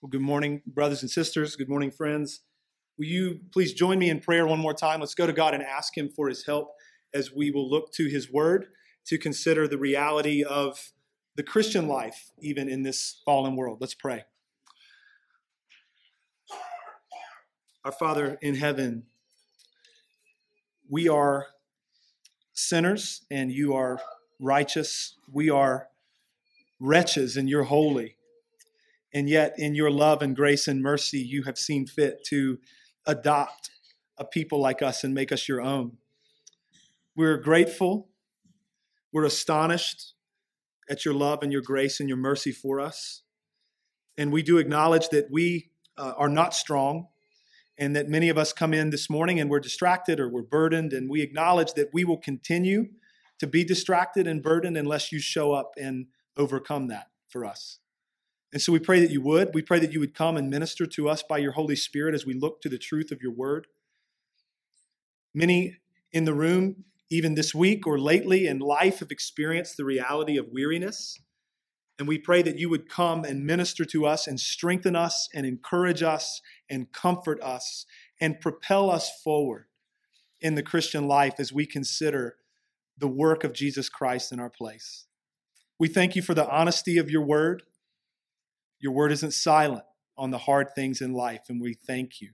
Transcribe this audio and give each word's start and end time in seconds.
Well, 0.00 0.10
good 0.10 0.20
morning, 0.20 0.62
brothers 0.64 1.02
and 1.02 1.10
sisters. 1.10 1.56
Good 1.56 1.68
morning, 1.68 1.90
friends. 1.90 2.42
Will 2.98 3.06
you 3.06 3.40
please 3.52 3.72
join 3.72 3.98
me 3.98 4.10
in 4.10 4.20
prayer 4.20 4.46
one 4.46 4.60
more 4.60 4.72
time? 4.72 5.00
Let's 5.00 5.16
go 5.16 5.26
to 5.26 5.32
God 5.32 5.54
and 5.54 5.62
ask 5.62 5.98
Him 5.98 6.08
for 6.08 6.28
His 6.28 6.46
help 6.46 6.70
as 7.12 7.32
we 7.32 7.50
will 7.50 7.68
look 7.68 7.90
to 7.94 8.06
His 8.06 8.30
Word 8.30 8.66
to 9.06 9.18
consider 9.18 9.66
the 9.66 9.76
reality 9.76 10.44
of 10.44 10.92
the 11.34 11.42
Christian 11.42 11.88
life, 11.88 12.30
even 12.38 12.68
in 12.68 12.84
this 12.84 13.22
fallen 13.24 13.56
world. 13.56 13.78
Let's 13.80 13.94
pray. 13.94 14.22
Our 17.84 17.90
Father 17.90 18.38
in 18.40 18.54
heaven, 18.54 19.02
we 20.88 21.08
are 21.08 21.46
sinners 22.52 23.22
and 23.32 23.50
you 23.50 23.74
are 23.74 23.98
righteous. 24.38 25.16
We 25.32 25.50
are 25.50 25.88
wretches 26.78 27.36
and 27.36 27.48
you're 27.48 27.64
holy. 27.64 28.17
And 29.12 29.28
yet, 29.28 29.54
in 29.56 29.74
your 29.74 29.90
love 29.90 30.22
and 30.22 30.36
grace 30.36 30.68
and 30.68 30.82
mercy, 30.82 31.18
you 31.18 31.44
have 31.44 31.58
seen 31.58 31.86
fit 31.86 32.24
to 32.26 32.58
adopt 33.06 33.70
a 34.18 34.24
people 34.24 34.60
like 34.60 34.82
us 34.82 35.04
and 35.04 35.14
make 35.14 35.32
us 35.32 35.48
your 35.48 35.60
own. 35.60 35.96
We're 37.16 37.38
grateful. 37.38 38.08
We're 39.12 39.24
astonished 39.24 40.14
at 40.90 41.04
your 41.04 41.14
love 41.14 41.42
and 41.42 41.52
your 41.52 41.62
grace 41.62 42.00
and 42.00 42.08
your 42.08 42.18
mercy 42.18 42.52
for 42.52 42.80
us. 42.80 43.22
And 44.16 44.32
we 44.32 44.42
do 44.42 44.58
acknowledge 44.58 45.08
that 45.10 45.30
we 45.30 45.70
uh, 45.96 46.12
are 46.16 46.28
not 46.28 46.54
strong 46.54 47.08
and 47.78 47.94
that 47.94 48.08
many 48.08 48.28
of 48.28 48.36
us 48.36 48.52
come 48.52 48.74
in 48.74 48.90
this 48.90 49.08
morning 49.08 49.38
and 49.40 49.48
we're 49.48 49.60
distracted 49.60 50.18
or 50.18 50.28
we're 50.28 50.42
burdened. 50.42 50.92
And 50.92 51.08
we 51.08 51.22
acknowledge 51.22 51.74
that 51.74 51.90
we 51.92 52.04
will 52.04 52.18
continue 52.18 52.86
to 53.38 53.46
be 53.46 53.64
distracted 53.64 54.26
and 54.26 54.42
burdened 54.42 54.76
unless 54.76 55.12
you 55.12 55.20
show 55.20 55.52
up 55.52 55.72
and 55.80 56.06
overcome 56.36 56.88
that 56.88 57.06
for 57.28 57.44
us. 57.44 57.78
And 58.52 58.62
so 58.62 58.72
we 58.72 58.78
pray 58.78 59.00
that 59.00 59.10
you 59.10 59.20
would. 59.22 59.50
We 59.52 59.62
pray 59.62 59.78
that 59.78 59.92
you 59.92 60.00
would 60.00 60.14
come 60.14 60.36
and 60.36 60.48
minister 60.48 60.86
to 60.86 61.08
us 61.08 61.22
by 61.22 61.38
your 61.38 61.52
Holy 61.52 61.76
Spirit 61.76 62.14
as 62.14 62.24
we 62.24 62.34
look 62.34 62.60
to 62.62 62.68
the 62.68 62.78
truth 62.78 63.10
of 63.10 63.20
your 63.20 63.32
word. 63.32 63.66
Many 65.34 65.76
in 66.12 66.24
the 66.24 66.34
room, 66.34 66.84
even 67.10 67.34
this 67.34 67.54
week 67.54 67.86
or 67.86 67.98
lately 67.98 68.46
in 68.46 68.58
life, 68.58 69.00
have 69.00 69.10
experienced 69.10 69.76
the 69.76 69.84
reality 69.84 70.38
of 70.38 70.48
weariness. 70.50 71.18
And 71.98 72.08
we 72.08 72.16
pray 72.16 72.42
that 72.42 72.58
you 72.58 72.70
would 72.70 72.88
come 72.88 73.24
and 73.24 73.44
minister 73.44 73.84
to 73.86 74.06
us 74.06 74.26
and 74.26 74.38
strengthen 74.38 74.96
us 74.96 75.28
and 75.34 75.44
encourage 75.44 76.02
us 76.02 76.40
and 76.70 76.92
comfort 76.92 77.42
us 77.42 77.84
and 78.20 78.40
propel 78.40 78.90
us 78.90 79.10
forward 79.22 79.66
in 80.40 80.54
the 80.54 80.62
Christian 80.62 81.06
life 81.06 81.34
as 81.38 81.52
we 81.52 81.66
consider 81.66 82.36
the 82.96 83.08
work 83.08 83.44
of 83.44 83.52
Jesus 83.52 83.88
Christ 83.88 84.32
in 84.32 84.40
our 84.40 84.50
place. 84.50 85.06
We 85.78 85.88
thank 85.88 86.16
you 86.16 86.22
for 86.22 86.34
the 86.34 86.48
honesty 86.48 86.98
of 86.98 87.10
your 87.10 87.22
word. 87.22 87.62
Your 88.80 88.92
word 88.92 89.12
isn't 89.12 89.32
silent 89.32 89.84
on 90.16 90.30
the 90.30 90.38
hard 90.38 90.74
things 90.74 91.00
in 91.00 91.12
life, 91.12 91.44
and 91.48 91.60
we 91.60 91.74
thank 91.74 92.20
you. 92.20 92.30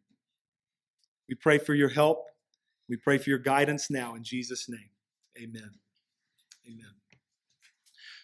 We 1.28 1.34
pray 1.34 1.58
for 1.58 1.74
your 1.74 1.88
help. 1.88 2.26
We 2.88 2.96
pray 2.96 3.18
for 3.18 3.30
your 3.30 3.38
guidance 3.38 3.90
now 3.90 4.14
in 4.14 4.22
Jesus' 4.22 4.68
name. 4.68 4.90
Amen. 5.38 5.70
Amen. 6.66 6.92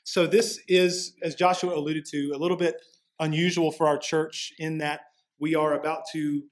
So, 0.05 0.27
this 0.27 0.61
is, 0.69 1.15
as 1.23 1.35
Joshua 1.35 1.75
alluded 1.75 2.05
to, 2.07 2.33
a 2.35 2.39
little 2.39 2.57
bit 2.57 2.77
unusual 3.19 3.71
for 3.71 3.87
our 3.87 3.99
church 3.99 4.53
in 4.59 4.79
that 4.79 5.01
we 5.39 5.55
are 5.55 5.75
about 5.75 6.03
to 6.13 6.45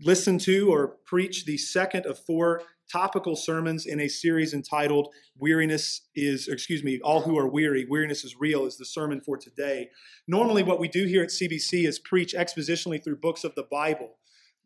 listen 0.00 0.38
to 0.38 0.72
or 0.72 0.88
preach 1.04 1.44
the 1.44 1.56
second 1.56 2.06
of 2.06 2.18
four 2.18 2.62
topical 2.90 3.36
sermons 3.36 3.86
in 3.86 4.00
a 4.00 4.08
series 4.08 4.54
entitled 4.54 5.08
Weariness 5.38 6.02
is, 6.14 6.48
excuse 6.48 6.84
me, 6.84 7.00
All 7.02 7.22
Who 7.22 7.38
Are 7.38 7.48
Weary, 7.48 7.86
Weariness 7.88 8.24
is 8.24 8.36
Real 8.38 8.66
is 8.66 8.76
the 8.76 8.84
sermon 8.84 9.20
for 9.20 9.36
today. 9.36 9.90
Normally, 10.28 10.62
what 10.62 10.80
we 10.80 10.88
do 10.88 11.06
here 11.06 11.22
at 11.22 11.30
CBC 11.30 11.86
is 11.86 11.98
preach 11.98 12.34
expositionally 12.34 13.02
through 13.02 13.16
books 13.16 13.44
of 13.44 13.54
the 13.54 13.66
Bible, 13.70 14.16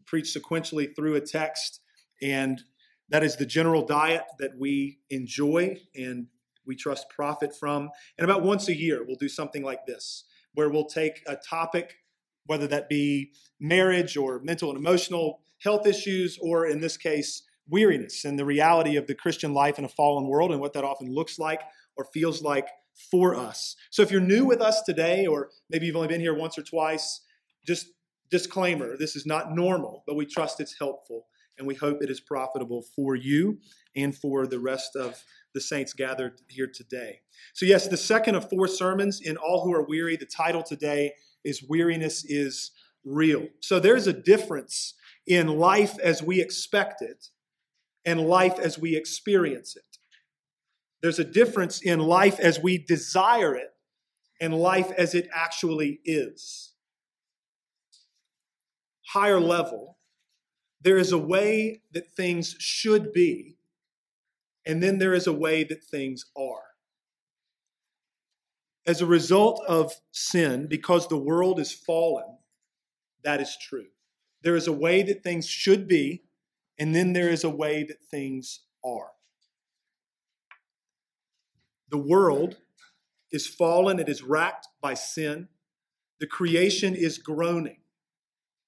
preach 0.06 0.36
sequentially 0.36 0.94
through 0.94 1.14
a 1.14 1.20
text, 1.20 1.80
and 2.22 2.62
that 3.08 3.22
is 3.22 3.36
the 3.36 3.46
general 3.46 3.86
diet 3.86 4.24
that 4.38 4.52
we 4.58 4.98
enjoy 5.10 5.78
and 5.94 6.26
we 6.66 6.76
trust 6.76 7.08
profit 7.08 7.56
from. 7.56 7.90
And 8.18 8.24
about 8.30 8.42
once 8.42 8.68
a 8.68 8.76
year, 8.76 9.02
we'll 9.04 9.16
do 9.16 9.28
something 9.28 9.62
like 9.62 9.86
this, 9.86 10.24
where 10.54 10.68
we'll 10.68 10.84
take 10.84 11.22
a 11.26 11.36
topic, 11.36 11.96
whether 12.46 12.66
that 12.66 12.88
be 12.88 13.32
marriage 13.58 14.16
or 14.16 14.40
mental 14.40 14.68
and 14.68 14.78
emotional 14.78 15.40
health 15.62 15.86
issues, 15.86 16.38
or 16.40 16.66
in 16.66 16.80
this 16.80 16.96
case, 16.96 17.42
weariness 17.68 18.24
and 18.24 18.38
the 18.38 18.44
reality 18.44 18.96
of 18.96 19.06
the 19.06 19.14
Christian 19.14 19.52
life 19.52 19.78
in 19.78 19.84
a 19.84 19.88
fallen 19.88 20.26
world 20.26 20.52
and 20.52 20.60
what 20.60 20.72
that 20.72 20.84
often 20.84 21.12
looks 21.12 21.38
like 21.38 21.62
or 21.96 22.06
feels 22.12 22.42
like 22.42 22.68
for 23.10 23.34
us. 23.34 23.76
So 23.90 24.02
if 24.02 24.10
you're 24.10 24.20
new 24.20 24.44
with 24.44 24.60
us 24.60 24.82
today, 24.82 25.26
or 25.26 25.50
maybe 25.70 25.86
you've 25.86 25.96
only 25.96 26.08
been 26.08 26.20
here 26.20 26.34
once 26.34 26.58
or 26.58 26.62
twice, 26.62 27.20
just 27.66 27.86
disclaimer 28.30 28.96
this 28.96 29.16
is 29.16 29.26
not 29.26 29.54
normal, 29.54 30.02
but 30.06 30.16
we 30.16 30.26
trust 30.26 30.60
it's 30.60 30.78
helpful 30.78 31.26
and 31.58 31.66
we 31.66 31.74
hope 31.74 32.02
it 32.02 32.10
is 32.10 32.20
profitable 32.20 32.84
for 32.94 33.16
you 33.16 33.58
and 33.96 34.16
for 34.16 34.46
the 34.46 34.58
rest 34.58 34.94
of 34.96 35.22
the 35.54 35.60
saints 35.60 35.92
gathered 35.92 36.40
here 36.48 36.70
today. 36.72 37.20
So, 37.54 37.66
yes, 37.66 37.88
the 37.88 37.96
second 37.96 38.36
of 38.36 38.48
four 38.48 38.68
sermons 38.68 39.20
in 39.20 39.36
All 39.36 39.64
Who 39.64 39.74
Are 39.74 39.84
Weary, 39.84 40.16
the 40.16 40.26
title 40.26 40.62
today 40.62 41.12
is 41.44 41.64
Weariness 41.68 42.24
is 42.24 42.70
Real. 43.04 43.46
So, 43.60 43.80
there's 43.80 44.06
a 44.06 44.12
difference 44.12 44.94
in 45.26 45.48
life 45.48 45.98
as 45.98 46.22
we 46.22 46.40
expect 46.40 47.02
it 47.02 47.28
and 48.04 48.20
life 48.20 48.58
as 48.58 48.78
we 48.78 48.96
experience 48.96 49.76
it. 49.76 49.98
There's 51.02 51.18
a 51.18 51.24
difference 51.24 51.80
in 51.80 52.00
life 52.00 52.40
as 52.40 52.58
we 52.58 52.78
desire 52.78 53.54
it 53.54 53.70
and 54.40 54.54
life 54.54 54.90
as 54.96 55.14
it 55.14 55.28
actually 55.32 56.00
is. 56.04 56.72
Higher 59.08 59.40
level, 59.40 59.98
there 60.80 60.98
is 60.98 61.12
a 61.12 61.18
way 61.18 61.82
that 61.92 62.14
things 62.14 62.54
should 62.58 63.12
be, 63.12 63.56
and 64.66 64.82
then 64.82 64.98
there 64.98 65.14
is 65.14 65.26
a 65.26 65.32
way 65.32 65.64
that 65.64 65.82
things 65.82 66.26
are. 66.36 66.62
As 68.86 69.00
a 69.00 69.06
result 69.06 69.62
of 69.68 69.92
sin, 70.12 70.66
because 70.68 71.08
the 71.08 71.16
world 71.16 71.58
is 71.58 71.72
fallen, 71.72 72.38
that 73.24 73.40
is 73.40 73.56
true. 73.56 73.88
There 74.42 74.56
is 74.56 74.66
a 74.66 74.72
way 74.72 75.02
that 75.02 75.22
things 75.22 75.46
should 75.46 75.88
be, 75.88 76.22
and 76.78 76.94
then 76.94 77.12
there 77.12 77.28
is 77.28 77.44
a 77.44 77.50
way 77.50 77.82
that 77.82 78.04
things 78.04 78.60
are. 78.84 79.10
The 81.90 81.98
world 81.98 82.58
is 83.32 83.46
fallen, 83.46 83.98
it 83.98 84.08
is 84.08 84.22
racked 84.22 84.68
by 84.80 84.94
sin. 84.94 85.48
The 86.20 86.26
creation 86.26 86.94
is 86.94 87.18
groaning, 87.18 87.78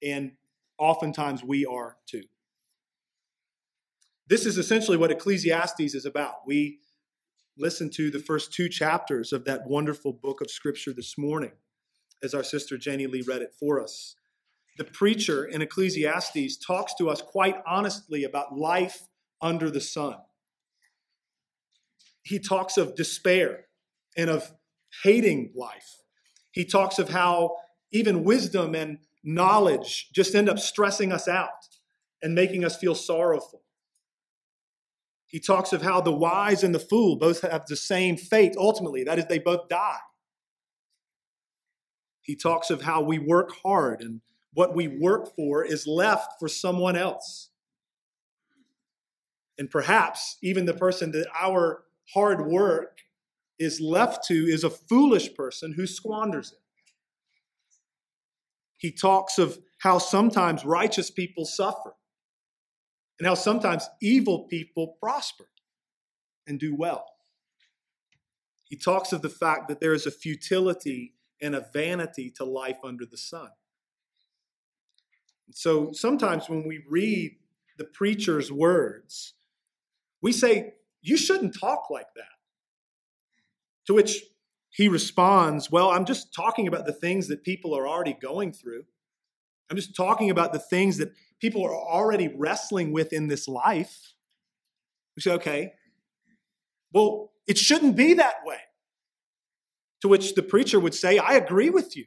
and 0.02 0.32
oftentimes 0.78 1.42
we 1.42 1.66
are 1.66 1.96
too. 2.06 2.24
This 4.28 4.46
is 4.46 4.58
essentially 4.58 4.96
what 4.96 5.10
Ecclesiastes 5.10 5.94
is 5.94 6.04
about. 6.04 6.46
We 6.46 6.78
listened 7.58 7.92
to 7.94 8.10
the 8.10 8.20
first 8.20 8.52
two 8.52 8.68
chapters 8.68 9.32
of 9.32 9.44
that 9.44 9.66
wonderful 9.66 10.12
book 10.12 10.40
of 10.40 10.50
Scripture 10.50 10.92
this 10.92 11.18
morning 11.18 11.52
as 12.22 12.32
our 12.32 12.44
sister 12.44 12.78
Jenny 12.78 13.06
Lee 13.06 13.24
read 13.26 13.42
it 13.42 13.52
for 13.58 13.82
us 13.82 14.14
the 14.78 14.84
preacher 14.84 15.44
in 15.44 15.62
Ecclesiastes 15.62 16.56
talks 16.56 16.94
to 16.94 17.10
us 17.10 17.20
quite 17.20 17.56
honestly 17.66 18.24
about 18.24 18.56
life 18.56 19.02
under 19.40 19.70
the 19.70 19.80
sun. 19.80 20.16
He 22.22 22.38
talks 22.38 22.76
of 22.76 22.94
despair 22.94 23.66
and 24.16 24.30
of 24.30 24.52
hating 25.02 25.52
life. 25.54 25.96
He 26.52 26.64
talks 26.64 26.98
of 26.98 27.10
how 27.10 27.56
even 27.92 28.24
wisdom 28.24 28.74
and 28.74 28.98
knowledge 29.22 30.10
just 30.12 30.34
end 30.34 30.48
up 30.48 30.58
stressing 30.58 31.12
us 31.12 31.28
out 31.28 31.48
and 32.22 32.34
making 32.34 32.64
us 32.64 32.76
feel 32.76 32.94
sorrowful. 32.94 33.62
He 35.26 35.38
talks 35.38 35.72
of 35.72 35.82
how 35.82 36.00
the 36.00 36.12
wise 36.12 36.64
and 36.64 36.74
the 36.74 36.80
fool 36.80 37.16
both 37.16 37.42
have 37.42 37.66
the 37.66 37.76
same 37.76 38.16
fate 38.16 38.54
ultimately, 38.58 39.04
that 39.04 39.18
is, 39.18 39.26
they 39.26 39.38
both 39.38 39.68
die. 39.68 39.98
He 42.22 42.34
talks 42.36 42.70
of 42.70 42.82
how 42.82 43.02
we 43.02 43.18
work 43.18 43.52
hard 43.62 44.02
and 44.02 44.20
what 44.52 44.74
we 44.74 44.88
work 44.88 45.34
for 45.34 45.64
is 45.64 45.86
left 45.86 46.38
for 46.38 46.48
someone 46.48 46.96
else. 46.96 47.50
And 49.58 49.70
perhaps 49.70 50.36
even 50.42 50.64
the 50.64 50.74
person 50.74 51.12
that 51.12 51.28
our 51.38 51.84
hard 52.14 52.46
work 52.46 52.98
is 53.58 53.80
left 53.80 54.24
to 54.26 54.34
is 54.34 54.64
a 54.64 54.70
foolish 54.70 55.34
person 55.34 55.74
who 55.74 55.86
squanders 55.86 56.52
it. 56.52 56.58
He 58.78 58.90
talks 58.90 59.38
of 59.38 59.58
how 59.78 59.98
sometimes 59.98 60.64
righteous 60.64 61.10
people 61.10 61.44
suffer 61.44 61.94
and 63.18 63.26
how 63.26 63.34
sometimes 63.34 63.86
evil 64.00 64.46
people 64.48 64.96
prosper 64.98 65.50
and 66.46 66.58
do 66.58 66.74
well. 66.74 67.04
He 68.64 68.76
talks 68.76 69.12
of 69.12 69.20
the 69.20 69.28
fact 69.28 69.68
that 69.68 69.80
there 69.80 69.92
is 69.92 70.06
a 70.06 70.10
futility 70.10 71.12
and 71.42 71.54
a 71.54 71.66
vanity 71.72 72.32
to 72.36 72.44
life 72.44 72.78
under 72.82 73.04
the 73.04 73.18
sun. 73.18 73.50
So 75.52 75.92
sometimes 75.92 76.48
when 76.48 76.66
we 76.66 76.82
read 76.88 77.36
the 77.78 77.84
preacher's 77.84 78.52
words, 78.52 79.34
we 80.22 80.32
say, 80.32 80.74
You 81.02 81.16
shouldn't 81.16 81.58
talk 81.58 81.90
like 81.90 82.12
that. 82.16 82.24
To 83.86 83.94
which 83.94 84.22
he 84.70 84.88
responds, 84.88 85.70
Well, 85.70 85.90
I'm 85.90 86.04
just 86.04 86.34
talking 86.34 86.68
about 86.68 86.86
the 86.86 86.92
things 86.92 87.28
that 87.28 87.42
people 87.42 87.76
are 87.76 87.88
already 87.88 88.16
going 88.20 88.52
through. 88.52 88.84
I'm 89.70 89.76
just 89.76 89.96
talking 89.96 90.30
about 90.30 90.52
the 90.52 90.58
things 90.58 90.98
that 90.98 91.12
people 91.40 91.64
are 91.64 91.74
already 91.74 92.28
wrestling 92.28 92.92
with 92.92 93.12
in 93.12 93.28
this 93.28 93.48
life. 93.48 94.14
We 95.16 95.22
say, 95.22 95.32
Okay, 95.32 95.72
well, 96.92 97.32
it 97.46 97.58
shouldn't 97.58 97.96
be 97.96 98.14
that 98.14 98.36
way. 98.44 98.58
To 100.02 100.08
which 100.08 100.34
the 100.34 100.42
preacher 100.42 100.80
would 100.80 100.94
say, 100.94 101.18
I 101.18 101.34
agree 101.34 101.68
with 101.68 101.96
you. 101.96 102.06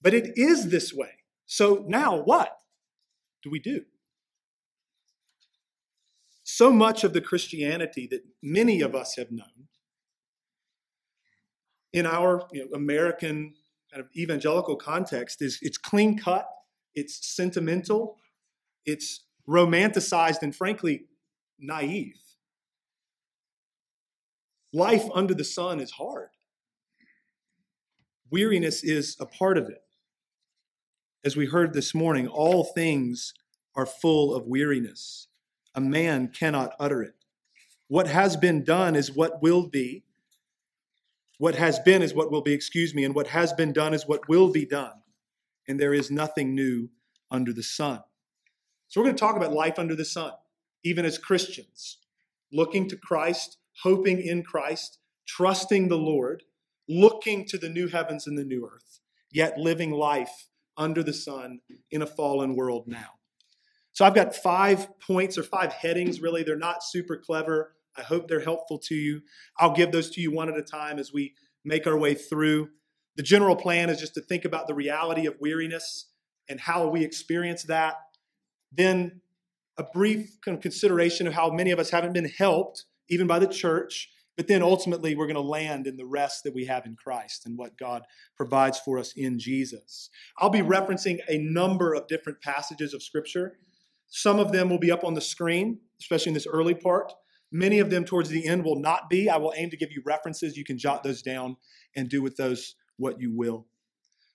But 0.00 0.14
it 0.14 0.32
is 0.36 0.70
this 0.70 0.92
way. 0.92 1.10
So 1.52 1.84
now 1.86 2.16
what 2.16 2.60
do 3.42 3.50
we 3.50 3.58
do? 3.58 3.82
So 6.44 6.72
much 6.72 7.04
of 7.04 7.12
the 7.12 7.20
Christianity 7.20 8.08
that 8.10 8.22
many 8.42 8.80
of 8.80 8.94
us 8.94 9.16
have 9.16 9.30
known 9.30 9.68
in 11.92 12.06
our 12.06 12.48
you 12.52 12.64
know, 12.64 12.74
American 12.74 13.52
kind 13.92 14.00
of 14.02 14.08
evangelical 14.16 14.76
context 14.76 15.42
is 15.42 15.58
it's 15.60 15.76
clean 15.76 16.16
cut, 16.16 16.48
it's 16.94 17.20
sentimental, 17.36 18.16
it's 18.86 19.26
romanticized, 19.46 20.40
and 20.40 20.56
frankly, 20.56 21.04
naive. 21.58 22.18
Life 24.72 25.04
under 25.14 25.34
the 25.34 25.44
sun 25.44 25.80
is 25.80 25.90
hard. 25.90 26.30
Weariness 28.30 28.82
is 28.82 29.18
a 29.20 29.26
part 29.26 29.58
of 29.58 29.68
it. 29.68 29.81
As 31.24 31.36
we 31.36 31.46
heard 31.46 31.72
this 31.72 31.94
morning, 31.94 32.26
all 32.26 32.64
things 32.64 33.32
are 33.76 33.86
full 33.86 34.34
of 34.34 34.48
weariness. 34.48 35.28
A 35.72 35.80
man 35.80 36.26
cannot 36.26 36.74
utter 36.80 37.00
it. 37.00 37.14
What 37.86 38.08
has 38.08 38.36
been 38.36 38.64
done 38.64 38.96
is 38.96 39.14
what 39.14 39.40
will 39.40 39.68
be. 39.68 40.02
What 41.38 41.54
has 41.54 41.78
been 41.78 42.02
is 42.02 42.12
what 42.12 42.32
will 42.32 42.40
be, 42.40 42.52
excuse 42.52 42.92
me, 42.92 43.04
and 43.04 43.14
what 43.14 43.28
has 43.28 43.52
been 43.52 43.72
done 43.72 43.94
is 43.94 44.04
what 44.04 44.28
will 44.28 44.50
be 44.50 44.66
done. 44.66 44.94
And 45.68 45.78
there 45.78 45.94
is 45.94 46.10
nothing 46.10 46.56
new 46.56 46.90
under 47.30 47.52
the 47.52 47.62
sun. 47.62 48.02
So 48.88 49.00
we're 49.00 49.06
going 49.06 49.16
to 49.16 49.20
talk 49.20 49.36
about 49.36 49.52
life 49.52 49.78
under 49.78 49.94
the 49.94 50.04
sun, 50.04 50.32
even 50.82 51.04
as 51.04 51.18
Christians, 51.18 51.98
looking 52.52 52.88
to 52.88 52.96
Christ, 52.96 53.58
hoping 53.84 54.20
in 54.20 54.42
Christ, 54.42 54.98
trusting 55.24 55.86
the 55.86 55.96
Lord, 55.96 56.42
looking 56.88 57.46
to 57.46 57.58
the 57.58 57.68
new 57.68 57.86
heavens 57.86 58.26
and 58.26 58.36
the 58.36 58.44
new 58.44 58.66
earth, 58.66 58.98
yet 59.30 59.56
living 59.56 59.92
life 59.92 60.48
under 60.76 61.02
the 61.02 61.12
sun 61.12 61.60
in 61.90 62.02
a 62.02 62.06
fallen 62.06 62.54
world 62.54 62.84
now. 62.86 63.10
So 63.92 64.04
I've 64.04 64.14
got 64.14 64.34
five 64.34 64.88
points 65.00 65.36
or 65.36 65.42
five 65.42 65.72
headings, 65.72 66.20
really. 66.20 66.42
They're 66.42 66.56
not 66.56 66.82
super 66.82 67.16
clever. 67.16 67.74
I 67.96 68.02
hope 68.02 68.26
they're 68.26 68.40
helpful 68.40 68.78
to 68.86 68.94
you. 68.94 69.20
I'll 69.58 69.74
give 69.74 69.92
those 69.92 70.10
to 70.12 70.20
you 70.20 70.30
one 70.30 70.48
at 70.48 70.56
a 70.56 70.62
time 70.62 70.98
as 70.98 71.12
we 71.12 71.34
make 71.64 71.86
our 71.86 71.98
way 71.98 72.14
through. 72.14 72.70
The 73.16 73.22
general 73.22 73.56
plan 73.56 73.90
is 73.90 74.00
just 74.00 74.14
to 74.14 74.22
think 74.22 74.46
about 74.46 74.66
the 74.66 74.74
reality 74.74 75.26
of 75.26 75.36
weariness 75.40 76.06
and 76.48 76.58
how 76.58 76.88
we 76.88 77.04
experience 77.04 77.64
that. 77.64 77.96
Then 78.72 79.20
a 79.76 79.84
brief 79.84 80.38
consideration 80.42 81.26
of 81.26 81.34
how 81.34 81.50
many 81.50 81.70
of 81.70 81.78
us 81.78 81.90
haven't 81.90 82.14
been 82.14 82.28
helped, 82.28 82.86
even 83.10 83.26
by 83.26 83.38
the 83.38 83.46
church, 83.46 84.10
but 84.36 84.48
then 84.48 84.62
ultimately, 84.62 85.14
we're 85.14 85.26
going 85.26 85.34
to 85.34 85.40
land 85.40 85.86
in 85.86 85.96
the 85.96 86.06
rest 86.06 86.44
that 86.44 86.54
we 86.54 86.64
have 86.64 86.86
in 86.86 86.96
Christ 86.96 87.44
and 87.44 87.58
what 87.58 87.76
God 87.76 88.02
provides 88.36 88.78
for 88.78 88.98
us 88.98 89.12
in 89.14 89.38
Jesus. 89.38 90.08
I'll 90.38 90.50
be 90.50 90.60
referencing 90.60 91.18
a 91.28 91.38
number 91.38 91.92
of 91.92 92.08
different 92.08 92.40
passages 92.40 92.94
of 92.94 93.02
Scripture. 93.02 93.58
Some 94.08 94.38
of 94.38 94.52
them 94.52 94.70
will 94.70 94.78
be 94.78 94.90
up 94.90 95.04
on 95.04 95.14
the 95.14 95.20
screen, 95.20 95.80
especially 96.00 96.30
in 96.30 96.34
this 96.34 96.46
early 96.46 96.74
part. 96.74 97.12
Many 97.50 97.78
of 97.78 97.90
them 97.90 98.06
towards 98.06 98.30
the 98.30 98.46
end 98.46 98.64
will 98.64 98.80
not 98.80 99.10
be. 99.10 99.28
I 99.28 99.36
will 99.36 99.52
aim 99.56 99.68
to 99.70 99.76
give 99.76 99.92
you 99.92 100.02
references. 100.06 100.56
You 100.56 100.64
can 100.64 100.78
jot 100.78 101.02
those 101.02 101.20
down 101.20 101.56
and 101.94 102.08
do 102.08 102.22
with 102.22 102.36
those 102.36 102.76
what 102.96 103.20
you 103.20 103.30
will. 103.34 103.66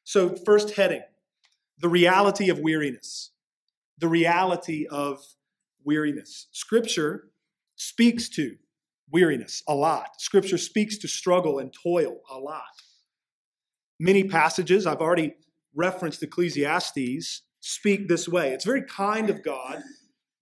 So, 0.03 0.35
first 0.35 0.75
heading 0.75 1.01
the 1.79 1.89
reality 1.89 2.49
of 2.49 2.59
weariness. 2.59 3.31
The 3.97 4.07
reality 4.07 4.85
of 4.89 5.23
weariness. 5.83 6.47
Scripture 6.51 7.29
speaks 7.75 8.29
to 8.29 8.57
weariness 9.12 9.63
a 9.68 9.75
lot. 9.75 10.21
Scripture 10.21 10.57
speaks 10.57 10.98
to 11.00 11.07
struggle 11.07 11.59
and 11.59 11.74
toil 11.83 12.18
a 12.30 12.38
lot. 12.38 12.63
Many 14.00 14.24
passages, 14.24 14.86
I've 14.86 15.01
already 15.01 15.36
referenced 15.75 16.21
Ecclesiastes, 16.21 17.42
speak 17.59 18.07
this 18.07 18.27
way. 18.27 18.51
It's 18.51 18.65
very 18.65 18.83
kind 18.83 19.30
of 19.30 19.44
God 19.44 19.81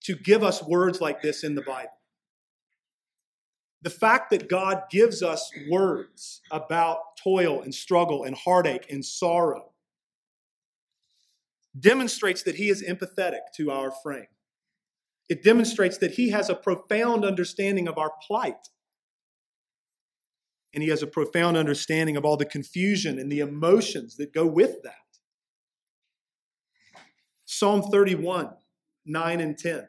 to 0.03 0.15
give 0.15 0.44
us 0.44 0.63
words 0.63 1.01
like 1.01 1.21
this 1.21 1.44
in 1.44 1.56
the 1.56 1.62
Bible. 1.62 1.89
The 3.81 3.89
fact 3.89 4.31
that 4.31 4.50
God 4.50 4.83
gives 4.89 5.21
us 5.21 5.51
words 5.69 6.41
about 6.51 6.97
toil 7.23 7.62
and 7.62 7.73
struggle 7.73 8.23
and 8.23 8.35
heartache 8.35 8.88
and 8.89 9.06
sorrow 9.06 9.73
demonstrates 11.79 12.44
that 12.44 12.56
He 12.56 12.69
is 12.69 12.83
empathetic 12.83 13.41
to 13.57 13.69
our 13.69 13.91
frame. 13.91 14.25
It 15.27 15.44
demonstrates 15.44 15.98
that 16.00 16.12
he 16.12 16.30
has 16.30 16.50
a 16.50 16.56
profound 16.56 17.25
understanding 17.25 17.88
of 17.88 17.98
our 17.98 18.12
plight. 18.25 18.69
And 20.74 20.83
he 20.83 20.89
has 20.89 21.01
a 21.01 21.07
profound 21.07 21.57
understanding 21.57 22.18
of 22.18 22.25
all 22.25 22.38
the 22.38 22.45
confusion 22.45 23.18
and 23.18 23.31
the 23.31 23.39
emotions 23.39 24.18
that 24.18 24.33
go 24.33 24.45
with 24.45 24.83
that. 24.83 24.94
Psalm 27.45 27.83
31, 27.83 28.51
9 29.06 29.39
and 29.39 29.57
10. 29.57 29.88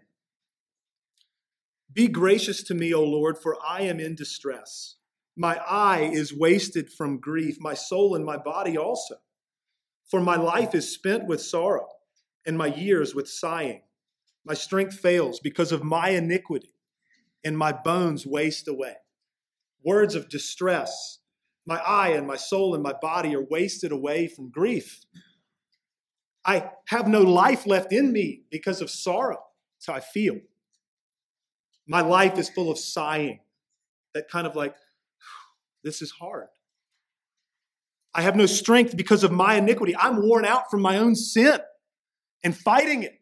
Be 1.93 2.09
gracious 2.09 2.63
to 2.65 2.75
me, 2.75 2.93
O 2.93 3.03
Lord, 3.03 3.39
for 3.39 3.57
I 3.67 3.83
am 3.83 3.99
in 3.99 4.15
distress. 4.15 4.97
My 5.35 5.57
eye 5.69 6.11
is 6.13 6.33
wasted 6.33 6.93
from 6.93 7.21
grief, 7.21 7.57
my 7.59 7.75
soul 7.75 8.15
and 8.15 8.25
my 8.25 8.37
body 8.37 8.77
also. 8.77 9.17
For 10.11 10.21
my 10.21 10.37
life 10.37 10.75
is 10.75 10.93
spent 10.93 11.27
with 11.27 11.41
sorrow, 11.41 11.89
and 12.47 12.57
my 12.57 12.67
years 12.67 13.15
with 13.15 13.29
sighing. 13.29 13.83
My 14.47 14.55
strength 14.55 14.97
fails 14.97 15.41
because 15.41 15.73
of 15.73 15.83
my 15.83 16.11
iniquity, 16.11 16.73
and 17.45 17.59
my 17.59 17.73
bones 17.73 18.25
waste 18.25 18.69
away. 18.69 18.95
Words 19.85 20.15
of 20.15 20.29
distress. 20.29 21.19
My 21.67 21.79
eye 21.79 22.11
and 22.11 22.29
my 22.29 22.37
soul 22.37 22.75
and 22.75 22.83
my 22.83 22.93
body 23.03 23.35
are 23.35 23.45
wasted 23.45 23.91
away 23.91 24.29
from 24.29 24.51
grief. 24.51 25.05
I 26.45 26.71
have 26.87 27.09
no 27.09 27.23
life 27.23 27.67
left 27.67 27.93
in 27.93 28.13
me 28.13 28.43
because 28.49 28.81
of 28.81 28.89
sorrow. 28.89 29.39
That's 29.75 29.87
how 29.89 29.95
I 29.95 30.01
feel. 30.01 30.39
My 31.89 32.03
life 32.03 32.39
is 32.39 32.49
full 32.49 32.71
of 32.71 32.79
sighing, 32.79 33.41
that 34.15 34.31
kind 34.31 34.47
of 34.47 34.55
like, 34.55 34.77
this 35.83 36.01
is 36.03 36.13
hard. 36.13 36.47
I 38.15 38.23
have 38.23 38.37
no 38.37 38.47
strength 38.47 38.97
because 38.97 39.25
of 39.25 39.33
my 39.33 39.57
iniquity. 39.57 39.97
I'm 39.97 40.23
worn 40.23 40.45
out 40.45 40.71
from 40.71 40.83
my 40.83 40.99
own 40.99 41.17
sin 41.17 41.59
and 42.45 42.57
fighting 42.57 43.03
it 43.03 43.21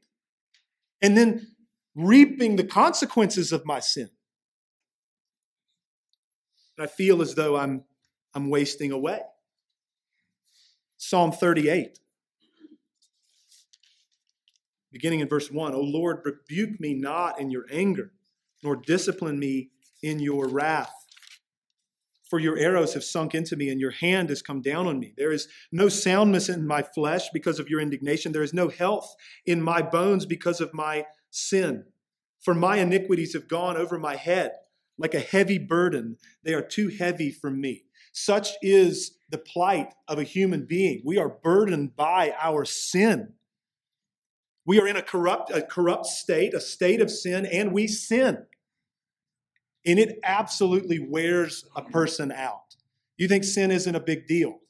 and 1.02 1.16
then 1.16 1.54
reaping 1.94 2.56
the 2.56 2.64
consequences 2.64 3.52
of 3.52 3.64
my 3.64 3.80
sin. 3.80 4.10
And 6.76 6.84
I 6.84 6.88
feel 6.88 7.22
as 7.22 7.34
though 7.34 7.56
I'm, 7.56 7.84
I'm 8.34 8.50
wasting 8.50 8.90
away. 8.90 9.20
Psalm 10.96 11.32
38, 11.32 11.98
beginning 14.90 15.20
in 15.20 15.28
verse 15.28 15.50
1 15.50 15.74
O 15.74 15.80
Lord, 15.80 16.22
rebuke 16.24 16.80
me 16.80 16.94
not 16.94 17.38
in 17.38 17.50
your 17.50 17.66
anger, 17.70 18.12
nor 18.62 18.76
discipline 18.76 19.38
me 19.38 19.70
in 20.02 20.18
your 20.18 20.48
wrath. 20.48 21.03
For 22.34 22.40
your 22.40 22.58
arrows 22.58 22.94
have 22.94 23.04
sunk 23.04 23.32
into 23.32 23.54
me, 23.54 23.68
and 23.68 23.80
your 23.80 23.92
hand 23.92 24.28
has 24.28 24.42
come 24.42 24.60
down 24.60 24.88
on 24.88 24.98
me. 24.98 25.14
There 25.16 25.30
is 25.30 25.46
no 25.70 25.88
soundness 25.88 26.48
in 26.48 26.66
my 26.66 26.82
flesh 26.82 27.30
because 27.32 27.60
of 27.60 27.68
your 27.68 27.78
indignation. 27.78 28.32
There 28.32 28.42
is 28.42 28.52
no 28.52 28.66
health 28.66 29.14
in 29.46 29.62
my 29.62 29.82
bones 29.82 30.26
because 30.26 30.60
of 30.60 30.74
my 30.74 31.06
sin. 31.30 31.84
For 32.40 32.52
my 32.52 32.78
iniquities 32.78 33.34
have 33.34 33.46
gone 33.46 33.76
over 33.76 34.00
my 34.00 34.16
head 34.16 34.50
like 34.98 35.14
a 35.14 35.20
heavy 35.20 35.58
burden. 35.58 36.16
They 36.42 36.54
are 36.54 36.60
too 36.60 36.88
heavy 36.88 37.30
for 37.30 37.52
me. 37.52 37.84
Such 38.12 38.48
is 38.62 39.16
the 39.30 39.38
plight 39.38 39.94
of 40.08 40.18
a 40.18 40.24
human 40.24 40.66
being. 40.66 41.02
We 41.04 41.18
are 41.18 41.28
burdened 41.28 41.94
by 41.94 42.34
our 42.42 42.64
sin. 42.64 43.34
We 44.66 44.80
are 44.80 44.88
in 44.88 44.96
a 44.96 45.02
corrupt, 45.02 45.52
a 45.52 45.62
corrupt 45.62 46.06
state, 46.06 46.52
a 46.52 46.60
state 46.60 47.00
of 47.00 47.12
sin, 47.12 47.46
and 47.46 47.70
we 47.70 47.86
sin 47.86 48.46
and 49.86 49.98
it 49.98 50.18
absolutely 50.22 50.98
wears 50.98 51.64
a 51.76 51.82
person 51.82 52.32
out. 52.32 52.76
You 53.16 53.28
think 53.28 53.44
sin 53.44 53.70
isn't 53.70 53.94
a 53.94 54.00
big 54.00 54.26
deal? 54.26 54.60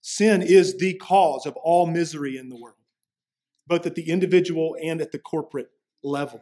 Sin 0.00 0.42
is 0.42 0.78
the 0.78 0.94
cause 0.94 1.44
of 1.44 1.56
all 1.56 1.86
misery 1.86 2.36
in 2.36 2.48
the 2.48 2.56
world, 2.56 2.76
both 3.66 3.84
at 3.84 3.94
the 3.94 4.08
individual 4.08 4.76
and 4.82 5.00
at 5.00 5.12
the 5.12 5.18
corporate 5.18 5.70
level. 6.02 6.40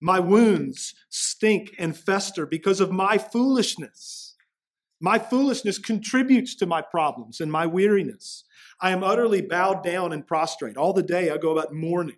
My 0.00 0.20
wounds 0.20 0.94
stink 1.08 1.74
and 1.78 1.96
fester 1.96 2.44
because 2.44 2.80
of 2.80 2.90
my 2.90 3.18
foolishness. 3.18 4.36
My 5.00 5.18
foolishness 5.18 5.78
contributes 5.78 6.54
to 6.56 6.66
my 6.66 6.82
problems 6.82 7.40
and 7.40 7.50
my 7.50 7.66
weariness. 7.66 8.44
I 8.80 8.90
am 8.90 9.02
utterly 9.02 9.40
bowed 9.40 9.82
down 9.82 10.12
and 10.12 10.26
prostrate. 10.26 10.76
All 10.76 10.92
the 10.92 11.02
day 11.02 11.30
I 11.30 11.38
go 11.38 11.56
about 11.56 11.72
mourning 11.72 12.16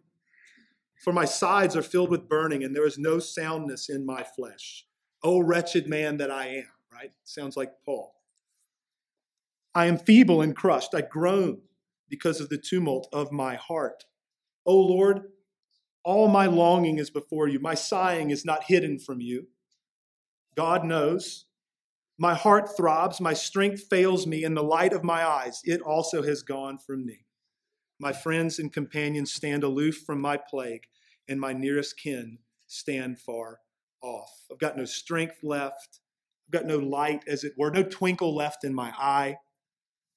for 0.97 1.13
my 1.13 1.25
sides 1.25 1.77
are 1.77 1.83
filled 1.83 2.11
with 2.11 2.29
burning, 2.29 2.65
and 2.65 2.75
there 2.75 2.87
is 2.87 2.99
no 2.99 3.19
soundness 3.19 3.89
in 3.89 4.07
my 4.07 4.23
flesh. 4.23 4.87
O 5.23 5.41
wretched 5.41 5.89
man 5.89 6.17
that 6.19 6.31
I 6.31 6.49
am, 6.49 6.69
right? 6.93 7.13
Sounds 7.25 7.57
like 7.57 7.73
Paul. 7.85 8.15
I 9.75 9.87
am 9.87 9.99
feeble 9.99 10.41
and 10.41 10.55
crushed. 10.55 10.95
I 10.95 11.01
groan 11.01 11.63
because 12.09 12.41
of 12.41 12.49
the 12.49 12.59
tumult 12.59 13.09
of 13.13 13.33
my 13.33 13.57
heart. 13.57 14.05
O 14.65 14.77
Lord, 14.77 15.23
all 16.05 16.29
my 16.29 16.47
longing 16.47 16.99
is 16.99 17.11
before 17.11 17.49
you. 17.49 17.59
My 17.59 17.75
sighing 17.75 18.31
is 18.31 18.45
not 18.45 18.65
hidden 18.65 18.99
from 18.99 19.21
you. 19.21 19.49
God 20.55 20.85
knows. 20.85 21.47
My 22.19 22.35
heart 22.35 22.77
throbs. 22.77 23.21
My 23.21 23.35
strength 23.35 23.85
fails 23.91 24.27
me. 24.27 24.45
In 24.45 24.55
the 24.55 24.63
light 24.63 24.93
of 24.93 25.03
my 25.03 25.27
eyes, 25.27 25.61
it 25.65 25.81
also 25.81 26.23
has 26.23 26.43
gone 26.43 26.79
from 26.79 27.05
me. 27.05 27.25
My 28.05 28.13
friends 28.13 28.59
and 28.59 28.71
companions 28.71 29.33
stand 29.33 29.65
aloof 29.65 30.03
from 30.05 30.21
my 30.21 30.37
plague, 30.37 30.83
and 31.27 31.41
my 31.41 31.55
nearest 31.55 31.99
kin 31.99 32.37
stand 32.67 33.19
far 33.19 33.61
off. 34.03 34.31
I've 34.53 34.59
got 34.59 34.77
no 34.77 34.85
strength 34.85 35.39
left. 35.43 36.01
I've 36.47 36.53
got 36.53 36.67
no 36.67 36.77
light, 36.77 37.25
as 37.27 37.45
it 37.45 37.55
were, 37.57 37.71
no 37.71 37.83
twinkle 37.83 38.37
left 38.37 38.63
in 38.63 38.75
my 38.75 38.93
eye. 38.99 39.39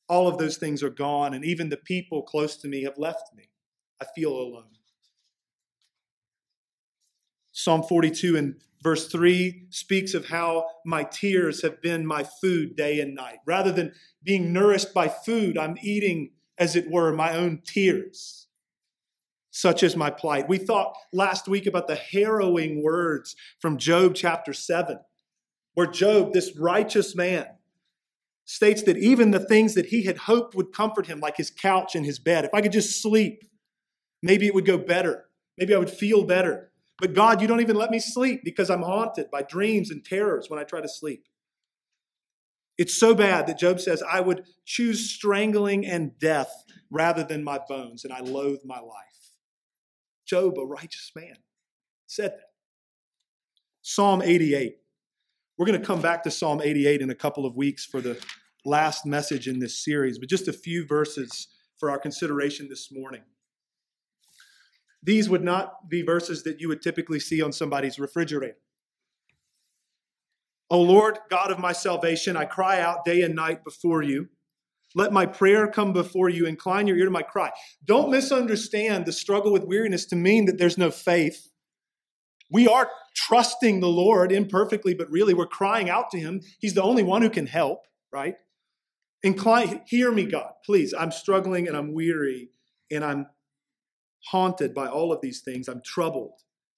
All 0.09 0.27
of 0.27 0.37
those 0.37 0.57
things 0.57 0.83
are 0.83 0.89
gone, 0.89 1.33
and 1.33 1.45
even 1.45 1.69
the 1.69 1.77
people 1.77 2.23
close 2.23 2.57
to 2.57 2.67
me 2.67 2.83
have 2.83 2.97
left 2.97 3.33
me. 3.33 3.51
I 4.01 4.05
feel 4.13 4.33
alone. 4.33 4.65
Psalm 7.53 7.83
42 7.83 8.35
and 8.35 8.55
verse 8.83 9.07
3 9.07 9.67
speaks 9.69 10.13
of 10.13 10.25
how 10.25 10.65
my 10.85 11.03
tears 11.05 11.61
have 11.61 11.81
been 11.81 12.05
my 12.05 12.25
food 12.41 12.75
day 12.75 12.99
and 12.99 13.15
night. 13.15 13.37
Rather 13.45 13.71
than 13.71 13.93
being 14.23 14.51
nourished 14.51 14.93
by 14.93 15.07
food, 15.07 15.57
I'm 15.57 15.77
eating, 15.81 16.31
as 16.57 16.75
it 16.75 16.89
were, 16.89 17.11
my 17.13 17.35
own 17.35 17.61
tears. 17.65 18.47
Such 19.51 19.81
is 19.81 19.95
my 19.95 20.09
plight. 20.09 20.47
We 20.47 20.57
thought 20.57 20.95
last 21.11 21.47
week 21.47 21.65
about 21.65 21.87
the 21.87 21.95
harrowing 21.95 22.83
words 22.83 23.35
from 23.59 23.77
Job 23.77 24.13
chapter 24.13 24.53
7, 24.53 24.99
where 25.73 25.87
Job, 25.87 26.33
this 26.33 26.55
righteous 26.55 27.15
man, 27.15 27.47
states 28.45 28.83
that 28.83 28.97
even 28.97 29.31
the 29.31 29.39
things 29.39 29.73
that 29.73 29.87
he 29.87 30.03
had 30.03 30.17
hoped 30.17 30.55
would 30.55 30.71
comfort 30.71 31.07
him, 31.07 31.19
like 31.19 31.37
his 31.37 31.49
couch 31.49 31.95
and 31.95 32.05
his 32.05 32.19
bed, 32.19 32.45
if 32.45 32.53
I 32.53 32.61
could 32.61 32.71
just 32.71 33.01
sleep, 33.01 33.43
maybe 34.21 34.47
it 34.47 34.53
would 34.53 34.65
go 34.65 34.77
better. 34.77 35.25
Maybe 35.57 35.73
I 35.73 35.79
would 35.79 35.89
feel 35.89 36.23
better. 36.23 36.71
But 36.99 37.13
God, 37.13 37.41
you 37.41 37.47
don't 37.47 37.61
even 37.61 37.75
let 37.75 37.91
me 37.91 37.99
sleep 37.99 38.41
because 38.43 38.69
I'm 38.69 38.81
haunted 38.81 39.29
by 39.31 39.41
dreams 39.41 39.91
and 39.91 40.03
terrors 40.03 40.49
when 40.49 40.59
I 40.59 40.63
try 40.63 40.81
to 40.81 40.89
sleep. 40.89 41.25
It's 42.77 42.95
so 42.95 43.15
bad 43.15 43.47
that 43.47 43.57
Job 43.57 43.79
says, 43.79 44.03
I 44.03 44.21
would 44.21 44.45
choose 44.65 45.09
strangling 45.09 45.85
and 45.85 46.17
death 46.19 46.63
rather 46.91 47.23
than 47.23 47.43
my 47.43 47.59
bones, 47.67 48.03
and 48.03 48.13
I 48.13 48.19
loathe 48.19 48.59
my 48.63 48.79
life. 48.79 49.31
Job, 50.25 50.57
a 50.59 50.65
righteous 50.65 51.11
man, 51.15 51.37
said 52.05 52.31
that. 52.31 52.51
Psalm 53.81 54.21
88. 54.21 54.77
We're 55.57 55.65
going 55.65 55.79
to 55.79 55.85
come 55.85 56.01
back 56.01 56.23
to 56.23 56.31
Psalm 56.31 56.61
88 56.61 57.01
in 57.01 57.09
a 57.09 57.15
couple 57.15 57.45
of 57.45 57.55
weeks 57.55 57.85
for 57.85 57.99
the 57.99 58.21
last 58.63 59.05
message 59.05 59.47
in 59.47 59.59
this 59.59 59.83
series, 59.83 60.19
but 60.19 60.29
just 60.29 60.47
a 60.47 60.53
few 60.53 60.85
verses 60.85 61.47
for 61.79 61.89
our 61.89 61.97
consideration 61.97 62.67
this 62.69 62.91
morning. 62.91 63.21
These 65.01 65.29
would 65.29 65.43
not 65.43 65.89
be 65.89 66.01
verses 66.01 66.43
that 66.43 66.59
you 66.59 66.67
would 66.67 66.81
typically 66.81 67.19
see 67.19 67.41
on 67.41 67.51
somebody's 67.51 67.97
refrigerator. 67.97 68.57
O 70.69 70.81
Lord, 70.81 71.17
God 71.29 71.51
of 71.51 71.59
my 71.59 71.71
salvation, 71.71 72.35
I 72.35 72.45
cry 72.45 72.81
out 72.81 73.05
day 73.05 73.21
and 73.21 73.35
night 73.35 73.63
before 73.63 74.01
you. 74.01 74.27
Let 74.95 75.13
my 75.13 75.25
prayer 75.25 75.67
come 75.67 75.93
before 75.93 76.29
you. 76.29 76.45
Incline 76.45 76.87
your 76.87 76.97
ear 76.97 77.05
to 77.05 77.11
my 77.11 77.21
cry. 77.21 77.51
Don't 77.85 78.11
misunderstand 78.11 79.05
the 79.05 79.13
struggle 79.13 79.53
with 79.53 79.63
weariness 79.63 80.05
to 80.07 80.15
mean 80.15 80.45
that 80.45 80.57
there's 80.57 80.77
no 80.77 80.91
faith. 80.91 81.49
We 82.51 82.67
are 82.67 82.89
trusting 83.15 83.79
the 83.79 83.89
Lord 83.89 84.31
imperfectly, 84.31 84.93
but 84.93 85.09
really 85.09 85.33
we're 85.33 85.47
crying 85.47 85.89
out 85.89 86.09
to 86.11 86.19
Him. 86.19 86.41
He's 86.59 86.73
the 86.73 86.83
only 86.83 87.03
one 87.03 87.21
who 87.21 87.29
can 87.29 87.47
help, 87.47 87.85
right? 88.11 88.35
Incline, 89.23 89.81
hear 89.87 90.11
me, 90.11 90.25
God, 90.25 90.51
please. 90.65 90.93
I'm 90.97 91.11
struggling 91.11 91.67
and 91.67 91.75
I'm 91.75 91.93
weary 91.93 92.49
and 92.91 93.03
I'm 93.03 93.27
haunted 94.29 94.73
by 94.73 94.87
all 94.87 95.11
of 95.11 95.21
these 95.21 95.41
things. 95.41 95.67
I'm 95.67 95.81
troubled 95.83 96.33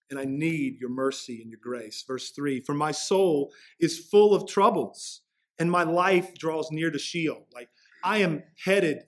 and 0.10 0.20
I 0.20 0.26
need 0.26 0.80
your 0.80 0.90
mercy 0.90 1.42
and 1.42 1.50
your 1.50 1.60
grace. 1.62 2.04
Verse 2.08 2.32
3 2.32 2.62
For 2.62 2.74
my 2.74 2.92
soul 2.92 3.52
is 3.80 4.00
full 4.00 4.34
of 4.34 4.48
troubles 4.48 5.22
and 5.58 5.70
my 5.70 5.84
life 5.84 6.34
draws 6.36 6.72
near 6.72 6.90
to 6.90 7.00
Sheol. 7.00 7.48
Like 7.54 7.70
I 8.04 8.20
am 8.20 8.44
headed 8.64 9.04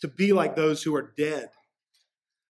to 0.00 0.08
be 0.08 0.32
like 0.32 0.56
those 0.56 0.82
who 0.82 0.94
are 0.94 1.14
dead. 1.16 1.50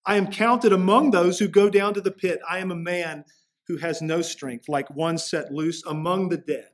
I 0.07 0.17
am 0.17 0.31
counted 0.31 0.73
among 0.73 1.11
those 1.11 1.39
who 1.39 1.49
go 1.49 1.71
down 1.71 1.95
to 1.95 2.01
the 2.01 2.11
pit. 2.11 2.41
I 2.49 2.59
am 2.59 2.71
a 2.71 2.77
man 2.77 3.25
who 3.67 3.79
has 3.79 4.03
no 4.03 4.21
strength, 4.21 4.69
like 4.69 4.91
one 4.91 5.17
set 5.17 5.53
loose 5.53 5.83
among 5.87 6.29
the 6.29 6.37
dead, 6.37 6.69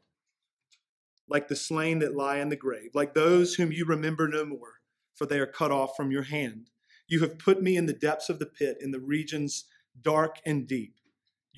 like 1.29 1.47
the 1.47 1.55
slain 1.55 2.01
that 2.01 2.17
lie 2.17 2.39
in 2.39 2.49
the 2.49 2.57
grave, 2.57 2.91
like 2.95 3.15
those 3.15 3.55
whom 3.55 3.71
you 3.71 3.85
remember 3.85 4.27
no 4.27 4.45
more, 4.45 4.81
for 5.15 5.27
they 5.27 5.39
are 5.39 5.47
cut 5.47 5.71
off 5.71 5.97
from 5.97 6.11
your 6.11 6.25
hand. 6.25 6.71
You 7.07 7.21
have 7.21 7.39
put 7.39 7.63
me 7.63 7.77
in 7.77 7.87
the 7.87 7.93
depths 7.93 8.29
of 8.29 8.41
the 8.41 8.47
pit, 8.47 8.79
in 8.81 8.91
the 8.91 9.01
regions 9.01 9.65
dark 10.03 10.37
and 10.45 10.67
deep. 10.67 11.00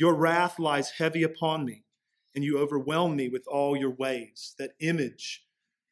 Your 0.02 0.16
wrath 0.16 0.58
lies 0.58 0.90
heavy 0.98 1.22
upon 1.22 1.64
me, 1.64 1.84
and 2.34 2.42
you 2.42 2.58
overwhelm 2.58 3.14
me 3.14 3.28
with 3.28 3.46
all 3.46 3.76
your 3.76 3.94
waves. 3.94 4.56
That 4.58 4.72
image 4.80 5.46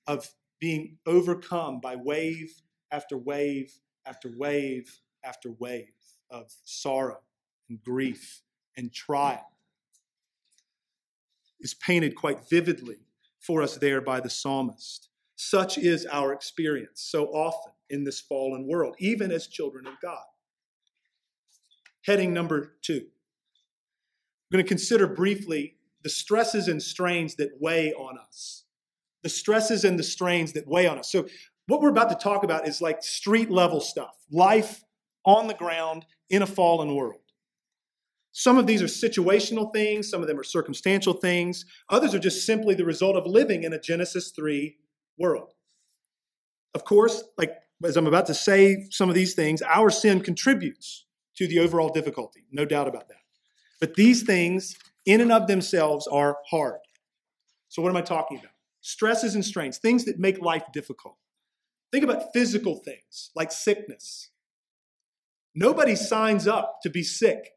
of 0.05 0.35
being 0.59 0.99
overcome 1.07 1.79
by 1.79 1.95
wave 1.95 2.61
after 2.91 3.17
wave 3.17 3.73
after 4.05 4.29
wave 4.37 4.99
after 5.23 5.53
wave 5.53 5.95
of 6.29 6.51
sorrow 6.65 7.21
and 7.69 7.81
grief 7.81 8.43
and 8.77 8.93
trial 8.93 9.53
is 11.61 11.75
painted 11.75 12.17
quite 12.17 12.49
vividly 12.51 13.07
for 13.39 13.63
us 13.63 13.77
there 13.77 14.01
by 14.01 14.19
the 14.19 14.29
psalmist. 14.29 15.09
Such 15.37 15.79
is 15.79 16.05
our 16.07 16.33
experience 16.33 17.01
so 17.01 17.27
often 17.27 17.75
in 17.89 18.03
this 18.03 18.21
fallen 18.21 18.67
world, 18.67 18.97
even 18.99 19.31
as 19.31 19.47
children 19.47 19.87
of 19.87 20.01
God. 20.03 20.27
Heading 22.05 22.35
number 22.35 22.75
two. 22.83 23.07
I'm 24.51 24.57
going 24.57 24.65
to 24.65 24.69
consider 24.69 25.07
briefly 25.07 25.77
the 26.03 26.11
stresses 26.11 26.69
and 26.69 26.83
strains 26.83 27.37
that 27.37 27.51
weigh 27.61 27.93
on 27.93 28.19
us. 28.19 28.65
The 29.23 29.29
stresses 29.29 29.85
and 29.85 29.99
the 29.99 30.03
strains 30.03 30.53
that 30.53 30.67
weigh 30.67 30.87
on 30.87 30.99
us. 30.99 31.13
So, 31.13 31.27
what 31.67 31.81
we're 31.81 31.91
about 31.91 32.09
to 32.09 32.17
talk 32.17 32.43
about 32.43 32.67
is 32.67 32.81
like 32.81 33.03
street 33.03 33.49
level 33.49 33.81
stuff, 33.81 34.17
life 34.31 34.83
on 35.25 35.47
the 35.47 35.55
ground 35.55 36.05
in 36.29 36.43
a 36.43 36.47
fallen 36.47 36.97
world. 36.97 37.21
Some 38.33 38.59
of 38.59 38.67
these 38.67 38.83
are 38.83 38.87
situational 38.87 39.73
things, 39.73 40.09
some 40.09 40.21
of 40.21 40.27
them 40.27 40.39
are 40.39 40.45
circumstantial 40.45 41.13
things, 41.13 41.65
others 41.89 42.13
are 42.15 42.19
just 42.19 42.45
simply 42.45 42.75
the 42.75 42.85
result 42.85 43.15
of 43.15 43.27
living 43.27 43.63
in 43.63 43.73
a 43.73 43.81
Genesis 43.81 44.31
3 44.31 44.79
world. 45.17 45.53
Of 46.75 46.85
course, 46.85 47.23
like 47.37 47.57
as 47.85 47.97
I'm 47.97 48.07
about 48.07 48.27
to 48.27 48.35
say 48.35 48.87
some 48.91 49.09
of 49.09 49.15
these 49.15 49.35
things, 49.35 49.63
our 49.63 49.91
sin 49.91 50.21
contributes 50.21 51.07
to 51.37 51.47
the 51.47 51.59
overall 51.61 51.91
difficulty, 51.91 52.47
no 52.51 52.65
doubt 52.65 52.89
about 52.89 53.09
that. 53.09 53.20
But 53.81 53.95
these 53.95 54.23
things, 54.23 54.77
in 55.07 55.21
and 55.21 55.33
of 55.33 55.47
themselves, 55.47 56.07
are 56.07 56.37
hard. 56.51 56.81
So, 57.69 57.83
what 57.83 57.91
am 57.91 57.97
I 57.97 58.03
talking 58.03 58.39
about? 58.39 58.53
Stresses 58.81 59.35
and 59.35 59.45
strains, 59.45 59.79
things 59.79 60.05
that 60.05 60.19
make 60.19 60.41
life 60.41 60.65
difficult. 60.73 61.17
Think 61.93 62.05
about 62.05 62.33
physical 62.33 62.77
things 62.77 63.31
like 63.35 63.51
sickness. 63.51 64.31
Nobody 65.55 65.97
signs 65.97 66.47
up 66.47 66.79
to 66.83 66.91
be 66.91 67.03
sick. 67.03 67.51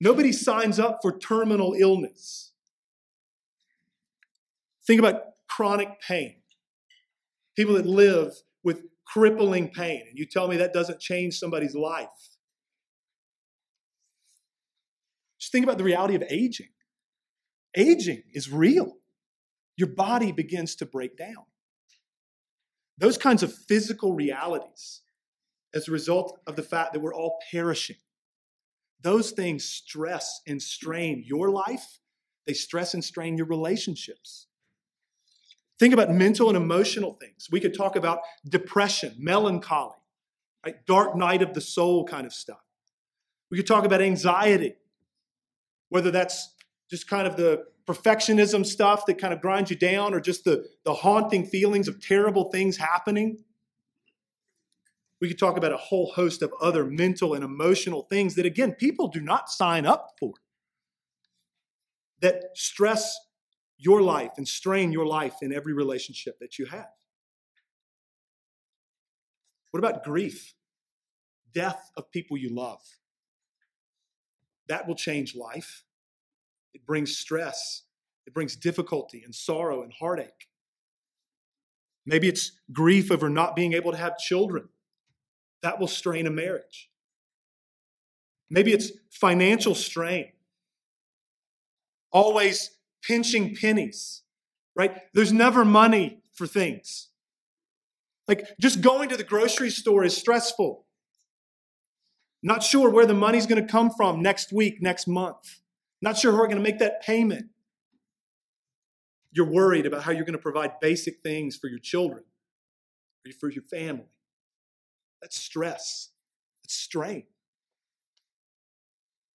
Nobody 0.00 0.32
signs 0.32 0.78
up 0.78 1.00
for 1.02 1.18
terminal 1.18 1.74
illness. 1.74 2.52
Think 4.86 4.98
about 4.98 5.22
chronic 5.46 6.00
pain 6.00 6.40
people 7.60 7.74
that 7.74 7.84
live 7.84 8.32
with 8.64 8.84
crippling 9.04 9.68
pain, 9.68 10.02
and 10.08 10.18
you 10.18 10.24
tell 10.24 10.48
me 10.48 10.56
that 10.56 10.72
doesn't 10.72 10.98
change 10.98 11.38
somebody's 11.38 11.74
life. 11.74 12.08
Just 15.50 15.56
think 15.56 15.64
about 15.66 15.78
the 15.78 15.84
reality 15.84 16.14
of 16.14 16.22
aging. 16.30 16.68
Aging 17.74 18.22
is 18.32 18.52
real. 18.52 18.98
Your 19.76 19.88
body 19.88 20.30
begins 20.30 20.76
to 20.76 20.86
break 20.86 21.16
down. 21.16 21.44
Those 22.98 23.18
kinds 23.18 23.42
of 23.42 23.52
physical 23.52 24.12
realities, 24.12 25.00
as 25.74 25.88
a 25.88 25.90
result 25.90 26.38
of 26.46 26.54
the 26.54 26.62
fact 26.62 26.92
that 26.92 27.00
we're 27.00 27.14
all 27.14 27.40
perishing, 27.50 27.96
those 29.02 29.32
things 29.32 29.64
stress 29.64 30.40
and 30.46 30.62
strain 30.62 31.24
your 31.26 31.50
life. 31.50 31.98
They 32.46 32.52
stress 32.52 32.94
and 32.94 33.02
strain 33.02 33.36
your 33.36 33.46
relationships. 33.46 34.46
Think 35.80 35.92
about 35.92 36.12
mental 36.12 36.46
and 36.46 36.56
emotional 36.56 37.14
things. 37.14 37.48
We 37.50 37.58
could 37.58 37.74
talk 37.74 37.96
about 37.96 38.20
depression, 38.48 39.16
melancholy, 39.18 39.96
right? 40.64 40.86
dark 40.86 41.16
night 41.16 41.42
of 41.42 41.54
the 41.54 41.60
soul 41.60 42.04
kind 42.04 42.24
of 42.24 42.32
stuff. 42.32 42.62
We 43.50 43.56
could 43.56 43.66
talk 43.66 43.84
about 43.84 44.00
anxiety, 44.00 44.76
whether 45.90 46.10
that's 46.10 46.54
just 46.88 47.08
kind 47.08 47.26
of 47.26 47.36
the 47.36 47.64
perfectionism 47.86 48.64
stuff 48.64 49.06
that 49.06 49.18
kind 49.18 49.34
of 49.34 49.40
grinds 49.40 49.70
you 49.70 49.76
down 49.76 50.14
or 50.14 50.20
just 50.20 50.44
the, 50.44 50.66
the 50.84 50.94
haunting 50.94 51.44
feelings 51.44 51.88
of 51.88 52.00
terrible 52.00 52.50
things 52.50 52.76
happening. 52.76 53.44
We 55.20 55.28
could 55.28 55.38
talk 55.38 55.56
about 55.56 55.72
a 55.72 55.76
whole 55.76 56.12
host 56.12 56.40
of 56.42 56.52
other 56.60 56.84
mental 56.84 57.34
and 57.34 57.44
emotional 57.44 58.02
things 58.02 58.36
that, 58.36 58.46
again, 58.46 58.72
people 58.72 59.08
do 59.08 59.20
not 59.20 59.50
sign 59.50 59.84
up 59.84 60.12
for, 60.18 60.32
that 62.20 62.44
stress 62.54 63.18
your 63.76 64.02
life 64.02 64.32
and 64.36 64.46
strain 64.46 64.92
your 64.92 65.06
life 65.06 65.36
in 65.42 65.52
every 65.52 65.72
relationship 65.72 66.38
that 66.38 66.58
you 66.58 66.66
have? 66.66 66.88
What 69.70 69.78
about 69.78 70.04
grief? 70.04 70.54
Death 71.52 71.90
of 71.96 72.10
people 72.10 72.36
you 72.36 72.54
love. 72.54 72.80
That 74.70 74.86
will 74.86 74.94
change 74.94 75.34
life. 75.34 75.82
It 76.72 76.86
brings 76.86 77.18
stress, 77.18 77.82
it 78.26 78.32
brings 78.32 78.54
difficulty 78.54 79.22
and 79.24 79.34
sorrow 79.34 79.82
and 79.82 79.92
heartache. 79.92 80.48
Maybe 82.06 82.28
it's 82.28 82.52
grief 82.72 83.10
over 83.10 83.28
not 83.28 83.56
being 83.56 83.72
able 83.72 83.90
to 83.90 83.98
have 83.98 84.16
children. 84.16 84.68
That 85.62 85.80
will 85.80 85.88
strain 85.88 86.26
a 86.28 86.30
marriage. 86.30 86.88
Maybe 88.48 88.72
it's 88.72 88.92
financial 89.10 89.74
strain. 89.74 90.30
Always 92.12 92.70
pinching 93.02 93.56
pennies, 93.56 94.22
right? 94.76 94.98
There's 95.14 95.32
never 95.32 95.64
money 95.64 96.22
for 96.32 96.46
things. 96.46 97.08
Like 98.28 98.46
just 98.60 98.80
going 98.82 99.08
to 99.08 99.16
the 99.16 99.24
grocery 99.24 99.70
store 99.70 100.04
is 100.04 100.16
stressful. 100.16 100.86
Not 102.42 102.62
sure 102.62 102.88
where 102.90 103.06
the 103.06 103.14
money's 103.14 103.46
going 103.46 103.64
to 103.64 103.70
come 103.70 103.90
from 103.90 104.22
next 104.22 104.52
week, 104.52 104.80
next 104.80 105.06
month. 105.06 105.60
Not 106.00 106.16
sure 106.16 106.32
how 106.32 106.38
we're 106.38 106.46
going 106.46 106.56
to 106.56 106.62
make 106.62 106.78
that 106.78 107.02
payment. 107.02 107.46
You're 109.32 109.50
worried 109.50 109.86
about 109.86 110.02
how 110.02 110.12
you're 110.12 110.24
going 110.24 110.32
to 110.32 110.38
provide 110.38 110.80
basic 110.80 111.22
things 111.22 111.56
for 111.56 111.68
your 111.68 111.78
children, 111.78 112.24
or 113.26 113.32
for 113.32 113.50
your 113.50 113.62
family. 113.62 114.08
That's 115.20 115.36
stress. 115.36 116.08
That's 116.62 116.74
strain. 116.74 117.24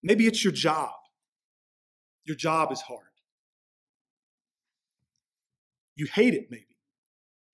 Maybe 0.02 0.26
it's 0.28 0.44
your 0.44 0.54
job. 0.54 0.92
Your 2.26 2.36
job 2.36 2.72
is 2.72 2.82
hard. 2.82 3.02
You 5.96 6.08
hate 6.08 6.34
it, 6.34 6.48
maybe. 6.50 6.78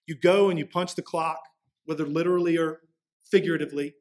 You 0.08 0.15
go 0.15 0.50
and 0.50 0.58
you 0.58 0.65
punch 0.65 0.96
the 0.96 1.01
clock, 1.01 1.41
whether 1.86 2.05
literally 2.05 2.58
or 2.58 2.81
figuratively, 3.29 3.96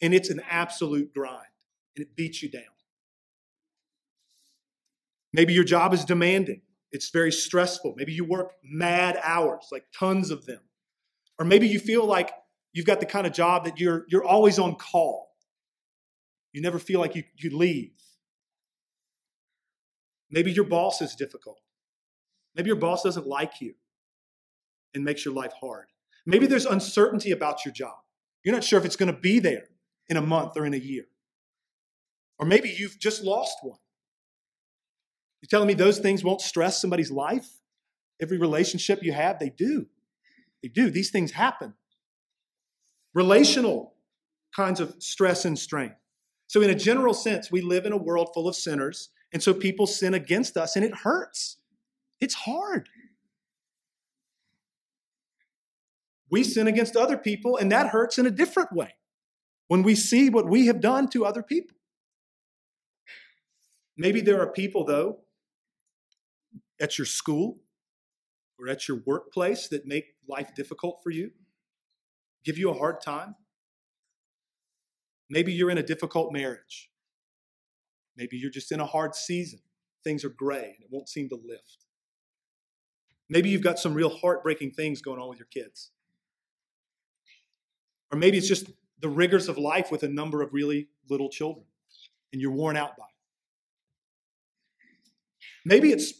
and 0.00 0.14
it's 0.14 0.30
an 0.30 0.40
absolute 0.48 1.12
grind, 1.12 1.46
and 1.96 2.04
it 2.04 2.16
beats 2.16 2.42
you 2.42 2.50
down. 2.50 2.62
Maybe 5.32 5.52
your 5.52 5.64
job 5.64 5.92
is 5.92 6.04
demanding. 6.04 6.62
It's 6.90 7.10
very 7.10 7.32
stressful. 7.32 7.94
Maybe 7.96 8.12
you 8.12 8.24
work 8.24 8.52
mad 8.64 9.18
hours, 9.22 9.68
like 9.70 9.84
tons 9.96 10.30
of 10.30 10.46
them. 10.46 10.60
Or 11.38 11.44
maybe 11.44 11.68
you 11.68 11.78
feel 11.78 12.04
like 12.04 12.32
you've 12.72 12.86
got 12.86 13.00
the 13.00 13.06
kind 13.06 13.26
of 13.26 13.32
job 13.32 13.64
that 13.64 13.78
you're, 13.78 14.04
you're 14.08 14.24
always 14.24 14.58
on 14.58 14.74
call. 14.76 15.28
You 16.52 16.62
never 16.62 16.78
feel 16.78 16.98
like 16.98 17.14
you, 17.14 17.24
you 17.36 17.56
leave. 17.56 17.92
Maybe 20.30 20.50
your 20.50 20.64
boss 20.64 21.02
is 21.02 21.14
difficult. 21.14 21.60
Maybe 22.54 22.68
your 22.68 22.76
boss 22.76 23.02
doesn't 23.02 23.26
like 23.26 23.60
you 23.60 23.74
and 24.94 25.04
makes 25.04 25.24
your 25.24 25.34
life 25.34 25.52
hard. 25.60 25.86
Maybe 26.26 26.46
there's 26.46 26.66
uncertainty 26.66 27.30
about 27.30 27.64
your 27.64 27.72
job. 27.72 27.98
You're 28.44 28.54
not 28.54 28.64
sure 28.64 28.78
if 28.78 28.84
it's 28.84 28.96
going 28.96 29.12
to 29.12 29.18
be 29.18 29.38
there 29.38 29.68
in 30.08 30.16
a 30.16 30.22
month 30.22 30.56
or 30.56 30.64
in 30.64 30.74
a 30.74 30.78
year. 30.78 31.04
Or 32.38 32.46
maybe 32.46 32.68
you've 32.70 32.98
just 32.98 33.22
lost 33.22 33.58
one. 33.62 33.78
You're 35.40 35.48
telling 35.48 35.68
me 35.68 35.74
those 35.74 35.98
things 35.98 36.24
won't 36.24 36.40
stress 36.40 36.80
somebody's 36.80 37.10
life? 37.10 37.48
Every 38.20 38.38
relationship 38.38 39.02
you 39.02 39.12
have, 39.12 39.38
they 39.38 39.50
do. 39.50 39.86
They 40.62 40.68
do. 40.68 40.90
These 40.90 41.10
things 41.10 41.32
happen. 41.32 41.74
Relational 43.14 43.94
kinds 44.54 44.80
of 44.80 44.94
stress 44.98 45.44
and 45.44 45.58
strain. 45.58 45.94
So, 46.48 46.62
in 46.62 46.70
a 46.70 46.74
general 46.74 47.14
sense, 47.14 47.52
we 47.52 47.60
live 47.60 47.84
in 47.84 47.92
a 47.92 47.96
world 47.96 48.30
full 48.32 48.48
of 48.48 48.56
sinners, 48.56 49.10
and 49.32 49.42
so 49.42 49.52
people 49.52 49.86
sin 49.86 50.14
against 50.14 50.56
us, 50.56 50.76
and 50.76 50.84
it 50.84 50.94
hurts. 50.94 51.58
It's 52.20 52.34
hard. 52.34 52.88
We 56.30 56.42
sin 56.42 56.66
against 56.66 56.96
other 56.96 57.16
people, 57.16 57.56
and 57.56 57.70
that 57.70 57.88
hurts 57.88 58.18
in 58.18 58.26
a 58.26 58.30
different 58.30 58.72
way 58.72 58.94
when 59.68 59.82
we 59.82 59.94
see 59.94 60.28
what 60.30 60.48
we 60.48 60.66
have 60.66 60.80
done 60.80 61.08
to 61.10 61.24
other 61.24 61.42
people. 61.42 61.76
Maybe 63.96 64.20
there 64.20 64.40
are 64.40 64.50
people, 64.50 64.84
though, 64.84 65.20
at 66.80 66.98
your 66.98 67.04
school 67.04 67.58
or 68.58 68.68
at 68.68 68.88
your 68.88 69.02
workplace 69.06 69.68
that 69.68 69.86
make 69.86 70.14
life 70.28 70.54
difficult 70.54 71.00
for 71.02 71.10
you, 71.10 71.30
give 72.44 72.58
you 72.58 72.70
a 72.70 72.74
hard 72.74 73.00
time. 73.00 73.34
Maybe 75.30 75.52
you're 75.52 75.70
in 75.70 75.78
a 75.78 75.82
difficult 75.82 76.32
marriage. 76.32 76.90
Maybe 78.16 78.36
you're 78.36 78.50
just 78.50 78.72
in 78.72 78.80
a 78.80 78.86
hard 78.86 79.14
season. 79.14 79.60
Things 80.02 80.24
are 80.24 80.30
gray 80.30 80.74
and 80.74 80.82
it 80.82 80.88
won't 80.90 81.08
seem 81.08 81.28
to 81.28 81.36
lift. 81.36 81.84
Maybe 83.28 83.50
you've 83.50 83.62
got 83.62 83.78
some 83.78 83.94
real 83.94 84.08
heartbreaking 84.08 84.70
things 84.70 85.02
going 85.02 85.20
on 85.20 85.28
with 85.28 85.38
your 85.38 85.48
kids. 85.52 85.90
Or 88.10 88.18
maybe 88.18 88.38
it's 88.38 88.48
just 88.48 88.70
the 89.00 89.08
rigors 89.08 89.48
of 89.48 89.58
life 89.58 89.90
with 89.90 90.02
a 90.02 90.08
number 90.08 90.42
of 90.42 90.52
really 90.52 90.88
little 91.08 91.28
children 91.28 91.66
and 92.32 92.42
you're 92.42 92.52
worn 92.52 92.76
out 92.76 92.96
by 92.96 93.04
it. 93.04 93.08
Maybe 95.64 95.92
it's 95.92 96.14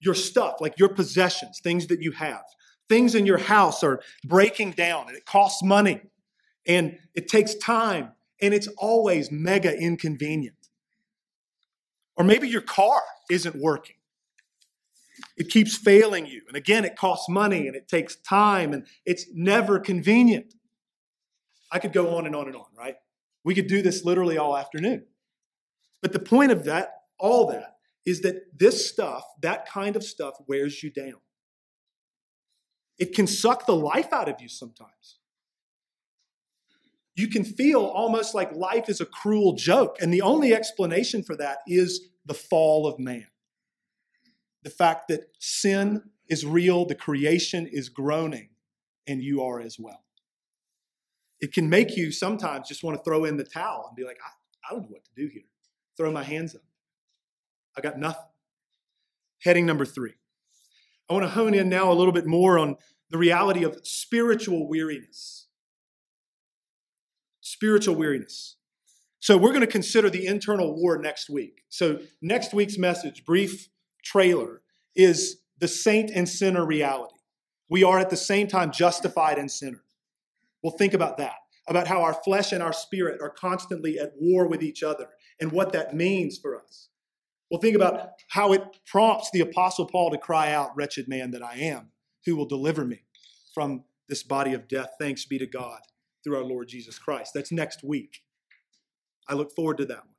your 0.00 0.14
stuff, 0.14 0.56
like 0.60 0.78
your 0.78 0.90
possessions, 0.90 1.60
things 1.62 1.86
that 1.88 2.02
you 2.02 2.12
have. 2.12 2.42
Things 2.88 3.14
in 3.14 3.24
your 3.24 3.38
house 3.38 3.82
are 3.82 4.00
breaking 4.24 4.72
down 4.72 5.08
and 5.08 5.16
it 5.16 5.24
costs 5.24 5.62
money 5.62 6.02
and 6.66 6.98
it 7.14 7.28
takes 7.28 7.54
time 7.54 8.12
and 8.40 8.52
it's 8.52 8.68
always 8.76 9.30
mega 9.30 9.74
inconvenient. 9.76 10.56
Or 12.16 12.24
maybe 12.24 12.48
your 12.48 12.60
car 12.60 13.02
isn't 13.30 13.56
working. 13.56 13.96
It 15.36 15.48
keeps 15.48 15.76
failing 15.76 16.26
you. 16.26 16.42
And 16.48 16.56
again, 16.56 16.84
it 16.84 16.96
costs 16.96 17.28
money 17.28 17.66
and 17.66 17.74
it 17.74 17.88
takes 17.88 18.16
time 18.16 18.72
and 18.72 18.86
it's 19.06 19.26
never 19.32 19.78
convenient. 19.78 20.54
I 21.74 21.80
could 21.80 21.92
go 21.92 22.16
on 22.16 22.24
and 22.24 22.36
on 22.36 22.46
and 22.46 22.54
on, 22.54 22.66
right? 22.78 22.94
We 23.42 23.52
could 23.52 23.66
do 23.66 23.82
this 23.82 24.04
literally 24.04 24.38
all 24.38 24.56
afternoon. 24.56 25.06
But 26.00 26.12
the 26.12 26.20
point 26.20 26.52
of 26.52 26.64
that, 26.64 27.00
all 27.18 27.48
that, 27.48 27.78
is 28.06 28.20
that 28.20 28.56
this 28.56 28.88
stuff, 28.88 29.24
that 29.42 29.68
kind 29.68 29.96
of 29.96 30.04
stuff, 30.04 30.34
wears 30.46 30.84
you 30.84 30.90
down. 30.90 31.16
It 32.96 33.12
can 33.12 33.26
suck 33.26 33.66
the 33.66 33.74
life 33.74 34.12
out 34.12 34.28
of 34.28 34.40
you 34.40 34.48
sometimes. 34.48 35.18
You 37.16 37.26
can 37.26 37.42
feel 37.42 37.80
almost 37.80 38.36
like 38.36 38.54
life 38.54 38.88
is 38.88 39.00
a 39.00 39.06
cruel 39.06 39.54
joke. 39.54 39.96
And 40.00 40.14
the 40.14 40.22
only 40.22 40.54
explanation 40.54 41.24
for 41.24 41.34
that 41.36 41.58
is 41.66 42.08
the 42.24 42.34
fall 42.34 42.86
of 42.86 43.00
man. 43.00 43.26
The 44.62 44.70
fact 44.70 45.08
that 45.08 45.24
sin 45.40 46.02
is 46.28 46.46
real, 46.46 46.86
the 46.86 46.94
creation 46.94 47.66
is 47.66 47.88
groaning, 47.88 48.50
and 49.08 49.22
you 49.22 49.42
are 49.42 49.60
as 49.60 49.76
well. 49.76 50.03
It 51.40 51.52
can 51.52 51.68
make 51.68 51.96
you 51.96 52.12
sometimes 52.12 52.68
just 52.68 52.82
want 52.82 52.96
to 52.96 53.04
throw 53.04 53.24
in 53.24 53.36
the 53.36 53.44
towel 53.44 53.86
and 53.88 53.96
be 53.96 54.04
like, 54.04 54.18
I, 54.24 54.30
I 54.68 54.74
don't 54.74 54.82
know 54.82 54.88
what 54.90 55.04
to 55.04 55.10
do 55.16 55.28
here. 55.32 55.42
Throw 55.96 56.10
my 56.10 56.24
hands 56.24 56.54
up. 56.54 56.62
I 57.76 57.80
got 57.80 57.98
nothing. 57.98 58.24
Heading 59.42 59.66
number 59.66 59.84
three. 59.84 60.14
I 61.08 61.12
want 61.12 61.24
to 61.24 61.30
hone 61.30 61.54
in 61.54 61.68
now 61.68 61.92
a 61.92 61.94
little 61.94 62.12
bit 62.12 62.26
more 62.26 62.58
on 62.58 62.76
the 63.10 63.18
reality 63.18 63.62
of 63.64 63.78
spiritual 63.82 64.68
weariness. 64.68 65.48
Spiritual 67.40 67.94
weariness. 67.94 68.56
So, 69.20 69.36
we're 69.36 69.50
going 69.50 69.60
to 69.60 69.66
consider 69.66 70.10
the 70.10 70.26
internal 70.26 70.74
war 70.74 70.98
next 70.98 71.30
week. 71.30 71.62
So, 71.68 72.00
next 72.20 72.52
week's 72.52 72.78
message, 72.78 73.24
brief 73.24 73.68
trailer, 74.02 74.62
is 74.94 75.38
the 75.58 75.68
saint 75.68 76.10
and 76.10 76.28
sinner 76.28 76.64
reality. 76.66 77.14
We 77.70 77.84
are 77.84 77.98
at 77.98 78.10
the 78.10 78.16
same 78.16 78.48
time 78.48 78.70
justified 78.70 79.38
and 79.38 79.50
sinner. 79.50 79.82
Well, 80.64 80.74
think 80.78 80.94
about 80.94 81.18
that, 81.18 81.34
about 81.68 81.86
how 81.86 82.02
our 82.02 82.14
flesh 82.14 82.50
and 82.50 82.62
our 82.62 82.72
spirit 82.72 83.20
are 83.20 83.28
constantly 83.28 83.98
at 83.98 84.12
war 84.18 84.48
with 84.48 84.62
each 84.62 84.82
other 84.82 85.10
and 85.38 85.52
what 85.52 85.74
that 85.74 85.94
means 85.94 86.38
for 86.38 86.58
us. 86.58 86.88
Well, 87.50 87.60
think 87.60 87.76
about 87.76 88.12
how 88.30 88.54
it 88.54 88.62
prompts 88.86 89.30
the 89.30 89.42
Apostle 89.42 89.84
Paul 89.84 90.10
to 90.10 90.18
cry 90.18 90.52
out, 90.52 90.74
Wretched 90.74 91.06
man 91.06 91.32
that 91.32 91.42
I 91.42 91.56
am, 91.56 91.90
who 92.24 92.34
will 92.34 92.46
deliver 92.46 92.86
me 92.86 93.02
from 93.52 93.84
this 94.08 94.22
body 94.22 94.54
of 94.54 94.66
death? 94.66 94.92
Thanks 94.98 95.26
be 95.26 95.38
to 95.38 95.46
God 95.46 95.80
through 96.24 96.38
our 96.38 96.44
Lord 96.44 96.68
Jesus 96.68 96.98
Christ. 96.98 97.32
That's 97.34 97.52
next 97.52 97.84
week. 97.84 98.22
I 99.28 99.34
look 99.34 99.54
forward 99.54 99.76
to 99.78 99.84
that 99.84 99.98
one. 99.98 100.14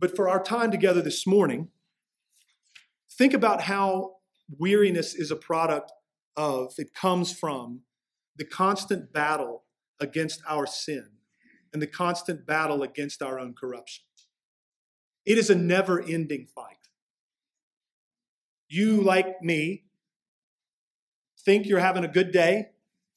But 0.00 0.16
for 0.16 0.30
our 0.30 0.42
time 0.42 0.70
together 0.70 1.02
this 1.02 1.26
morning, 1.26 1.68
think 3.12 3.34
about 3.34 3.62
how 3.62 4.14
weariness 4.58 5.14
is 5.14 5.30
a 5.30 5.36
product 5.36 5.92
of, 6.36 6.72
it 6.78 6.94
comes 6.94 7.36
from 7.36 7.82
the 8.38 8.44
constant 8.44 9.12
battle 9.12 9.64
against 10.00 10.40
our 10.48 10.66
sin 10.66 11.10
and 11.72 11.82
the 11.82 11.86
constant 11.86 12.46
battle 12.46 12.82
against 12.82 13.20
our 13.20 13.38
own 13.38 13.52
corruption. 13.52 14.04
It 15.26 15.36
is 15.36 15.50
a 15.50 15.54
never 15.54 16.00
ending 16.00 16.46
fight. 16.46 16.76
You, 18.68 19.02
like 19.02 19.42
me, 19.42 19.84
think 21.44 21.66
you're 21.66 21.80
having 21.80 22.04
a 22.04 22.08
good 22.08 22.32
day. 22.32 22.68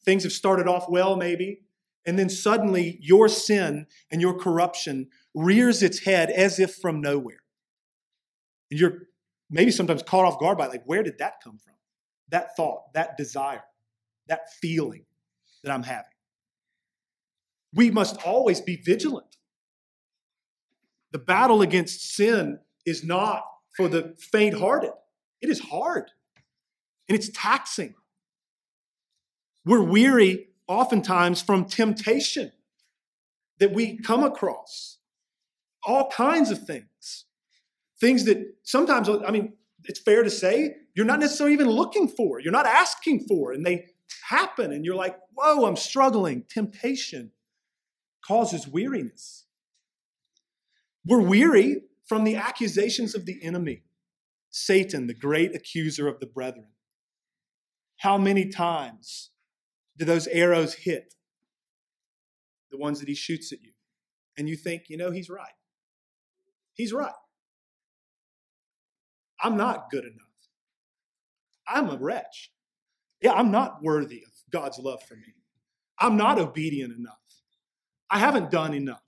Things 0.03 0.23
have 0.23 0.31
started 0.31 0.67
off 0.67 0.89
well, 0.89 1.15
maybe. 1.15 1.61
And 2.05 2.17
then 2.17 2.29
suddenly 2.29 2.97
your 3.01 3.29
sin 3.29 3.85
and 4.11 4.21
your 4.21 4.37
corruption 4.37 5.09
rears 5.35 5.83
its 5.83 5.99
head 5.99 6.29
as 6.31 6.59
if 6.59 6.75
from 6.75 6.99
nowhere. 6.99 7.43
And 8.71 8.79
you're 8.79 9.03
maybe 9.49 9.71
sometimes 9.71 10.01
caught 10.01 10.25
off 10.25 10.39
guard 10.39 10.57
by 10.57 10.67
like, 10.67 10.83
where 10.85 11.03
did 11.03 11.19
that 11.19 11.35
come 11.43 11.59
from? 11.59 11.75
That 12.29 12.55
thought, 12.55 12.93
that 12.93 13.17
desire, 13.17 13.63
that 14.27 14.51
feeling 14.61 15.05
that 15.63 15.71
I'm 15.71 15.83
having. 15.83 16.05
We 17.73 17.89
must 17.91 18.21
always 18.25 18.61
be 18.61 18.75
vigilant. 18.75 19.37
The 21.11 21.19
battle 21.19 21.61
against 21.61 22.15
sin 22.15 22.59
is 22.85 23.03
not 23.03 23.43
for 23.75 23.87
the 23.87 24.15
faint 24.19 24.57
hearted, 24.57 24.91
it 25.41 25.49
is 25.49 25.59
hard 25.59 26.11
and 27.11 27.17
it's 27.17 27.29
taxing. 27.33 27.93
We're 29.65 29.83
weary 29.83 30.47
oftentimes 30.67 31.41
from 31.41 31.65
temptation 31.65 32.53
that 33.59 33.73
we 33.73 33.97
come 33.97 34.23
across, 34.23 34.97
all 35.85 36.09
kinds 36.09 36.51
of 36.51 36.65
things. 36.65 37.25
Things 37.99 38.23
that 38.25 38.55
sometimes, 38.63 39.09
I 39.09 39.29
mean, 39.29 39.53
it's 39.83 39.99
fair 39.99 40.23
to 40.23 40.29
say, 40.29 40.75
you're 40.95 41.05
not 41.05 41.19
necessarily 41.19 41.53
even 41.53 41.69
looking 41.69 42.07
for, 42.07 42.39
you're 42.39 42.51
not 42.51 42.65
asking 42.65 43.25
for, 43.27 43.51
and 43.51 43.65
they 43.65 43.87
happen, 44.29 44.71
and 44.71 44.85
you're 44.85 44.95
like, 44.95 45.17
whoa, 45.33 45.65
I'm 45.65 45.75
struggling. 45.75 46.43
Temptation 46.49 47.31
causes 48.25 48.67
weariness. 48.67 49.45
We're 51.05 51.21
weary 51.21 51.81
from 52.05 52.23
the 52.23 52.35
accusations 52.35 53.15
of 53.15 53.25
the 53.25 53.43
enemy, 53.43 53.83
Satan, 54.49 55.07
the 55.07 55.13
great 55.13 55.55
accuser 55.55 56.07
of 56.07 56.19
the 56.19 56.25
brethren. 56.27 56.67
How 57.97 58.17
many 58.17 58.49
times 58.49 59.29
do 59.97 60.05
those 60.05 60.27
arrows 60.27 60.73
hit? 60.73 61.15
The 62.71 62.77
ones 62.77 62.99
that 62.99 63.09
he 63.09 63.15
shoots 63.15 63.51
at 63.51 63.61
you. 63.61 63.71
And 64.37 64.47
you 64.47 64.55
think, 64.55 64.83
you 64.87 64.97
know, 64.97 65.11
he's 65.11 65.29
right. 65.29 65.53
He's 66.73 66.93
right. 66.93 67.11
I'm 69.43 69.57
not 69.57 69.89
good 69.89 70.05
enough. 70.05 70.15
I'm 71.67 71.89
a 71.89 71.97
wretch. 71.97 72.51
Yeah, 73.21 73.33
I'm 73.33 73.51
not 73.51 73.83
worthy 73.83 74.23
of 74.25 74.31
God's 74.51 74.79
love 74.79 75.03
for 75.03 75.15
me. 75.15 75.33
I'm 75.99 76.17
not 76.17 76.39
obedient 76.39 76.93
enough. 76.97 77.17
I 78.09 78.19
haven't 78.19 78.49
done 78.49 78.73
enough. 78.73 79.03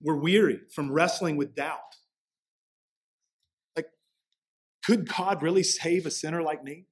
We're 0.00 0.16
weary 0.16 0.60
from 0.72 0.92
wrestling 0.92 1.36
with 1.36 1.56
doubt. 1.56 1.96
Like, 3.74 3.88
could 4.84 5.08
God 5.08 5.42
really 5.42 5.64
save 5.64 6.06
a 6.06 6.10
sinner 6.10 6.40
like 6.40 6.62
me? 6.62 6.86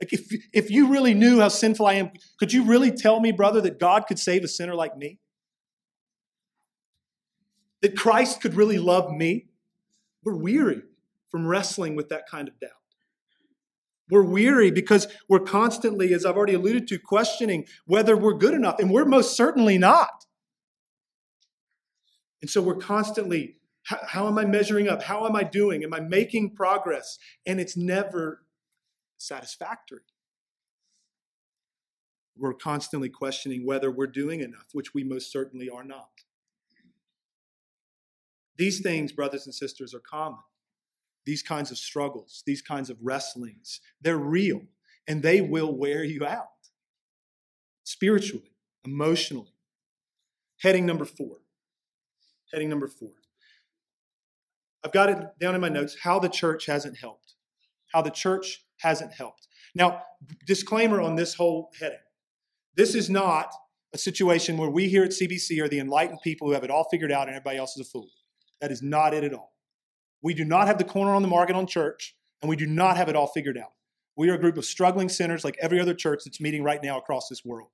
Like, 0.00 0.14
if, 0.14 0.32
if 0.52 0.70
you 0.70 0.88
really 0.88 1.14
knew 1.14 1.40
how 1.40 1.48
sinful 1.48 1.86
I 1.86 1.94
am, 1.94 2.10
could 2.38 2.52
you 2.52 2.64
really 2.64 2.90
tell 2.90 3.20
me, 3.20 3.30
brother, 3.30 3.60
that 3.60 3.78
God 3.78 4.06
could 4.08 4.18
save 4.18 4.42
a 4.42 4.48
sinner 4.48 4.74
like 4.74 4.96
me? 4.96 5.20
That 7.82 7.96
Christ 7.96 8.40
could 8.40 8.54
really 8.54 8.78
love 8.78 9.12
me? 9.12 9.51
We're 10.24 10.36
weary 10.36 10.82
from 11.30 11.46
wrestling 11.46 11.96
with 11.96 12.08
that 12.10 12.28
kind 12.28 12.48
of 12.48 12.58
doubt. 12.60 12.70
We're 14.10 14.22
weary 14.22 14.70
because 14.70 15.08
we're 15.28 15.40
constantly, 15.40 16.12
as 16.12 16.26
I've 16.26 16.36
already 16.36 16.54
alluded 16.54 16.86
to, 16.88 16.98
questioning 16.98 17.66
whether 17.86 18.16
we're 18.16 18.34
good 18.34 18.52
enough, 18.52 18.78
and 18.78 18.90
we're 18.90 19.06
most 19.06 19.36
certainly 19.36 19.78
not. 19.78 20.26
And 22.42 22.50
so 22.50 22.60
we're 22.60 22.76
constantly, 22.76 23.56
how, 23.84 24.26
am 24.26 24.36
I 24.36 24.44
measuring 24.44 24.88
up? 24.88 25.02
How 25.02 25.26
am 25.26 25.34
I 25.34 25.44
doing? 25.44 25.82
Am 25.84 25.94
I 25.94 26.00
making 26.00 26.54
progress? 26.54 27.18
And 27.46 27.60
it's 27.60 27.76
never 27.76 28.42
satisfactory. 29.16 30.00
We're 32.36 32.54
constantly 32.54 33.08
questioning 33.08 33.64
whether 33.64 33.90
we're 33.90 34.06
doing 34.08 34.40
enough, 34.40 34.66
which 34.72 34.92
we 34.92 35.04
most 35.04 35.30
certainly 35.30 35.70
are 35.70 35.84
not. 35.84 36.10
These 38.62 38.78
things, 38.78 39.10
brothers 39.10 39.46
and 39.46 39.52
sisters, 39.52 39.92
are 39.92 39.98
common. 39.98 40.38
These 41.26 41.42
kinds 41.42 41.72
of 41.72 41.78
struggles, 41.78 42.44
these 42.46 42.62
kinds 42.62 42.90
of 42.90 42.96
wrestlings, 43.02 43.80
they're 44.00 44.16
real 44.16 44.60
and 45.08 45.20
they 45.20 45.40
will 45.40 45.76
wear 45.76 46.04
you 46.04 46.24
out 46.24 46.46
spiritually, 47.82 48.52
emotionally. 48.84 49.52
Heading 50.60 50.86
number 50.86 51.04
four 51.04 51.38
Heading 52.52 52.68
number 52.68 52.86
four. 52.86 53.10
I've 54.84 54.92
got 54.92 55.10
it 55.10 55.18
down 55.40 55.56
in 55.56 55.60
my 55.60 55.68
notes 55.68 55.96
how 56.00 56.20
the 56.20 56.28
church 56.28 56.66
hasn't 56.66 56.96
helped. 56.96 57.34
How 57.92 58.00
the 58.00 58.10
church 58.10 58.64
hasn't 58.76 59.12
helped. 59.12 59.48
Now, 59.74 60.02
disclaimer 60.46 61.00
on 61.00 61.16
this 61.16 61.34
whole 61.34 61.72
heading 61.80 61.98
this 62.76 62.94
is 62.94 63.10
not 63.10 63.52
a 63.92 63.98
situation 63.98 64.56
where 64.56 64.70
we 64.70 64.88
here 64.88 65.02
at 65.02 65.10
CBC 65.10 65.60
are 65.60 65.68
the 65.68 65.80
enlightened 65.80 66.20
people 66.22 66.46
who 66.46 66.54
have 66.54 66.62
it 66.62 66.70
all 66.70 66.86
figured 66.92 67.10
out 67.10 67.26
and 67.26 67.36
everybody 67.36 67.58
else 67.58 67.76
is 67.76 67.88
a 67.88 67.90
fool. 67.90 68.08
That 68.62 68.70
is 68.70 68.80
not 68.80 69.12
it 69.12 69.24
at 69.24 69.34
all. 69.34 69.52
We 70.22 70.32
do 70.32 70.44
not 70.44 70.68
have 70.68 70.78
the 70.78 70.84
corner 70.84 71.14
on 71.14 71.20
the 71.20 71.28
market 71.28 71.56
on 71.56 71.66
church, 71.66 72.16
and 72.40 72.48
we 72.48 72.56
do 72.56 72.66
not 72.66 72.96
have 72.96 73.08
it 73.08 73.16
all 73.16 73.26
figured 73.26 73.58
out. 73.58 73.72
We 74.16 74.30
are 74.30 74.34
a 74.34 74.40
group 74.40 74.56
of 74.56 74.64
struggling 74.64 75.08
sinners 75.08 75.44
like 75.44 75.58
every 75.60 75.80
other 75.80 75.94
church 75.94 76.22
that's 76.24 76.40
meeting 76.40 76.62
right 76.62 76.82
now 76.82 76.96
across 76.96 77.28
this 77.28 77.44
world. 77.44 77.70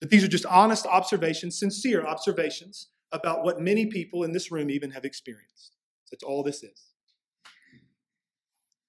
But 0.00 0.10
these 0.10 0.22
are 0.22 0.28
just 0.28 0.46
honest 0.46 0.86
observations, 0.86 1.58
sincere 1.58 2.06
observations 2.06 2.88
about 3.10 3.42
what 3.44 3.60
many 3.60 3.86
people 3.86 4.22
in 4.22 4.32
this 4.32 4.52
room 4.52 4.70
even 4.70 4.92
have 4.92 5.04
experienced. 5.04 5.76
That's 6.10 6.22
all 6.22 6.44
this 6.44 6.62
is. 6.62 6.84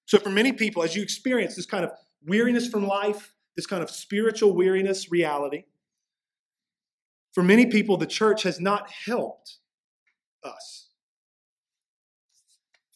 So, 0.06 0.18
for 0.18 0.30
many 0.30 0.52
people, 0.52 0.84
as 0.84 0.94
you 0.94 1.02
experience 1.02 1.56
this 1.56 1.66
kind 1.66 1.84
of 1.84 1.90
weariness 2.24 2.68
from 2.68 2.86
life, 2.86 3.34
this 3.56 3.66
kind 3.66 3.82
of 3.82 3.90
spiritual 3.90 4.54
weariness 4.54 5.10
reality, 5.10 5.64
for 7.32 7.42
many 7.42 7.66
people, 7.66 7.96
the 7.96 8.06
church 8.06 8.44
has 8.44 8.60
not 8.60 8.90
helped 8.90 9.56
us. 10.44 10.90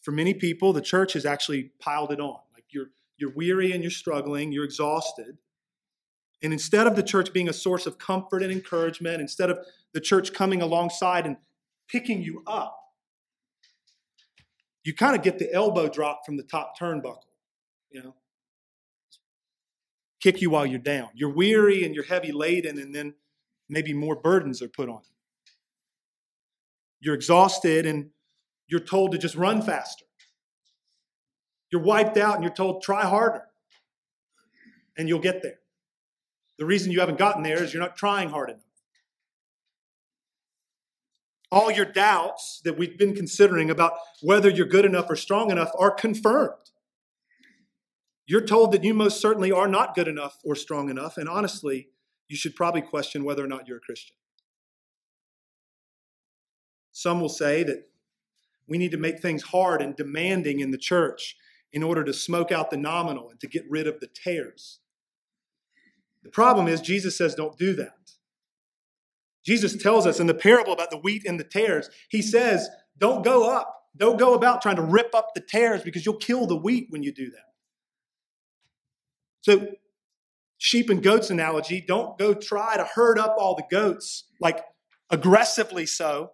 For 0.07 0.13
many 0.13 0.33
people, 0.33 0.71
the 0.71 0.79
church 0.79 1.11
has 1.11 1.25
actually 1.25 1.71
piled 1.81 2.13
it 2.13 2.21
on. 2.21 2.39
Like 2.53 2.63
you're, 2.69 2.91
you're 3.17 3.33
weary 3.33 3.73
and 3.73 3.83
you're 3.83 3.91
struggling, 3.91 4.53
you're 4.53 4.63
exhausted. 4.63 5.37
And 6.41 6.53
instead 6.53 6.87
of 6.87 6.95
the 6.95 7.03
church 7.03 7.33
being 7.33 7.49
a 7.49 7.53
source 7.53 7.85
of 7.85 7.97
comfort 7.97 8.41
and 8.41 8.49
encouragement, 8.49 9.19
instead 9.19 9.49
of 9.49 9.59
the 9.93 9.99
church 9.99 10.31
coming 10.31 10.61
alongside 10.61 11.25
and 11.25 11.35
picking 11.89 12.21
you 12.21 12.41
up, 12.47 12.79
you 14.85 14.93
kind 14.93 15.13
of 15.13 15.23
get 15.23 15.39
the 15.39 15.53
elbow 15.53 15.89
drop 15.89 16.25
from 16.25 16.37
the 16.37 16.43
top 16.43 16.79
turnbuckle, 16.79 17.27
you 17.91 18.01
know. 18.01 18.15
Kick 20.21 20.41
you 20.41 20.49
while 20.49 20.65
you're 20.65 20.79
down. 20.79 21.09
You're 21.15 21.33
weary 21.33 21.83
and 21.83 21.93
you're 21.93 22.05
heavy 22.05 22.31
laden, 22.31 22.79
and 22.79 22.95
then 22.95 23.13
maybe 23.67 23.91
more 23.91 24.15
burdens 24.15 24.61
are 24.61 24.69
put 24.69 24.87
on 24.87 25.01
you. 25.03 25.51
You're 27.01 27.15
exhausted 27.15 27.85
and 27.85 28.11
you're 28.67 28.79
told 28.79 29.11
to 29.11 29.17
just 29.17 29.35
run 29.35 29.61
faster. 29.61 30.05
You're 31.71 31.81
wiped 31.81 32.17
out 32.17 32.35
and 32.35 32.43
you're 32.43 32.53
told, 32.53 32.81
try 32.81 33.05
harder, 33.05 33.43
and 34.97 35.07
you'll 35.07 35.19
get 35.19 35.41
there. 35.41 35.59
The 36.57 36.65
reason 36.65 36.91
you 36.91 36.99
haven't 36.99 37.19
gotten 37.19 37.43
there 37.43 37.61
is 37.61 37.73
you're 37.73 37.83
not 37.83 37.97
trying 37.97 38.29
hard 38.29 38.49
enough. 38.49 38.63
All 41.51 41.71
your 41.71 41.85
doubts 41.85 42.61
that 42.65 42.77
we've 42.77 42.97
been 42.97 43.15
considering 43.15 43.69
about 43.69 43.93
whether 44.21 44.49
you're 44.49 44.65
good 44.65 44.85
enough 44.85 45.05
or 45.09 45.15
strong 45.15 45.49
enough 45.51 45.71
are 45.77 45.91
confirmed. 45.91 46.53
You're 48.25 48.45
told 48.45 48.73
that 48.73 48.83
you 48.83 48.93
most 48.93 49.21
certainly 49.21 49.51
are 49.51 49.67
not 49.67 49.95
good 49.95 50.09
enough 50.09 50.39
or 50.43 50.55
strong 50.55 50.89
enough, 50.89 51.17
and 51.17 51.29
honestly, 51.29 51.89
you 52.27 52.35
should 52.35 52.55
probably 52.55 52.81
question 52.81 53.23
whether 53.23 53.43
or 53.43 53.47
not 53.47 53.67
you're 53.67 53.77
a 53.77 53.81
Christian. 53.81 54.15
Some 56.91 57.21
will 57.21 57.29
say 57.29 57.63
that 57.63 57.87
we 58.67 58.77
need 58.77 58.91
to 58.91 58.97
make 58.97 59.19
things 59.19 59.43
hard 59.43 59.81
and 59.81 59.95
demanding 59.95 60.59
in 60.59 60.71
the 60.71 60.77
church 60.77 61.35
in 61.71 61.83
order 61.83 62.03
to 62.03 62.13
smoke 62.13 62.51
out 62.51 62.69
the 62.69 62.77
nominal 62.77 63.29
and 63.29 63.39
to 63.39 63.47
get 63.47 63.65
rid 63.69 63.87
of 63.87 63.99
the 63.99 64.07
tares. 64.07 64.79
The 66.23 66.29
problem 66.29 66.67
is, 66.67 66.81
Jesus 66.81 67.17
says, 67.17 67.35
don't 67.35 67.57
do 67.57 67.73
that. 67.75 67.93
Jesus 69.45 69.81
tells 69.81 70.05
us 70.05 70.19
in 70.19 70.27
the 70.27 70.33
parable 70.33 70.73
about 70.73 70.91
the 70.91 70.97
wheat 70.97 71.23
and 71.25 71.39
the 71.39 71.43
tares, 71.45 71.89
he 72.09 72.21
says, 72.21 72.67
don't 72.97 73.23
go 73.23 73.49
up. 73.49 73.73
Don't 73.95 74.19
go 74.19 74.33
about 74.33 74.61
trying 74.61 74.75
to 74.75 74.81
rip 74.81 75.15
up 75.15 75.29
the 75.33 75.41
tares 75.41 75.81
because 75.81 76.05
you'll 76.05 76.17
kill 76.17 76.45
the 76.45 76.55
wheat 76.55 76.87
when 76.89 77.01
you 77.01 77.11
do 77.11 77.31
that. 77.31 77.53
So, 79.41 79.69
sheep 80.57 80.89
and 80.89 81.01
goats 81.01 81.29
analogy, 81.29 81.83
don't 81.87 82.17
go 82.17 82.33
try 82.33 82.75
to 82.77 82.83
herd 82.83 83.17
up 83.17 83.35
all 83.39 83.55
the 83.55 83.63
goats, 83.71 84.25
like 84.41 84.63
aggressively 85.09 85.85
so, 85.85 86.31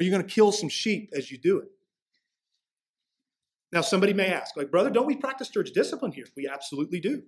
or 0.00 0.04
you're 0.04 0.10
going 0.10 0.26
to 0.26 0.34
kill 0.34 0.50
some 0.50 0.70
sheep 0.70 1.10
as 1.14 1.30
you 1.30 1.36
do 1.36 1.58
it. 1.58 1.68
Now, 3.70 3.82
somebody 3.82 4.14
may 4.14 4.28
ask, 4.28 4.56
like, 4.56 4.70
brother, 4.70 4.90
don't 4.90 5.06
we 5.06 5.14
practice 5.14 5.50
church 5.50 5.72
discipline 5.72 6.12
here? 6.12 6.24
We 6.36 6.48
absolutely 6.48 7.00
do. 7.00 7.22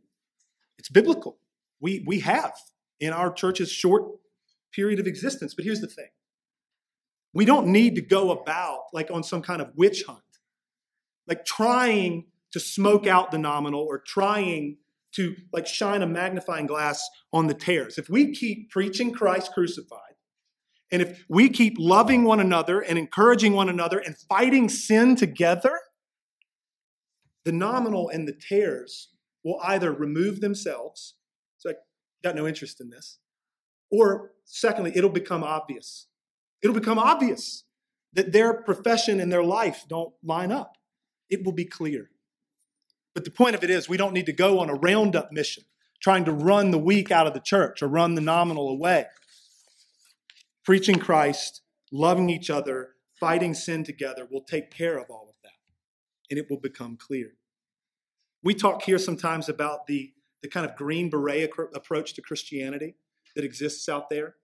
It's 0.78 0.88
biblical. 0.88 1.38
We, 1.80 2.02
we 2.06 2.20
have 2.20 2.54
in 2.98 3.12
our 3.12 3.32
church's 3.32 3.70
short 3.70 4.04
period 4.72 4.98
of 4.98 5.06
existence. 5.06 5.54
But 5.54 5.64
here's 5.64 5.80
the 5.80 5.86
thing 5.86 6.08
we 7.34 7.44
don't 7.44 7.68
need 7.68 7.94
to 7.96 8.02
go 8.02 8.30
about 8.30 8.84
like 8.92 9.10
on 9.10 9.22
some 9.22 9.42
kind 9.42 9.60
of 9.62 9.70
witch 9.76 10.04
hunt, 10.04 10.20
like 11.28 11.44
trying 11.44 12.26
to 12.52 12.60
smoke 12.60 13.06
out 13.06 13.30
the 13.30 13.38
nominal 13.38 13.80
or 13.80 13.98
trying 13.98 14.78
to 15.12 15.36
like 15.52 15.66
shine 15.66 16.02
a 16.02 16.06
magnifying 16.06 16.66
glass 16.66 17.06
on 17.32 17.46
the 17.46 17.54
tares. 17.54 17.98
If 17.98 18.08
we 18.08 18.34
keep 18.34 18.70
preaching 18.70 19.12
Christ 19.12 19.52
crucified 19.52 20.11
And 20.92 21.00
if 21.00 21.24
we 21.28 21.48
keep 21.48 21.76
loving 21.78 22.24
one 22.24 22.38
another 22.38 22.80
and 22.80 22.98
encouraging 22.98 23.54
one 23.54 23.70
another 23.70 23.98
and 23.98 24.16
fighting 24.16 24.68
sin 24.68 25.16
together, 25.16 25.80
the 27.44 27.52
nominal 27.52 28.10
and 28.10 28.28
the 28.28 28.34
tares 28.34 29.08
will 29.42 29.58
either 29.64 29.90
remove 29.90 30.40
themselves, 30.40 31.14
so 31.56 31.70
I 31.70 31.74
got 32.22 32.36
no 32.36 32.46
interest 32.46 32.80
in 32.80 32.90
this, 32.90 33.18
or 33.90 34.32
secondly, 34.44 34.92
it'll 34.94 35.10
become 35.10 35.42
obvious. 35.42 36.06
It'll 36.62 36.74
become 36.74 36.98
obvious 36.98 37.64
that 38.12 38.32
their 38.32 38.52
profession 38.52 39.18
and 39.18 39.32
their 39.32 39.42
life 39.42 39.86
don't 39.88 40.12
line 40.22 40.52
up. 40.52 40.76
It 41.30 41.44
will 41.44 41.52
be 41.52 41.64
clear. 41.64 42.10
But 43.14 43.24
the 43.24 43.30
point 43.30 43.54
of 43.54 43.64
it 43.64 43.70
is, 43.70 43.88
we 43.88 43.96
don't 43.96 44.12
need 44.12 44.26
to 44.26 44.32
go 44.32 44.60
on 44.60 44.70
a 44.70 44.74
roundup 44.74 45.32
mission 45.32 45.64
trying 46.00 46.24
to 46.26 46.32
run 46.32 46.70
the 46.70 46.78
weak 46.78 47.10
out 47.10 47.26
of 47.26 47.34
the 47.34 47.40
church 47.40 47.82
or 47.82 47.88
run 47.88 48.14
the 48.14 48.20
nominal 48.20 48.68
away. 48.68 49.06
Preaching 50.64 50.98
Christ, 50.98 51.62
loving 51.90 52.30
each 52.30 52.48
other, 52.48 52.90
fighting 53.18 53.54
sin 53.54 53.84
together 53.84 54.26
will 54.30 54.42
take 54.42 54.70
care 54.70 54.98
of 54.98 55.10
all 55.10 55.26
of 55.28 55.34
that, 55.42 55.52
and 56.30 56.38
it 56.38 56.46
will 56.48 56.60
become 56.60 56.96
clear. 56.96 57.34
We 58.42 58.54
talk 58.54 58.82
here 58.82 58.98
sometimes 58.98 59.48
about 59.48 59.86
the, 59.86 60.12
the 60.42 60.48
kind 60.48 60.64
of 60.64 60.76
green 60.76 61.10
beret 61.10 61.50
approach 61.74 62.14
to 62.14 62.22
Christianity 62.22 62.96
that 63.36 63.44
exists 63.44 63.88
out 63.88 64.10
there. 64.10 64.36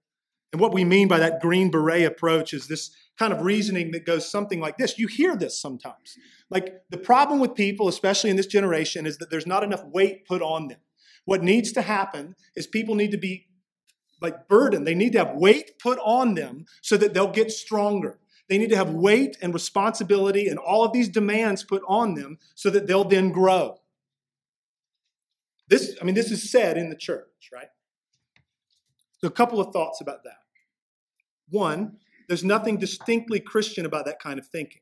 And 0.53 0.61
what 0.61 0.73
we 0.73 0.85
mean 0.85 1.09
by 1.09 1.19
that 1.19 1.41
green 1.41 1.71
beret 1.71 2.05
approach 2.05 2.55
is 2.55 2.69
this 2.69 2.91
kind 3.19 3.33
of 3.33 3.43
reasoning 3.43 3.91
that 3.91 4.07
goes 4.07 4.31
something 4.31 4.61
like 4.61 4.79
this. 4.79 4.99
You 4.99 5.09
hear 5.09 5.37
this 5.37 5.61
sometimes. 5.61 6.17
Like 6.49 6.83
the 6.91 6.99
problem 6.99 7.39
with 7.39 7.55
people, 7.55 7.89
especially 7.89 8.31
in 8.31 8.37
this 8.37 8.47
generation, 8.47 9.07
is 9.07 9.19
that 9.19 9.31
there's 9.31 9.47
not 9.47 9.63
enough 9.63 9.85
weight 9.85 10.27
put 10.27 10.41
on 10.41 10.69
them. 10.69 10.79
What 11.27 11.43
needs 11.43 11.73
to 11.73 11.83
happen 11.83 12.35
is 12.57 12.67
people 12.67 12.95
need 12.95 13.11
to 13.11 13.19
be 13.19 13.48
like 14.21 14.49
burden. 14.49 14.85
They 14.85 14.95
need 14.95 15.13
to 15.13 15.19
have 15.19 15.37
weight 15.37 15.79
put 15.79 15.99
on 16.03 16.35
them 16.35 16.67
so 16.83 16.97
that 16.97 17.15
they'll 17.15 17.31
get 17.31 17.51
stronger. 17.51 18.19
They 18.49 18.59
need 18.59 18.71
to 18.71 18.77
have 18.77 18.91
weight 18.91 19.37
and 19.43 19.53
responsibility 19.53 20.49
and 20.49 20.59
all 20.59 20.85
of 20.85 20.93
these 20.93 21.09
demands 21.09 21.63
put 21.63 21.83
on 21.87 22.15
them 22.15 22.39
so 22.55 22.71
that 22.71 22.87
they'll 22.87 23.05
then 23.05 23.31
grow. 23.31 23.79
This, 25.69 25.97
I 26.01 26.05
mean, 26.05 26.15
this 26.15 26.31
is 26.31 26.51
said 26.51 26.79
in 26.79 26.89
the 26.89 26.97
church, 26.97 27.51
right? 27.53 27.69
So, 29.21 29.29
a 29.29 29.31
couple 29.31 29.61
of 29.61 29.73
thoughts 29.73 30.01
about 30.01 30.25
that. 30.25 30.39
One, 31.51 31.99
there's 32.27 32.45
nothing 32.45 32.79
distinctly 32.79 33.41
Christian 33.41 33.85
about 33.85 34.07
that 34.07 34.19
kind 34.19 34.39
of 34.39 34.47
thinking. 34.47 34.81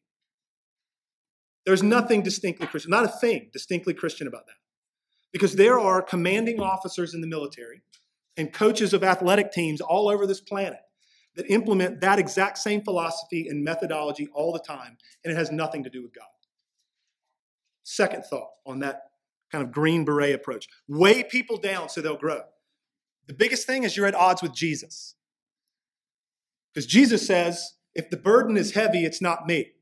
There's 1.64 1.82
nothing 1.82 2.22
distinctly 2.22 2.66
Christian, 2.68 2.90
not 2.90 3.04
a 3.04 3.08
thing 3.08 3.50
distinctly 3.52 3.94
Christian 3.94 4.28
about 4.28 4.46
that. 4.46 4.54
Because 5.32 5.56
there 5.56 5.78
are 5.80 6.00
commanding 6.00 6.60
officers 6.60 7.14
in 7.14 7.20
the 7.20 7.26
military 7.26 7.82
and 8.36 8.52
coaches 8.52 8.92
of 8.92 9.02
athletic 9.02 9.52
teams 9.52 9.80
all 9.80 10.08
over 10.08 10.26
this 10.26 10.40
planet 10.40 10.80
that 11.36 11.50
implement 11.50 12.00
that 12.00 12.18
exact 12.18 12.58
same 12.58 12.82
philosophy 12.82 13.46
and 13.48 13.62
methodology 13.62 14.28
all 14.32 14.52
the 14.52 14.60
time, 14.60 14.96
and 15.24 15.32
it 15.32 15.36
has 15.36 15.50
nothing 15.50 15.84
to 15.84 15.90
do 15.90 16.02
with 16.02 16.14
God. 16.14 16.24
Second 17.82 18.24
thought 18.24 18.50
on 18.66 18.80
that 18.80 19.02
kind 19.52 19.62
of 19.62 19.70
green 19.70 20.04
beret 20.04 20.34
approach 20.34 20.66
weigh 20.88 21.22
people 21.22 21.56
down 21.56 21.88
so 21.88 22.00
they'll 22.00 22.16
grow. 22.16 22.40
The 23.26 23.34
biggest 23.34 23.66
thing 23.66 23.84
is 23.84 23.96
you're 23.96 24.06
at 24.06 24.14
odds 24.14 24.42
with 24.42 24.54
Jesus. 24.54 25.14
Because 26.72 26.86
Jesus 26.86 27.26
says, 27.26 27.74
if 27.94 28.10
the 28.10 28.16
burden 28.16 28.56
is 28.56 28.74
heavy, 28.74 29.04
it's 29.04 29.22
not 29.22 29.46
me. 29.46 29.72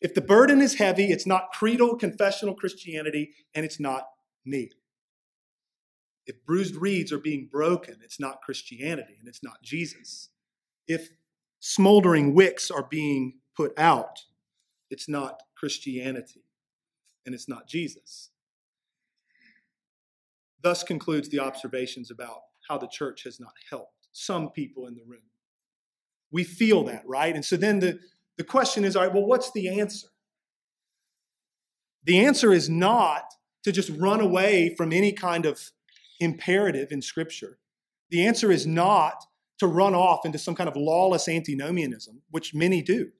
If 0.00 0.14
the 0.14 0.20
burden 0.20 0.60
is 0.60 0.74
heavy, 0.74 1.06
it's 1.06 1.26
not 1.26 1.50
creedal 1.52 1.96
confessional 1.96 2.54
Christianity, 2.54 3.32
and 3.54 3.64
it's 3.64 3.80
not 3.80 4.04
me. 4.44 4.70
If 6.28 6.44
bruised 6.44 6.76
reeds 6.76 7.10
are 7.10 7.18
being 7.18 7.48
broken, 7.50 7.96
it's 8.04 8.20
not 8.20 8.42
Christianity 8.42 9.16
and 9.18 9.26
it's 9.26 9.42
not 9.42 9.62
Jesus. 9.62 10.28
If 10.86 11.08
smoldering 11.58 12.34
wicks 12.34 12.70
are 12.70 12.86
being 12.88 13.38
put 13.56 13.76
out, 13.78 14.20
it's 14.90 15.08
not 15.08 15.40
Christianity 15.56 16.44
and 17.24 17.34
it's 17.34 17.48
not 17.48 17.66
Jesus. 17.66 18.28
Thus 20.62 20.82
concludes 20.82 21.30
the 21.30 21.40
observations 21.40 22.10
about 22.10 22.40
how 22.68 22.76
the 22.76 22.88
church 22.88 23.24
has 23.24 23.40
not 23.40 23.54
helped 23.70 24.08
some 24.12 24.50
people 24.50 24.86
in 24.86 24.94
the 24.94 25.04
room. 25.06 25.22
We 26.30 26.44
feel 26.44 26.84
that, 26.84 27.04
right? 27.06 27.34
And 27.34 27.44
so 27.44 27.56
then 27.56 27.78
the, 27.78 27.98
the 28.36 28.44
question 28.44 28.84
is 28.84 28.96
all 28.96 29.04
right, 29.04 29.14
well, 29.14 29.24
what's 29.24 29.50
the 29.52 29.80
answer? 29.80 30.08
The 32.04 32.18
answer 32.18 32.52
is 32.52 32.68
not 32.68 33.24
to 33.64 33.72
just 33.72 33.90
run 33.90 34.20
away 34.20 34.74
from 34.74 34.92
any 34.92 35.12
kind 35.12 35.46
of 35.46 35.70
imperative 36.20 36.92
in 36.92 37.02
Scripture. 37.02 37.58
The 38.10 38.26
answer 38.26 38.50
is 38.50 38.66
not 38.66 39.24
to 39.58 39.66
run 39.66 39.94
off 39.94 40.24
into 40.24 40.38
some 40.38 40.54
kind 40.54 40.68
of 40.68 40.76
lawless 40.76 41.28
antinomianism, 41.28 42.22
which 42.30 42.54
many 42.54 42.82
do, 42.82 43.10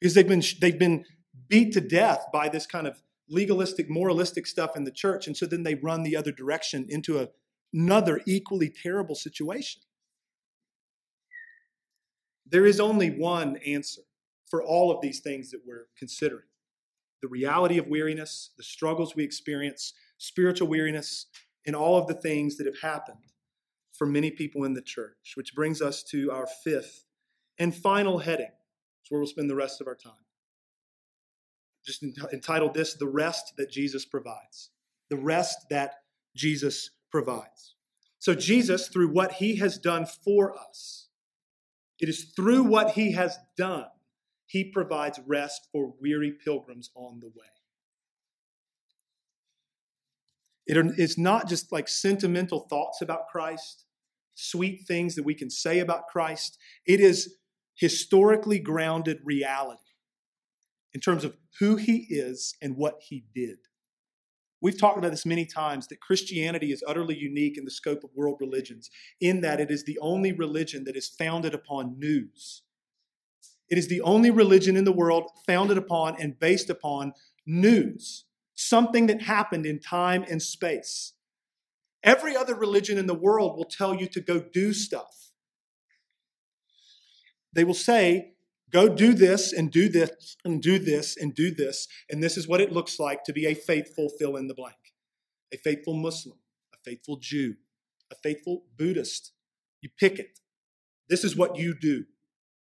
because 0.00 0.14
they've 0.14 0.28
been, 0.28 0.42
they've 0.60 0.78
been 0.78 1.04
beat 1.48 1.72
to 1.72 1.80
death 1.80 2.26
by 2.32 2.48
this 2.48 2.66
kind 2.66 2.86
of 2.86 3.02
legalistic, 3.28 3.88
moralistic 3.88 4.46
stuff 4.46 4.76
in 4.76 4.84
the 4.84 4.90
church. 4.90 5.26
And 5.26 5.36
so 5.36 5.46
then 5.46 5.62
they 5.62 5.74
run 5.74 6.02
the 6.02 6.16
other 6.16 6.32
direction 6.32 6.86
into 6.88 7.20
a, 7.20 7.28
another 7.72 8.20
equally 8.26 8.70
terrible 8.70 9.14
situation. 9.14 9.82
There 12.50 12.66
is 12.66 12.80
only 12.80 13.10
one 13.10 13.58
answer 13.58 14.02
for 14.50 14.62
all 14.62 14.90
of 14.90 15.02
these 15.02 15.20
things 15.20 15.50
that 15.50 15.60
we're 15.66 15.86
considering 15.96 16.44
the 17.20 17.28
reality 17.28 17.78
of 17.78 17.88
weariness, 17.88 18.50
the 18.56 18.62
struggles 18.62 19.16
we 19.16 19.24
experience, 19.24 19.92
spiritual 20.18 20.68
weariness, 20.68 21.26
and 21.66 21.76
all 21.76 21.98
of 21.98 22.06
the 22.06 22.14
things 22.14 22.56
that 22.56 22.66
have 22.66 22.80
happened 22.80 23.18
for 23.92 24.06
many 24.06 24.30
people 24.30 24.64
in 24.64 24.74
the 24.74 24.82
church, 24.82 25.32
which 25.34 25.54
brings 25.54 25.82
us 25.82 26.02
to 26.04 26.30
our 26.30 26.46
fifth 26.64 27.04
and 27.58 27.74
final 27.74 28.18
heading. 28.18 28.50
It's 29.02 29.10
where 29.10 29.20
we'll 29.20 29.28
spend 29.28 29.50
the 29.50 29.56
rest 29.56 29.80
of 29.80 29.86
our 29.86 29.94
time. 29.96 30.12
Just 31.84 32.02
entitled 32.32 32.74
this, 32.74 32.94
The 32.94 33.08
Rest 33.08 33.54
That 33.56 33.70
Jesus 33.70 34.04
Provides. 34.04 34.70
The 35.10 35.16
rest 35.16 35.66
that 35.70 35.94
Jesus 36.36 36.90
provides. 37.10 37.74
So, 38.18 38.34
Jesus, 38.34 38.88
through 38.88 39.08
what 39.08 39.32
he 39.32 39.56
has 39.56 39.78
done 39.78 40.04
for 40.04 40.54
us, 40.58 41.08
it 41.98 42.08
is 42.08 42.32
through 42.36 42.64
what 42.64 42.92
he 42.92 43.12
has 43.12 43.38
done, 43.56 43.86
he 44.46 44.64
provides 44.64 45.20
rest 45.26 45.68
for 45.72 45.94
weary 46.00 46.32
pilgrims 46.32 46.90
on 46.94 47.20
the 47.20 47.28
way. 47.28 47.57
It 50.68 50.76
is 50.98 51.16
not 51.16 51.48
just 51.48 51.72
like 51.72 51.88
sentimental 51.88 52.60
thoughts 52.68 53.00
about 53.00 53.28
Christ, 53.28 53.86
sweet 54.34 54.86
things 54.86 55.14
that 55.14 55.24
we 55.24 55.34
can 55.34 55.48
say 55.48 55.78
about 55.78 56.06
Christ. 56.08 56.58
It 56.86 57.00
is 57.00 57.36
historically 57.74 58.58
grounded 58.58 59.18
reality 59.24 59.80
in 60.92 61.00
terms 61.00 61.24
of 61.24 61.36
who 61.58 61.76
he 61.76 62.06
is 62.10 62.54
and 62.60 62.76
what 62.76 63.00
he 63.00 63.24
did. 63.34 63.56
We've 64.60 64.78
talked 64.78 64.98
about 64.98 65.12
this 65.12 65.24
many 65.24 65.46
times 65.46 65.86
that 65.86 66.00
Christianity 66.00 66.70
is 66.70 66.84
utterly 66.86 67.16
unique 67.16 67.56
in 67.56 67.64
the 67.64 67.70
scope 67.70 68.04
of 68.04 68.10
world 68.14 68.36
religions, 68.40 68.90
in 69.20 69.40
that 69.40 69.60
it 69.60 69.70
is 69.70 69.84
the 69.84 69.98
only 70.00 70.32
religion 70.32 70.84
that 70.84 70.96
is 70.96 71.08
founded 71.08 71.54
upon 71.54 71.98
news. 71.98 72.62
It 73.70 73.78
is 73.78 73.88
the 73.88 74.00
only 74.02 74.30
religion 74.30 74.76
in 74.76 74.84
the 74.84 74.92
world 74.92 75.30
founded 75.46 75.78
upon 75.78 76.20
and 76.20 76.38
based 76.38 76.68
upon 76.68 77.12
news 77.46 78.24
something 78.58 79.06
that 79.06 79.22
happened 79.22 79.64
in 79.64 79.78
time 79.78 80.24
and 80.28 80.42
space. 80.42 81.12
Every 82.02 82.36
other 82.36 82.56
religion 82.56 82.98
in 82.98 83.06
the 83.06 83.14
world 83.14 83.56
will 83.56 83.64
tell 83.64 83.94
you 83.94 84.08
to 84.08 84.20
go 84.20 84.40
do 84.40 84.72
stuff. 84.72 85.30
They 87.52 87.62
will 87.62 87.74
say, 87.74 88.32
go 88.70 88.88
do 88.88 89.14
this 89.14 89.52
and 89.52 89.70
do 89.70 89.88
this 89.88 90.36
and 90.44 90.60
do 90.60 90.78
this 90.78 91.16
and 91.16 91.34
do 91.34 91.52
this. 91.52 91.86
And 92.10 92.22
this 92.22 92.36
is 92.36 92.48
what 92.48 92.60
it 92.60 92.72
looks 92.72 92.98
like 92.98 93.22
to 93.24 93.32
be 93.32 93.46
a 93.46 93.54
faithful 93.54 94.10
fill 94.18 94.36
in 94.36 94.48
the 94.48 94.54
blank 94.54 94.76
a 95.50 95.56
faithful 95.56 95.94
Muslim, 95.94 96.36
a 96.74 96.76
faithful 96.84 97.16
Jew, 97.16 97.54
a 98.12 98.14
faithful 98.16 98.64
Buddhist. 98.76 99.32
You 99.80 99.88
pick 99.98 100.18
it. 100.18 100.40
This 101.08 101.24
is 101.24 101.36
what 101.36 101.56
you 101.56 101.74
do. 101.74 102.04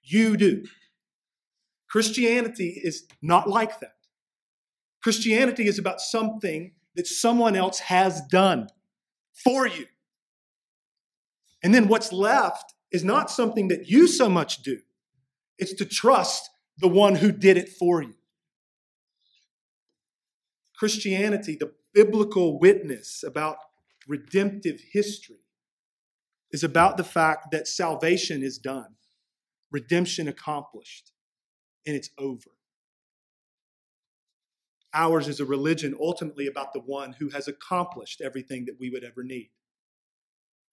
You 0.04 0.38
do. 0.38 0.66
Christianity 1.90 2.80
is 2.84 3.08
not 3.20 3.50
like 3.50 3.80
that. 3.80 3.97
Christianity 5.08 5.68
is 5.68 5.80
about 5.80 6.02
something 6.02 6.74
that 6.98 7.08
someone 7.08 7.56
else 7.56 7.80
has 7.80 8.20
done 8.30 8.68
for 9.42 9.66
you. 9.66 9.86
And 11.64 11.74
then 11.74 11.88
what's 11.88 12.12
left 12.12 12.74
is 12.92 13.06
not 13.06 13.32
something 13.32 13.70
that 13.70 13.88
you 13.88 14.10
so 14.10 14.28
much 14.28 14.64
do, 14.64 14.80
it's 15.58 15.74
to 15.76 15.86
trust 15.86 16.50
the 16.78 16.90
one 16.90 17.16
who 17.16 17.32
did 17.32 17.56
it 17.56 17.70
for 17.70 18.04
you. 18.04 18.16
Christianity, 20.78 21.56
the 21.58 21.72
biblical 21.94 22.60
witness 22.60 23.24
about 23.26 23.60
redemptive 24.10 24.82
history, 24.92 25.40
is 26.52 26.66
about 26.66 26.98
the 26.98 27.06
fact 27.06 27.52
that 27.52 27.70
salvation 27.70 28.44
is 28.44 28.58
done, 28.58 28.98
redemption 29.72 30.28
accomplished, 30.28 31.14
and 31.86 31.96
it's 31.96 32.10
over. 32.18 32.57
Ours 34.94 35.28
is 35.28 35.40
a 35.40 35.46
religion 35.46 35.96
ultimately 36.00 36.48
about 36.48 36.74
the 36.74 36.80
one 36.80 37.14
who 37.14 37.30
has 37.30 37.48
accomplished 37.48 38.22
everything 38.22 38.66
that 38.66 38.80
we 38.80 38.90
would 38.90 39.04
ever 39.04 39.24
need. 39.24 39.52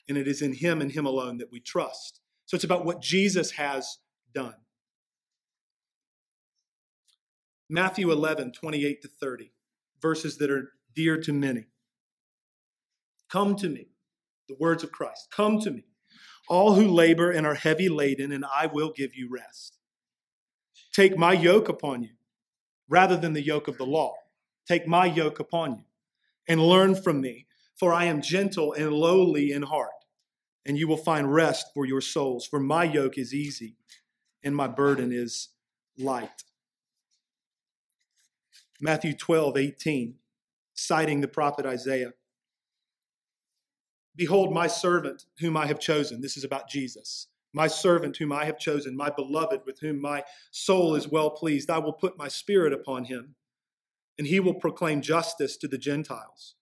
And 0.08 0.16
it 0.16 0.28
is 0.28 0.42
in 0.42 0.54
him 0.54 0.80
and 0.80 0.92
him 0.92 1.06
alone 1.06 1.38
that 1.38 1.50
we 1.50 1.60
trust. 1.60 2.20
So 2.46 2.54
it's 2.54 2.64
about 2.64 2.84
what 2.84 3.00
Jesus 3.00 3.52
has 3.52 3.98
done. 4.34 4.54
Matthew 7.68 8.12
11, 8.12 8.52
28 8.52 9.02
to 9.02 9.08
30, 9.08 9.52
verses 10.00 10.36
that 10.36 10.50
are 10.50 10.72
dear 10.94 11.18
to 11.22 11.32
many. 11.32 11.64
Come 13.30 13.56
to 13.56 13.68
me, 13.68 13.88
the 14.48 14.56
words 14.60 14.84
of 14.84 14.92
Christ. 14.92 15.28
Come 15.34 15.58
to 15.60 15.70
me, 15.70 15.84
all 16.48 16.74
who 16.74 16.86
labor 16.86 17.30
and 17.30 17.46
are 17.46 17.54
heavy 17.54 17.88
laden, 17.88 18.30
and 18.30 18.44
I 18.44 18.66
will 18.66 18.92
give 18.92 19.14
you 19.14 19.28
rest. 19.30 19.78
Take 20.92 21.16
my 21.16 21.32
yoke 21.32 21.68
upon 21.68 22.02
you, 22.02 22.10
rather 22.88 23.16
than 23.16 23.32
the 23.32 23.44
yoke 23.44 23.68
of 23.68 23.78
the 23.78 23.86
law. 23.86 24.14
Take 24.66 24.86
my 24.86 25.06
yoke 25.06 25.40
upon 25.40 25.72
you, 25.72 25.84
and 26.48 26.60
learn 26.60 26.94
from 26.94 27.20
me, 27.20 27.46
for 27.78 27.92
I 27.92 28.04
am 28.04 28.22
gentle 28.22 28.72
and 28.72 28.92
lowly 28.92 29.52
in 29.52 29.62
heart, 29.62 29.90
and 30.64 30.78
you 30.78 30.88
will 30.88 30.96
find 30.96 31.32
rest 31.32 31.66
for 31.74 31.84
your 31.84 32.00
souls. 32.00 32.46
For 32.46 32.60
my 32.60 32.84
yoke 32.84 33.18
is 33.18 33.34
easy, 33.34 33.76
and 34.42 34.54
my 34.54 34.68
burden 34.68 35.12
is 35.12 35.48
light. 35.98 36.44
Matthew 38.80 39.14
12, 39.14 39.56
18, 39.56 40.14
citing 40.74 41.20
the 41.20 41.28
prophet 41.28 41.66
Isaiah. 41.66 42.12
Behold, 44.16 44.52
my 44.52 44.66
servant 44.66 45.24
whom 45.40 45.56
I 45.56 45.66
have 45.66 45.80
chosen. 45.80 46.20
This 46.20 46.36
is 46.36 46.44
about 46.44 46.68
Jesus. 46.68 47.28
My 47.54 47.68
servant 47.68 48.16
whom 48.16 48.32
I 48.32 48.46
have 48.46 48.58
chosen, 48.58 48.96
my 48.96 49.10
beloved 49.10 49.60
with 49.64 49.78
whom 49.78 50.00
my 50.00 50.24
soul 50.50 50.96
is 50.96 51.06
well 51.06 51.30
pleased. 51.30 51.70
I 51.70 51.78
will 51.78 51.92
put 51.92 52.18
my 52.18 52.26
spirit 52.26 52.72
upon 52.72 53.04
him, 53.04 53.36
and 54.18 54.26
he 54.26 54.40
will 54.40 54.54
proclaim 54.54 55.00
justice 55.00 55.56
to 55.58 55.68
the 55.68 55.78
Gentiles. 55.78 56.56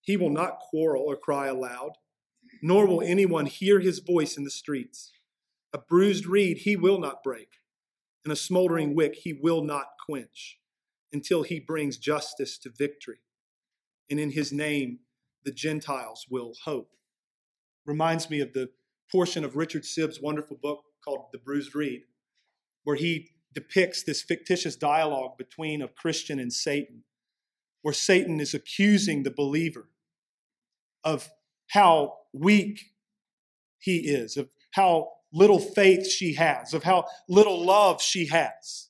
He 0.00 0.16
will 0.16 0.30
not 0.30 0.60
quarrel 0.60 1.02
or 1.02 1.16
cry 1.16 1.48
aloud, 1.48 1.98
nor 2.62 2.86
will 2.86 3.02
anyone 3.02 3.46
hear 3.46 3.80
his 3.80 3.98
voice 3.98 4.36
in 4.36 4.44
the 4.44 4.50
streets. 4.50 5.10
A 5.72 5.78
bruised 5.78 6.26
reed 6.26 6.58
he 6.58 6.76
will 6.76 7.00
not 7.00 7.24
break, 7.24 7.48
and 8.24 8.32
a 8.32 8.36
smoldering 8.36 8.94
wick 8.94 9.16
he 9.16 9.32
will 9.32 9.62
not 9.62 9.86
quench, 10.06 10.60
until 11.12 11.42
he 11.42 11.58
brings 11.58 11.98
justice 11.98 12.56
to 12.58 12.70
victory. 12.70 13.18
And 14.08 14.20
in 14.20 14.30
his 14.30 14.52
name, 14.52 15.00
the 15.44 15.50
Gentiles 15.50 16.26
will 16.30 16.54
hope. 16.64 16.92
Reminds 17.84 18.30
me 18.30 18.38
of 18.38 18.52
the 18.52 18.70
portion 19.10 19.44
of 19.44 19.56
Richard 19.56 19.82
Sibbes' 19.82 20.22
wonderful 20.22 20.56
book 20.60 20.84
called 21.04 21.26
The 21.32 21.38
Bruised 21.38 21.74
Reed, 21.74 22.02
where 22.84 22.96
he 22.96 23.30
depicts 23.54 24.02
this 24.02 24.22
fictitious 24.22 24.76
dialogue 24.76 25.38
between 25.38 25.82
a 25.82 25.88
Christian 25.88 26.38
and 26.38 26.52
Satan, 26.52 27.04
where 27.82 27.94
Satan 27.94 28.40
is 28.40 28.54
accusing 28.54 29.22
the 29.22 29.30
believer 29.30 29.88
of 31.04 31.30
how 31.68 32.14
weak 32.32 32.80
he 33.78 34.08
is, 34.08 34.36
of 34.36 34.48
how 34.72 35.10
little 35.32 35.58
faith 35.58 36.06
she 36.06 36.34
has, 36.34 36.74
of 36.74 36.82
how 36.82 37.06
little 37.28 37.64
love 37.64 38.02
she 38.02 38.26
has. 38.26 38.88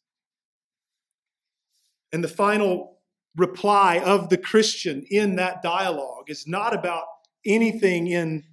And 2.13 2.25
the 2.25 2.29
final 2.29 2.99
reply 3.37 3.99
of 3.99 4.31
the 4.31 4.39
Christian 4.39 5.05
in 5.11 5.37
that 5.37 5.63
dialogue 5.63 6.29
is 6.29 6.47
not 6.47 6.75
about 6.75 7.05
anything 7.45 8.07
in 8.07 8.45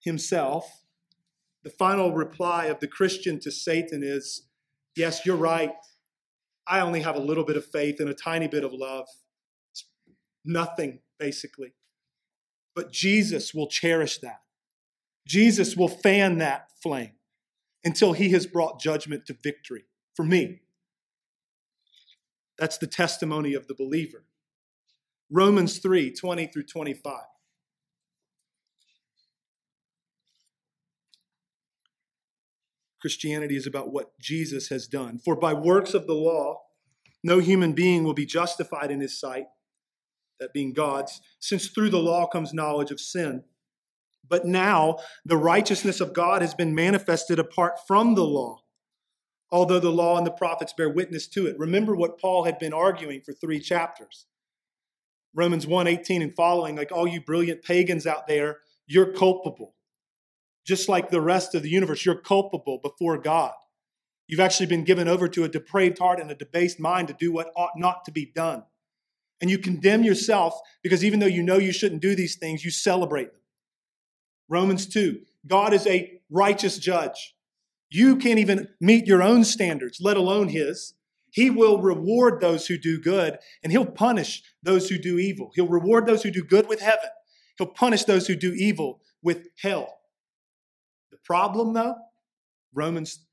himself. 0.00 0.79
The 1.62 1.70
final 1.70 2.12
reply 2.12 2.66
of 2.66 2.80
the 2.80 2.88
Christian 2.88 3.38
to 3.40 3.50
Satan 3.50 4.02
is 4.02 4.46
Yes, 4.96 5.24
you're 5.24 5.36
right. 5.36 5.72
I 6.66 6.80
only 6.80 7.00
have 7.00 7.16
a 7.16 7.20
little 7.20 7.44
bit 7.44 7.56
of 7.56 7.64
faith 7.64 8.00
and 8.00 8.08
a 8.08 8.14
tiny 8.14 8.48
bit 8.48 8.64
of 8.64 8.72
love. 8.72 9.06
It's 9.72 9.84
nothing, 10.44 11.00
basically. 11.18 11.74
But 12.74 12.92
Jesus 12.92 13.54
will 13.54 13.66
cherish 13.66 14.18
that. 14.18 14.40
Jesus 15.26 15.76
will 15.76 15.88
fan 15.88 16.38
that 16.38 16.68
flame 16.82 17.12
until 17.84 18.12
he 18.12 18.30
has 18.30 18.46
brought 18.46 18.80
judgment 18.80 19.26
to 19.26 19.36
victory 19.42 19.84
for 20.14 20.24
me. 20.24 20.60
That's 22.58 22.78
the 22.78 22.86
testimony 22.86 23.54
of 23.54 23.66
the 23.66 23.74
believer. 23.74 24.24
Romans 25.30 25.78
3 25.78 26.12
20 26.12 26.46
through 26.48 26.64
25. 26.64 27.14
Christianity 33.00 33.56
is 33.56 33.66
about 33.66 33.92
what 33.92 34.18
Jesus 34.18 34.68
has 34.68 34.86
done. 34.86 35.18
For 35.18 35.36
by 35.36 35.54
works 35.54 35.94
of 35.94 36.06
the 36.06 36.14
law, 36.14 36.62
no 37.22 37.38
human 37.38 37.72
being 37.72 38.04
will 38.04 38.14
be 38.14 38.26
justified 38.26 38.90
in 38.90 39.00
his 39.00 39.18
sight, 39.18 39.46
that 40.38 40.52
being 40.52 40.72
God's, 40.72 41.20
since 41.38 41.68
through 41.68 41.90
the 41.90 41.98
law 41.98 42.26
comes 42.26 42.54
knowledge 42.54 42.90
of 42.90 43.00
sin. 43.00 43.44
But 44.28 44.46
now 44.46 44.98
the 45.24 45.36
righteousness 45.36 46.00
of 46.00 46.12
God 46.12 46.40
has 46.40 46.54
been 46.54 46.74
manifested 46.74 47.38
apart 47.38 47.74
from 47.86 48.14
the 48.14 48.24
law 48.24 48.62
although 49.52 49.80
the 49.80 49.90
law 49.90 50.16
and 50.16 50.26
the 50.26 50.30
prophets 50.30 50.72
bear 50.72 50.88
witness 50.88 51.26
to 51.28 51.46
it. 51.46 51.58
Remember 51.58 51.94
what 51.94 52.18
Paul 52.18 52.44
had 52.44 52.58
been 52.58 52.72
arguing 52.72 53.20
for 53.20 53.32
three 53.32 53.60
chapters. 53.60 54.26
Romans 55.34 55.66
1 55.66 55.86
18 55.86 56.22
and 56.22 56.34
following, 56.34 56.76
like 56.76 56.92
all 56.92 57.06
you 57.06 57.20
brilliant 57.20 57.62
pagans 57.62 58.06
out 58.06 58.26
there, 58.26 58.58
you're 58.86 59.12
culpable. 59.12 59.74
Just 60.66 60.88
like 60.88 61.10
the 61.10 61.20
rest 61.20 61.54
of 61.54 61.62
the 61.62 61.70
universe, 61.70 62.04
you're 62.04 62.14
culpable 62.14 62.78
before 62.78 63.18
God. 63.18 63.52
You've 64.26 64.40
actually 64.40 64.66
been 64.66 64.84
given 64.84 65.08
over 65.08 65.26
to 65.28 65.44
a 65.44 65.48
depraved 65.48 65.98
heart 65.98 66.20
and 66.20 66.30
a 66.30 66.36
debased 66.36 66.78
mind 66.78 67.08
to 67.08 67.14
do 67.14 67.32
what 67.32 67.52
ought 67.56 67.72
not 67.76 68.04
to 68.04 68.12
be 68.12 68.26
done. 68.26 68.62
And 69.40 69.50
you 69.50 69.58
condemn 69.58 70.04
yourself 70.04 70.54
because 70.82 71.04
even 71.04 71.18
though 71.18 71.26
you 71.26 71.42
know 71.42 71.58
you 71.58 71.72
shouldn't 71.72 72.02
do 72.02 72.14
these 72.14 72.36
things, 72.36 72.64
you 72.64 72.70
celebrate 72.70 73.32
them. 73.32 73.40
Romans 74.48 74.86
2 74.86 75.20
God 75.46 75.72
is 75.72 75.86
a 75.86 76.20
righteous 76.30 76.78
judge. 76.78 77.34
You 77.88 78.16
can't 78.16 78.38
even 78.38 78.68
meet 78.80 79.06
your 79.06 79.22
own 79.22 79.44
standards, 79.44 79.98
let 80.00 80.16
alone 80.16 80.48
his. 80.48 80.94
He 81.32 81.48
will 81.50 81.80
reward 81.80 82.40
those 82.40 82.66
who 82.66 82.76
do 82.76 83.00
good, 83.00 83.38
and 83.62 83.72
he'll 83.72 83.86
punish 83.86 84.42
those 84.62 84.88
who 84.88 84.98
do 84.98 85.18
evil. 85.18 85.52
He'll 85.54 85.68
reward 85.68 86.06
those 86.06 86.22
who 86.22 86.30
do 86.30 86.42
good 86.42 86.68
with 86.68 86.80
heaven. 86.80 87.08
He'll 87.56 87.68
punish 87.68 88.04
those 88.04 88.26
who 88.26 88.36
do 88.36 88.52
evil 88.52 89.00
with 89.22 89.48
hell. 89.60 89.99
Problem, 91.30 91.74
though, 91.74 91.94
Romans 92.74 93.24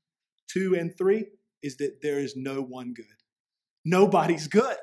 2 0.52 0.76
and 0.78 0.96
3, 0.96 1.24
is 1.64 1.78
that 1.78 2.00
there 2.00 2.20
is 2.20 2.36
no 2.36 2.62
one 2.62 2.94
good. 2.94 3.06
Nobody's 3.84 4.46
good. 4.46 4.76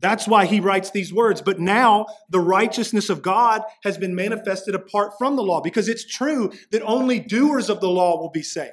That's 0.00 0.26
why 0.26 0.46
he 0.46 0.58
writes 0.58 0.90
these 0.90 1.12
words. 1.12 1.42
But 1.42 1.60
now 1.60 2.06
the 2.30 2.40
righteousness 2.40 3.10
of 3.10 3.20
God 3.20 3.60
has 3.84 3.98
been 3.98 4.14
manifested 4.14 4.74
apart 4.74 5.18
from 5.18 5.36
the 5.36 5.42
law 5.42 5.60
because 5.60 5.86
it's 5.86 6.06
true 6.06 6.50
that 6.70 6.80
only 6.80 7.20
doers 7.20 7.68
of 7.68 7.82
the 7.82 7.90
law 7.90 8.18
will 8.18 8.30
be 8.30 8.42
saved. 8.42 8.72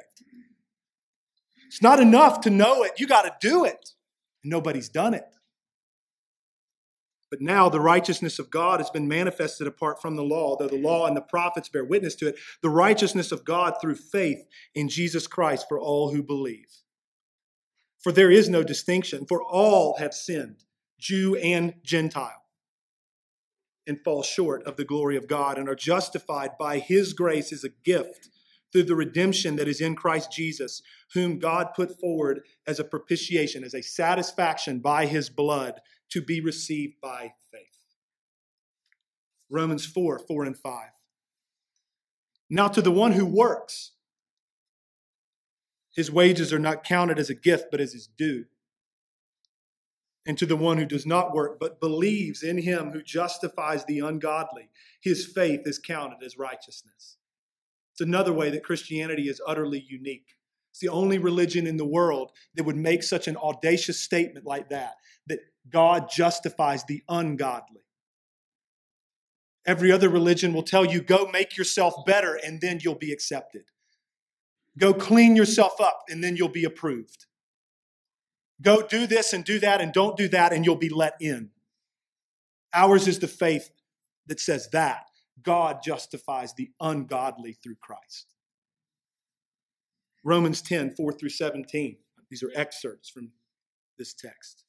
It's 1.67 1.81
not 1.81 1.99
enough 1.99 2.39
to 2.41 2.49
know 2.49 2.83
it, 2.83 3.01
you 3.01 3.05
got 3.05 3.23
to 3.23 3.35
do 3.45 3.65
it. 3.65 3.89
Nobody's 4.45 4.87
done 4.87 5.13
it. 5.13 5.25
But 7.33 7.41
now 7.41 7.67
the 7.67 7.79
righteousness 7.79 8.37
of 8.37 8.51
God 8.51 8.79
has 8.79 8.91
been 8.91 9.07
manifested 9.07 9.65
apart 9.65 9.99
from 9.99 10.15
the 10.15 10.23
law, 10.23 10.55
though 10.55 10.67
the 10.67 10.77
law 10.77 11.07
and 11.07 11.17
the 11.17 11.21
prophets 11.21 11.67
bear 11.67 11.83
witness 11.83 12.13
to 12.17 12.27
it. 12.27 12.35
The 12.61 12.69
righteousness 12.69 13.31
of 13.31 13.43
God 13.43 13.73
through 13.81 13.95
faith 13.95 14.45
in 14.75 14.87
Jesus 14.87 15.25
Christ 15.25 15.65
for 15.67 15.79
all 15.79 16.13
who 16.13 16.21
believe. 16.21 16.67
For 18.03 18.11
there 18.11 18.29
is 18.29 18.49
no 18.49 18.61
distinction, 18.61 19.25
for 19.25 19.41
all 19.41 19.97
have 19.97 20.13
sinned 20.13 20.57
Jew 20.99 21.35
and 21.37 21.73
Gentile, 21.81 22.43
and 23.87 23.99
fall 24.03 24.21
short 24.21 24.61
of 24.67 24.75
the 24.75 24.85
glory 24.85 25.17
of 25.17 25.27
God 25.27 25.57
and 25.57 25.67
are 25.67 25.73
justified 25.73 26.51
by 26.59 26.77
his 26.77 27.13
grace 27.13 27.51
as 27.51 27.63
a 27.63 27.69
gift 27.83 28.29
through 28.71 28.83
the 28.83 28.95
redemption 28.95 29.55
that 29.55 29.67
is 29.67 29.81
in 29.81 29.95
Christ 29.95 30.31
Jesus, 30.31 30.83
whom 31.15 31.39
God 31.39 31.69
put 31.75 31.99
forward 31.99 32.41
as 32.67 32.79
a 32.79 32.83
propitiation, 32.83 33.63
as 33.63 33.73
a 33.73 33.81
satisfaction 33.81 34.81
by 34.81 35.07
his 35.07 35.31
blood 35.31 35.81
to 36.13 36.21
be 36.21 36.41
received 36.41 36.95
by 37.01 37.33
faith. 37.51 37.61
Romans 39.49 39.85
4 39.85 40.19
4 40.19 40.45
and 40.45 40.57
5. 40.57 40.89
Now, 42.49 42.67
to 42.67 42.81
the 42.81 42.91
one 42.91 43.13
who 43.13 43.25
works, 43.25 43.91
his 45.95 46.11
wages 46.11 46.51
are 46.51 46.59
not 46.59 46.83
counted 46.83 47.19
as 47.19 47.29
a 47.29 47.35
gift, 47.35 47.65
but 47.71 47.79
as 47.79 47.93
his 47.93 48.07
due 48.07 48.45
and 50.25 50.37
to 50.37 50.45
the 50.45 50.55
one 50.55 50.77
who 50.77 50.85
does 50.85 51.05
not 51.05 51.33
work, 51.33 51.59
but 51.59 51.79
believes 51.79 52.43
in 52.43 52.57
him 52.57 52.91
who 52.91 53.01
justifies 53.01 53.83
the 53.85 53.99
ungodly, 53.99 54.69
his 55.01 55.25
faith 55.25 55.61
is 55.65 55.79
counted 55.79 56.23
as 56.23 56.37
righteousness. 56.37 57.17
It's 57.91 58.01
another 58.01 58.33
way 58.33 58.49
that 58.49 58.63
Christianity 58.63 59.27
is 59.27 59.41
utterly 59.45 59.85
unique. 59.87 60.35
It's 60.71 60.79
the 60.79 60.89
only 60.89 61.17
religion 61.17 61.67
in 61.67 61.77
the 61.77 61.85
world 61.85 62.31
that 62.55 62.63
would 62.63 62.77
make 62.77 63.03
such 63.03 63.27
an 63.27 63.37
audacious 63.37 63.99
statement 63.99 64.45
like 64.45 64.69
that, 64.69 64.93
that 65.27 65.39
God 65.69 66.09
justifies 66.09 66.83
the 66.83 67.03
ungodly. 67.07 67.85
Every 69.65 69.91
other 69.91 70.09
religion 70.09 70.53
will 70.53 70.63
tell 70.63 70.85
you, 70.85 71.01
go 71.01 71.29
make 71.31 71.57
yourself 71.57 71.93
better 72.05 72.35
and 72.35 72.59
then 72.59 72.79
you'll 72.81 72.95
be 72.95 73.13
accepted. 73.13 73.63
Go 74.77 74.93
clean 74.93 75.35
yourself 75.35 75.79
up 75.79 76.03
and 76.09 76.23
then 76.23 76.35
you'll 76.35 76.49
be 76.49 76.65
approved. 76.65 77.25
Go 78.61 78.81
do 78.85 79.07
this 79.07 79.33
and 79.33 79.45
do 79.45 79.59
that 79.59 79.81
and 79.81 79.93
don't 79.93 80.17
do 80.17 80.27
that 80.29 80.51
and 80.51 80.65
you'll 80.65 80.75
be 80.75 80.89
let 80.89 81.15
in. 81.21 81.51
Ours 82.73 83.07
is 83.07 83.19
the 83.19 83.27
faith 83.27 83.69
that 84.27 84.39
says 84.39 84.69
that 84.71 85.05
God 85.41 85.81
justifies 85.83 86.53
the 86.53 86.71
ungodly 86.79 87.53
through 87.53 87.75
Christ. 87.75 88.33
Romans 90.23 90.61
10, 90.61 90.91
4 90.95 91.11
through 91.13 91.29
17. 91.29 91.97
These 92.29 92.43
are 92.43 92.51
excerpts 92.55 93.09
from 93.09 93.31
this 93.97 94.13
text. 94.13 94.62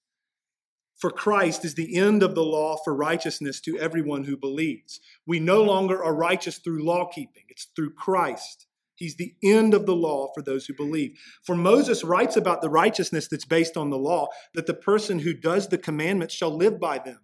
For 0.96 1.10
Christ 1.10 1.64
is 1.64 1.74
the 1.74 1.96
end 1.96 2.22
of 2.22 2.34
the 2.34 2.44
law 2.44 2.76
for 2.84 2.94
righteousness 2.94 3.60
to 3.62 3.78
everyone 3.78 4.24
who 4.24 4.36
believes. 4.36 5.00
We 5.26 5.40
no 5.40 5.62
longer 5.62 6.02
are 6.02 6.14
righteous 6.14 6.58
through 6.58 6.84
law 6.84 7.08
keeping, 7.12 7.44
it's 7.48 7.66
through 7.76 7.94
Christ. 7.94 8.66
He's 8.96 9.16
the 9.16 9.34
end 9.42 9.74
of 9.74 9.86
the 9.86 9.96
law 9.96 10.30
for 10.34 10.40
those 10.40 10.66
who 10.66 10.74
believe. 10.74 11.18
For 11.42 11.56
Moses 11.56 12.04
writes 12.04 12.36
about 12.36 12.62
the 12.62 12.70
righteousness 12.70 13.26
that's 13.26 13.44
based 13.44 13.76
on 13.76 13.90
the 13.90 13.98
law, 13.98 14.28
that 14.54 14.66
the 14.66 14.74
person 14.74 15.18
who 15.18 15.34
does 15.34 15.68
the 15.68 15.78
commandments 15.78 16.32
shall 16.32 16.56
live 16.56 16.78
by 16.78 16.98
them. 16.98 17.20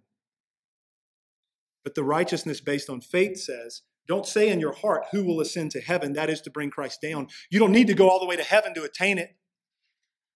But 1.83 1.95
the 1.95 2.03
righteousness 2.03 2.59
based 2.59 2.89
on 2.89 2.99
faith 2.99 3.37
says, 3.37 3.83
don't 4.07 4.25
say 4.25 4.49
in 4.49 4.59
your 4.59 4.73
heart, 4.73 5.05
who 5.11 5.23
will 5.23 5.39
ascend 5.39 5.71
to 5.71 5.81
heaven? 5.81 6.13
That 6.13 6.29
is 6.29 6.41
to 6.41 6.49
bring 6.49 6.69
Christ 6.69 6.99
down. 7.01 7.27
You 7.49 7.59
don't 7.59 7.71
need 7.71 7.87
to 7.87 7.93
go 7.93 8.09
all 8.09 8.19
the 8.19 8.25
way 8.25 8.35
to 8.35 8.43
heaven 8.43 8.73
to 8.73 8.83
attain 8.83 9.17
it. 9.17 9.37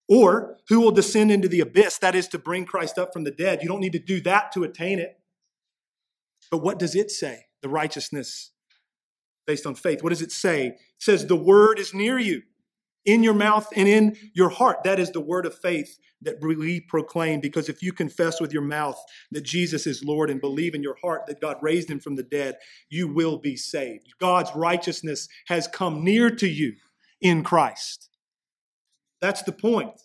Or 0.08 0.58
who 0.70 0.82
will 0.82 0.92
descend 0.92 1.32
into 1.32 1.48
the 1.48 1.62
abyss? 1.62 1.98
That 1.98 2.16
is 2.16 2.28
to 2.30 2.40
bring 2.40 2.66
Christ 2.66 2.98
up 2.98 3.12
from 3.12 3.24
the 3.24 3.32
dead. 3.32 3.62
You 3.62 3.68
don't 3.68 3.80
need 3.80 3.94
to 3.94 4.00
do 4.00 4.22
that 4.22 4.52
to 4.54 4.64
attain 4.64 5.00
it. 5.00 5.20
But 6.52 6.60
what 6.60 6.78
does 6.78 6.96
it 6.96 7.10
say? 7.10 7.46
The 7.62 7.70
righteousness 7.70 8.52
based 9.48 9.66
on 9.66 9.76
faith. 9.76 10.04
What 10.04 10.10
does 10.10 10.22
it 10.22 10.32
say? 10.32 10.68
It 10.68 10.80
says, 11.00 11.26
The 11.26 11.36
word 11.36 11.80
is 11.80 11.94
near 11.94 12.20
you, 12.20 12.44
in 13.06 13.24
your 13.24 13.34
mouth 13.34 13.68
and 13.76 13.88
in 13.88 14.18
your 14.34 14.50
heart. 14.50 14.84
That 14.84 15.00
is 15.00 15.12
the 15.12 15.22
word 15.22 15.46
of 15.46 15.58
faith 15.58 15.98
that 16.22 16.42
we 16.42 16.82
proclaim. 16.82 17.40
Because 17.40 17.70
if 17.70 17.82
you 17.82 17.94
confess 17.94 18.42
with 18.42 18.52
your 18.52 18.64
mouth 18.64 19.00
that 19.32 19.44
Jesus 19.44 19.86
is 19.86 20.04
Lord 20.04 20.30
and 20.30 20.42
believe 20.42 20.74
in 20.74 20.84
your 20.84 20.98
heart 21.02 21.28
that 21.28 21.42
God 21.42 21.58
raised 21.62 21.90
him 21.90 22.00
from 22.00 22.16
the 22.16 22.24
dead, 22.24 22.56
you 22.90 23.08
will 23.08 23.38
be 23.38 23.56
saved. 23.56 24.14
God's 24.20 24.52
righteousness 24.56 25.28
has 25.48 25.68
come 25.68 26.04
near 26.04 26.30
to 26.32 26.48
you 26.48 26.74
in 27.22 27.44
Christ. 27.44 28.10
That's 29.26 29.42
the 29.42 29.52
point. 29.52 30.04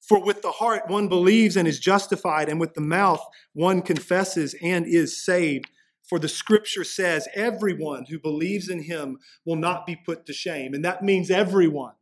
For 0.00 0.24
with 0.24 0.40
the 0.40 0.52
heart 0.52 0.88
one 0.88 1.08
believes 1.08 1.54
and 1.54 1.68
is 1.68 1.78
justified, 1.78 2.48
and 2.48 2.58
with 2.58 2.72
the 2.72 2.80
mouth 2.80 3.22
one 3.52 3.82
confesses 3.82 4.54
and 4.62 4.86
is 4.86 5.22
saved. 5.22 5.66
For 6.08 6.18
the 6.18 6.30
scripture 6.30 6.82
says, 6.82 7.28
everyone 7.34 8.06
who 8.06 8.18
believes 8.18 8.70
in 8.70 8.84
him 8.84 9.18
will 9.44 9.56
not 9.56 9.84
be 9.84 9.96
put 9.96 10.24
to 10.24 10.32
shame. 10.32 10.72
And 10.72 10.82
that 10.86 11.04
means 11.04 11.30
everyone. 11.30 11.92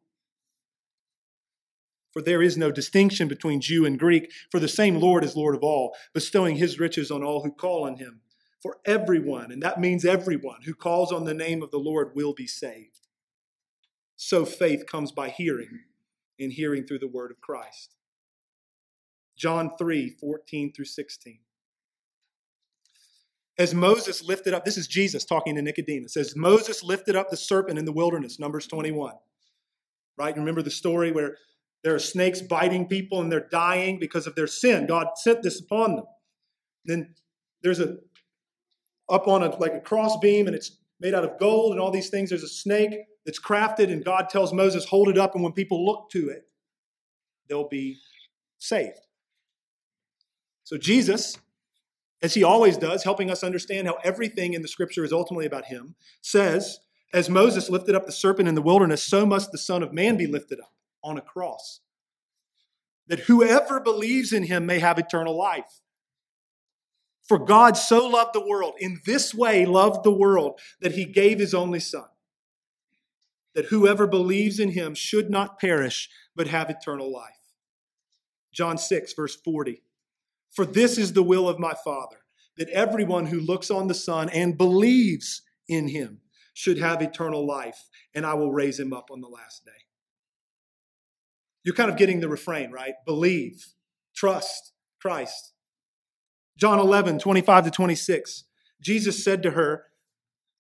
For 2.13 2.23
there 2.23 2.41
is 2.41 2.57
no 2.57 2.71
distinction 2.71 3.27
between 3.27 3.61
Jew 3.61 3.85
and 3.87 3.99
Greek, 3.99 4.31
for 4.53 4.61
the 4.61 4.69
same 4.69 5.01
Lord 5.01 5.25
is 5.25 5.35
Lord 5.35 5.57
of 5.57 5.65
all, 5.65 5.97
bestowing 6.13 6.55
his 6.55 6.79
riches 6.79 7.11
on 7.11 7.25
all 7.25 7.43
who 7.43 7.51
call 7.51 7.87
on 7.87 7.97
him. 7.97 8.21
For 8.63 8.77
everyone, 8.87 9.51
and 9.51 9.61
that 9.65 9.81
means 9.81 10.05
everyone 10.05 10.63
who 10.65 10.75
calls 10.75 11.11
on 11.11 11.25
the 11.25 11.35
name 11.35 11.61
of 11.61 11.73
the 11.73 11.79
Lord 11.79 12.13
will 12.15 12.35
be 12.35 12.47
saved. 12.47 12.94
So 14.17 14.45
faith 14.45 14.87
comes 14.87 15.13
by 15.13 15.29
hearing, 15.29 15.81
and 16.39 16.53
hearing 16.53 16.87
through 16.87 17.01
the 17.01 17.09
word 17.09 17.31
of 17.31 17.41
Christ. 17.41 17.95
John 19.37 19.73
3 19.79 20.11
14 20.11 20.73
through 20.73 20.85
16. 20.85 21.39
As 23.57 23.73
Moses 23.73 24.23
lifted 24.23 24.53
up, 24.53 24.65
this 24.65 24.77
is 24.77 24.89
Jesus 24.89 25.25
talking 25.25 25.55
to 25.55 25.63
Nicodemus, 25.63 26.17
as 26.17 26.35
Moses 26.35 26.83
lifted 26.83 27.15
up 27.15 27.31
the 27.31 27.37
serpent 27.37 27.79
in 27.79 27.85
the 27.85 27.93
wilderness, 27.93 28.41
Numbers 28.41 28.67
21. 28.67 29.15
Right? 30.17 30.37
Remember 30.37 30.63
the 30.63 30.71
story 30.71 31.13
where 31.13 31.37
there 31.83 31.95
are 31.95 32.01
snakes 32.01 32.41
biting 32.41 32.87
people 32.89 33.21
and 33.21 33.31
they're 33.31 33.49
dying 33.51 33.99
because 33.99 34.27
of 34.27 34.35
their 34.35 34.47
sin. 34.47 34.87
God 34.87 35.09
sent 35.17 35.43
this 35.43 35.61
upon 35.61 35.97
them. 35.97 36.05
Then 36.85 37.15
there's 37.63 37.81
a 37.81 37.97
up 39.09 39.29
on 39.29 39.43
a 39.43 39.55
like 39.57 39.75
a 39.75 39.81
cross 39.81 40.17
beam 40.19 40.47
and 40.47 40.57
it's 40.57 40.79
made 40.99 41.15
out 41.15 41.25
of 41.25 41.39
gold 41.39 41.73
and 41.73 41.81
all 41.81 41.91
these 41.91 42.09
things. 42.09 42.31
There's 42.31 42.43
a 42.43 42.49
snake 42.49 42.93
that's 43.25 43.41
crafted, 43.41 43.91
and 43.91 44.05
God 44.05 44.29
tells 44.29 44.53
Moses, 44.53 44.85
hold 44.85 45.09
it 45.09 45.19
up, 45.19 45.35
and 45.35 45.43
when 45.43 45.53
people 45.53 45.85
look 45.85 46.11
to 46.11 46.29
it, 46.29 46.47
they'll 47.49 47.69
be 47.69 47.99
saved. 48.59 49.01
So 50.65 50.77
Jesus, 50.77 51.39
as 52.23 52.35
he 52.35 52.43
always 52.43 52.77
does, 52.77 53.05
helping 53.05 53.31
us 53.31 53.43
understand 53.43 53.87
how 53.87 53.99
everything 54.05 54.55
in 54.55 54.63
the 54.63 54.69
scripture 54.69 55.05
is 55.05 55.13
ultimately 55.13 55.47
about 55.47 55.67
him, 55.67 55.95
says, 56.21 56.81
As 57.13 57.31
Moses 57.31 57.71
lifted 57.71 57.95
up 57.95 58.07
the 58.07 58.13
serpent 58.13 58.49
in 58.49 58.55
the 58.55 58.63
wilderness, 58.63 59.03
so 59.03 59.27
must 59.27 59.53
the 59.53 59.59
Son 59.59 59.83
of 59.83 59.93
Man 59.93 60.17
be 60.17 60.27
lifted 60.27 60.61
up 60.61 60.73
on 61.03 61.19
a 61.19 61.23
cross, 61.23 61.81
that 63.07 63.21
whoever 63.21 63.81
believes 63.81 64.33
in 64.33 64.45
him 64.45 64.65
may 64.65 64.79
have 64.79 64.99
eternal 64.99 65.37
life. 65.37 65.81
For 67.27 67.39
God 67.39 67.79
so 67.79 68.07
loved 68.07 68.35
the 68.35 68.47
world, 68.47 68.75
in 68.79 69.01
this 69.07 69.35
way 69.35 69.65
loved 69.65 70.05
the 70.05 70.13
world, 70.13 70.61
that 70.81 70.93
he 70.93 71.07
gave 71.07 71.39
his 71.39 71.55
only 71.55 71.81
Son 71.81 72.05
that 73.55 73.67
whoever 73.67 74.07
believes 74.07 74.59
in 74.59 74.71
him 74.71 74.95
should 74.95 75.31
not 75.31 75.59
perish, 75.59 76.09
but 76.35 76.49
have 76.49 76.71
eternal 76.71 77.13
life. 77.13 77.31
John 78.53 78.79
6, 78.79 79.13
verse 79.15 79.37
40. 79.37 79.83
For 80.51 80.65
this 80.65 80.99
is 80.99 81.13
the 81.13 81.23
will 81.23 81.49
of 81.49 81.59
my 81.59 81.75
Father, 81.85 82.19
that 82.57 82.69
everyone 82.71 83.27
who 83.27 83.41
looks 83.41 83.71
on 83.71 83.89
the 83.89 83.95
Son 83.95 84.29
and 84.29 84.57
believes 84.57 85.43
in 85.69 85.89
him 85.89 86.21
should 86.53 86.79
have 86.79 87.03
eternal 87.03 87.45
life, 87.45 87.89
and 88.15 88.25
I 88.25 88.35
will 88.35 88.53
raise 88.53 88.79
him 88.79 88.93
up 88.93 89.11
on 89.11 89.21
the 89.21 89.29
last 89.29 89.65
day. 89.65 89.73
You're 91.65 91.75
kind 91.75 91.91
of 91.91 91.97
getting 91.97 92.21
the 92.21 92.29
refrain, 92.29 92.71
right? 92.71 92.95
Believe, 93.05 93.75
trust 94.15 94.73
Christ. 95.01 95.53
John 96.57 96.79
11, 96.79 97.19
25 97.19 97.65
to 97.65 97.71
26. 97.71 98.45
Jesus 98.81 99.25
said 99.25 99.43
to 99.43 99.53
her, 99.53 99.87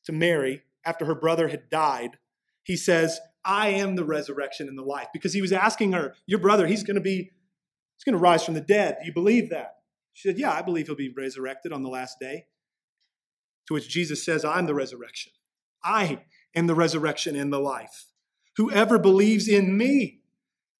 to 0.05 0.12
Mary, 0.12 0.62
after 0.84 1.05
her 1.05 1.14
brother 1.14 1.49
had 1.49 1.70
died, 1.70 2.18
he 2.64 2.76
says, 2.76 3.20
I 3.44 3.68
am 3.68 3.94
the 3.94 4.04
resurrection 4.04 4.68
and 4.68 4.76
the 4.76 4.82
life. 4.82 5.08
Because 5.12 5.34
he 5.34 5.42
was 5.42 5.52
asking 5.52 5.92
her, 5.92 6.14
Your 6.26 6.40
brother, 6.40 6.66
he's 6.66 6.82
going 6.82 6.96
to 6.96 7.00
be, 7.00 7.30
he's 7.96 8.04
going 8.04 8.14
to 8.14 8.18
rise 8.18 8.44
from 8.44 8.54
the 8.54 8.60
dead. 8.60 8.96
Do 9.00 9.06
you 9.06 9.12
believe 9.12 9.50
that? 9.50 9.76
She 10.14 10.28
said, 10.28 10.38
Yeah, 10.38 10.52
I 10.52 10.62
believe 10.62 10.86
he'll 10.86 10.96
be 10.96 11.12
resurrected 11.14 11.72
on 11.72 11.82
the 11.82 11.90
last 11.90 12.18
day. 12.18 12.46
To 13.68 13.74
which 13.74 13.88
Jesus 13.88 14.24
says, 14.24 14.44
I'm 14.44 14.66
the 14.66 14.74
resurrection. 14.74 15.32
I 15.82 16.22
am 16.54 16.66
the 16.66 16.74
resurrection 16.74 17.36
and 17.36 17.52
the 17.52 17.60
life. 17.60 18.06
Whoever 18.56 18.98
believes 18.98 19.48
in 19.48 19.76
me, 19.76 20.20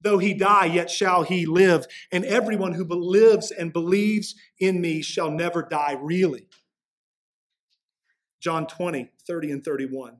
though 0.01 0.17
he 0.17 0.33
die, 0.33 0.65
yet 0.65 0.89
shall 0.89 1.23
he 1.23 1.45
live. 1.45 1.85
And 2.11 2.25
everyone 2.25 2.73
who 2.73 2.85
lives 2.85 3.51
and 3.51 3.73
believes 3.73 4.35
in 4.59 4.81
me 4.81 5.01
shall 5.01 5.29
never 5.29 5.61
die, 5.61 5.97
really. 5.99 6.47
John 8.39 8.67
20, 8.67 9.11
30 9.27 9.51
and 9.51 9.63
31 9.63 10.17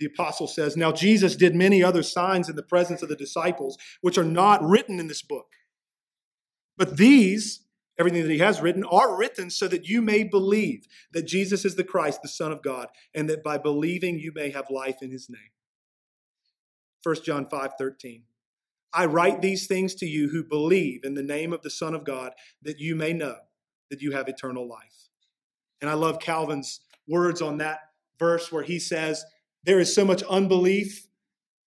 the 0.00 0.06
apostle 0.06 0.48
says, 0.48 0.76
Now 0.76 0.90
Jesus 0.90 1.36
did 1.36 1.54
many 1.54 1.82
other 1.82 2.02
signs 2.02 2.48
in 2.48 2.56
the 2.56 2.62
presence 2.62 3.02
of 3.02 3.10
the 3.10 3.16
disciples, 3.16 3.76
which 4.00 4.16
are 4.18 4.24
not 4.24 4.64
written 4.64 4.98
in 4.98 5.06
this 5.06 5.22
book. 5.22 5.52
But 6.78 6.96
these, 6.96 7.60
everything 7.98 8.22
that 8.22 8.32
he 8.32 8.38
has 8.38 8.62
written, 8.62 8.82
are 8.84 9.16
written 9.16 9.50
so 9.50 9.68
that 9.68 9.86
you 9.86 10.00
may 10.00 10.24
believe 10.24 10.86
that 11.12 11.26
Jesus 11.26 11.66
is 11.66 11.76
the 11.76 11.84
Christ, 11.84 12.22
the 12.22 12.28
Son 12.28 12.50
of 12.50 12.62
God, 12.62 12.88
and 13.14 13.28
that 13.28 13.44
by 13.44 13.58
believing 13.58 14.18
you 14.18 14.32
may 14.34 14.50
have 14.50 14.70
life 14.70 15.02
in 15.02 15.10
his 15.10 15.28
name. 15.28 15.50
1 17.02 17.16
John 17.22 17.46
5 17.46 17.72
13. 17.78 18.22
I 18.92 19.04
write 19.04 19.42
these 19.42 19.66
things 19.66 19.94
to 19.96 20.06
you 20.06 20.30
who 20.30 20.42
believe 20.42 21.04
in 21.04 21.14
the 21.14 21.22
name 21.22 21.52
of 21.52 21.60
the 21.62 21.70
Son 21.70 21.94
of 21.94 22.04
God, 22.04 22.32
that 22.62 22.80
you 22.80 22.96
may 22.96 23.12
know 23.12 23.36
that 23.90 24.00
you 24.00 24.12
have 24.12 24.28
eternal 24.28 24.66
life. 24.66 25.08
And 25.82 25.90
I 25.90 25.94
love 25.94 26.20
Calvin's 26.20 26.80
words 27.06 27.42
on 27.42 27.58
that 27.58 27.80
verse 28.18 28.50
where 28.50 28.62
he 28.62 28.78
says, 28.78 29.24
there 29.64 29.80
is 29.80 29.94
so 29.94 30.04
much 30.04 30.22
unbelief 30.24 31.06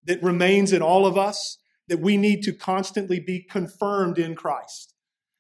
that 0.06 0.22
remains 0.24 0.74
in 0.74 0.82
all 0.82 1.06
of 1.06 1.18
us 1.18 1.58
that 1.88 2.00
we 2.00 2.18
need 2.18 2.42
to 2.44 2.54
constantly 2.54 3.20
be 3.20 3.42
confirmed 3.42 4.18
in 4.18 4.36
Christ. 4.36 4.94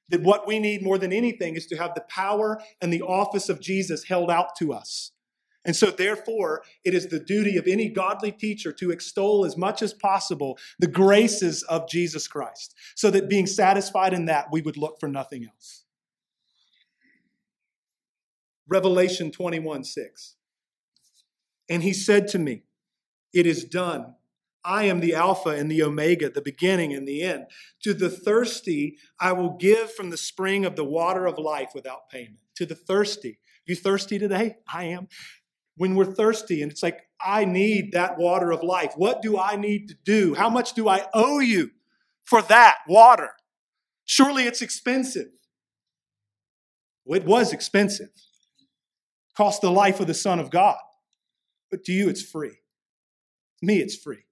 That 0.09 0.21
what 0.21 0.45
we 0.47 0.59
need 0.59 0.83
more 0.83 0.97
than 0.97 1.13
anything 1.13 1.55
is 1.55 1.65
to 1.67 1.77
have 1.77 1.95
the 1.95 2.05
power 2.09 2.61
and 2.81 2.91
the 2.91 3.01
office 3.01 3.49
of 3.49 3.61
Jesus 3.61 4.03
held 4.03 4.29
out 4.29 4.55
to 4.57 4.73
us. 4.73 5.11
And 5.65 5.75
so, 5.75 5.89
therefore, 5.91 6.63
it 6.83 6.93
is 6.93 7.07
the 7.07 7.21
duty 7.21 7.55
of 7.55 7.67
any 7.67 7.87
godly 7.87 8.33
teacher 8.33 8.73
to 8.73 8.91
extol 8.91 9.45
as 9.45 9.55
much 9.55 9.81
as 9.81 9.93
possible 9.93 10.57
the 10.77 10.87
graces 10.87 11.63
of 11.63 11.87
Jesus 11.87 12.27
Christ, 12.27 12.75
so 12.95 13.09
that 13.11 13.29
being 13.29 13.47
satisfied 13.47 14.13
in 14.13 14.25
that, 14.25 14.47
we 14.51 14.61
would 14.61 14.75
look 14.75 14.99
for 14.99 15.07
nothing 15.07 15.45
else. 15.45 15.85
Revelation 18.67 19.31
21 19.31 19.85
6. 19.85 20.35
And 21.70 21.84
he 21.84 21.93
said 21.93 22.28
to 22.30 22.39
me, 22.39 22.64
It 23.34 23.45
is 23.45 23.64
done. 23.64 24.16
I 24.66 24.86
am 24.86 25.01
the 25.01 25.14
Alpha 25.14 25.49
and 25.49 25.70
the 25.70 25.84
Omega, 25.84 26.30
the 26.30 26.41
beginning 26.41 26.93
and 26.93 27.07
the 27.07 27.22
end. 27.22 27.47
To 27.84 27.93
the 27.93 28.09
thirsty, 28.09 28.97
I 29.20 29.34
will 29.34 29.57
give 29.57 29.91
from 29.91 30.09
the 30.09 30.18
spring 30.18 30.64
of 30.64 30.76
the 30.76 30.86
water 30.86 31.26
of 31.26 31.38
life 31.38 31.72
without 31.76 32.09
payment. 32.09 32.39
To 32.55 32.66
the 32.66 32.76
thirsty. 32.76 33.39
You 33.66 33.76
thirsty 33.76 34.20
today? 34.20 34.57
I 34.72 34.86
am. 34.86 35.07
When 35.76 35.95
we're 35.95 36.05
thirsty, 36.05 36.61
and 36.61 36.72
it's 36.72 36.84
like, 36.84 37.01
I 37.20 37.45
need 37.45 37.93
that 37.93 38.18
water 38.18 38.51
of 38.51 38.64
life. 38.64 38.93
What 38.95 39.22
do 39.22 39.38
I 39.38 39.55
need 39.55 39.88
to 39.89 39.95
do? 40.05 40.34
How 40.36 40.49
much 40.49 40.74
do 40.74 40.88
I 40.88 41.07
owe 41.14 41.39
you 41.39 41.72
for 42.24 42.41
that 42.43 42.80
water? 42.88 43.32
Surely 44.05 44.43
it's 44.43 44.61
expensive. 44.61 45.28
It 47.05 47.26
was 47.26 47.51
expensive. 47.51 48.09
Cost 49.36 49.61
the 49.61 49.72
life 49.72 49.99
of 49.99 50.07
the 50.07 50.14
Son 50.14 50.39
of 50.39 50.51
God. 50.51 50.78
But 51.74 51.86
to 51.86 51.91
you, 51.91 52.07
it's 52.07 52.21
free. 52.21 52.51
To 52.51 53.65
Me, 53.65 53.80
it's 53.80 53.95
free. 53.95 54.28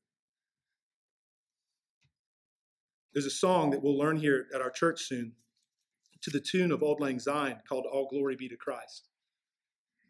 There's 3.13 3.25
a 3.25 3.31
song 3.31 3.71
that 3.71 3.81
we'll 3.81 3.97
learn 3.97 4.17
here 4.17 4.45
at 4.53 4.61
our 4.61 4.69
church 4.69 5.05
soon 5.07 5.31
to 6.21 6.29
the 6.29 6.39
tune 6.39 6.71
of 6.71 6.83
Auld 6.83 6.99
Lang 6.99 7.17
Syne 7.17 7.57
called 7.67 7.87
All 7.91 8.07
Glory 8.07 8.35
Be 8.35 8.47
to 8.47 8.55
Christ. 8.55 9.09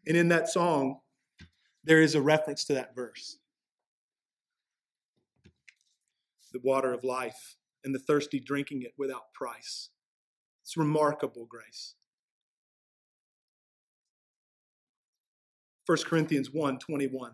And 0.06 0.14
in 0.14 0.28
that 0.28 0.50
song, 0.50 0.98
there 1.82 2.02
is 2.02 2.14
a 2.14 2.20
reference 2.20 2.64
to 2.64 2.74
that 2.74 2.94
verse 2.94 3.38
the 6.52 6.60
water 6.62 6.92
of 6.92 7.02
life 7.02 7.56
and 7.82 7.94
the 7.94 7.98
thirsty 7.98 8.40
drinking 8.40 8.82
it 8.82 8.92
without 8.98 9.32
price. 9.32 9.88
It's 10.60 10.76
remarkable 10.76 11.46
grace. 11.46 11.94
1 15.86 15.98
Corinthians 16.04 16.50
1 16.52 16.78
21, 16.78 17.32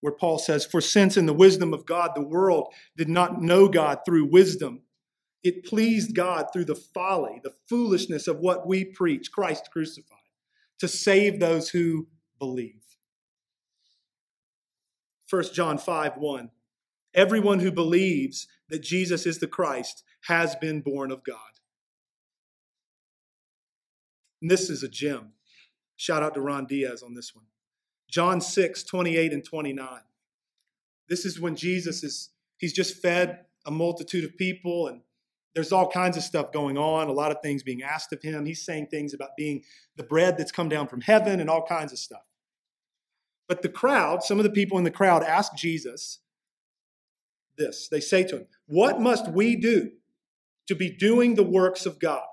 where 0.00 0.12
Paul 0.12 0.38
says, 0.38 0.66
For 0.66 0.80
since 0.80 1.16
in 1.16 1.26
the 1.26 1.32
wisdom 1.32 1.72
of 1.72 1.86
God 1.86 2.12
the 2.14 2.26
world 2.26 2.72
did 2.96 3.08
not 3.08 3.40
know 3.40 3.68
God 3.68 4.00
through 4.04 4.26
wisdom, 4.26 4.82
it 5.42 5.64
pleased 5.64 6.14
God 6.14 6.46
through 6.52 6.66
the 6.66 6.74
folly, 6.74 7.40
the 7.42 7.54
foolishness 7.68 8.28
of 8.28 8.38
what 8.38 8.66
we 8.66 8.84
preach, 8.84 9.32
Christ 9.32 9.70
crucified, 9.72 10.18
to 10.78 10.88
save 10.88 11.40
those 11.40 11.70
who 11.70 12.08
believe. 12.38 12.82
1 15.28 15.44
John 15.54 15.78
5 15.78 16.16
1. 16.16 16.50
Everyone 17.14 17.60
who 17.60 17.72
believes 17.72 18.46
that 18.68 18.82
Jesus 18.82 19.26
is 19.26 19.38
the 19.38 19.46
Christ 19.46 20.02
has 20.26 20.54
been 20.56 20.80
born 20.80 21.10
of 21.10 21.24
God. 21.24 21.36
And 24.40 24.50
this 24.50 24.68
is 24.68 24.82
a 24.82 24.88
gem. 24.88 25.32
Shout 26.02 26.24
out 26.24 26.34
to 26.34 26.40
Ron 26.40 26.66
Diaz 26.66 27.04
on 27.04 27.14
this 27.14 27.32
one. 27.32 27.44
John 28.10 28.40
6, 28.40 28.82
28 28.82 29.32
and 29.32 29.44
29. 29.44 29.88
This 31.08 31.24
is 31.24 31.38
when 31.38 31.54
Jesus 31.54 32.02
is, 32.02 32.30
he's 32.58 32.72
just 32.72 33.00
fed 33.00 33.44
a 33.64 33.70
multitude 33.70 34.24
of 34.24 34.36
people 34.36 34.88
and 34.88 35.02
there's 35.54 35.70
all 35.70 35.88
kinds 35.88 36.16
of 36.16 36.24
stuff 36.24 36.50
going 36.50 36.76
on, 36.76 37.06
a 37.06 37.12
lot 37.12 37.30
of 37.30 37.40
things 37.40 37.62
being 37.62 37.84
asked 37.84 38.12
of 38.12 38.20
him. 38.20 38.44
He's 38.44 38.64
saying 38.64 38.88
things 38.88 39.14
about 39.14 39.36
being 39.36 39.62
the 39.94 40.02
bread 40.02 40.36
that's 40.36 40.50
come 40.50 40.68
down 40.68 40.88
from 40.88 41.02
heaven 41.02 41.38
and 41.38 41.48
all 41.48 41.64
kinds 41.64 41.92
of 41.92 42.00
stuff. 42.00 42.26
But 43.46 43.62
the 43.62 43.68
crowd, 43.68 44.24
some 44.24 44.40
of 44.40 44.44
the 44.44 44.50
people 44.50 44.78
in 44.78 44.84
the 44.84 44.90
crowd 44.90 45.22
ask 45.22 45.54
Jesus 45.54 46.18
this. 47.56 47.86
They 47.86 48.00
say 48.00 48.24
to 48.24 48.38
him, 48.38 48.46
What 48.66 49.00
must 49.00 49.28
we 49.28 49.54
do 49.54 49.92
to 50.66 50.74
be 50.74 50.90
doing 50.90 51.36
the 51.36 51.44
works 51.44 51.86
of 51.86 52.00
God? 52.00 52.26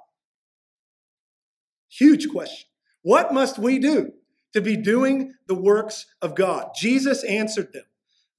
Huge 1.88 2.30
question. 2.30 2.68
What 3.02 3.34
must 3.34 3.58
we 3.58 3.80
do 3.80 4.12
to 4.54 4.62
be 4.62 4.76
doing 4.76 5.34
the 5.47 5.56
works 5.56 6.06
of 6.22 6.36
God? 6.36 6.72
Jesus 6.76 7.24
answered 7.24 7.74
them 7.74 7.86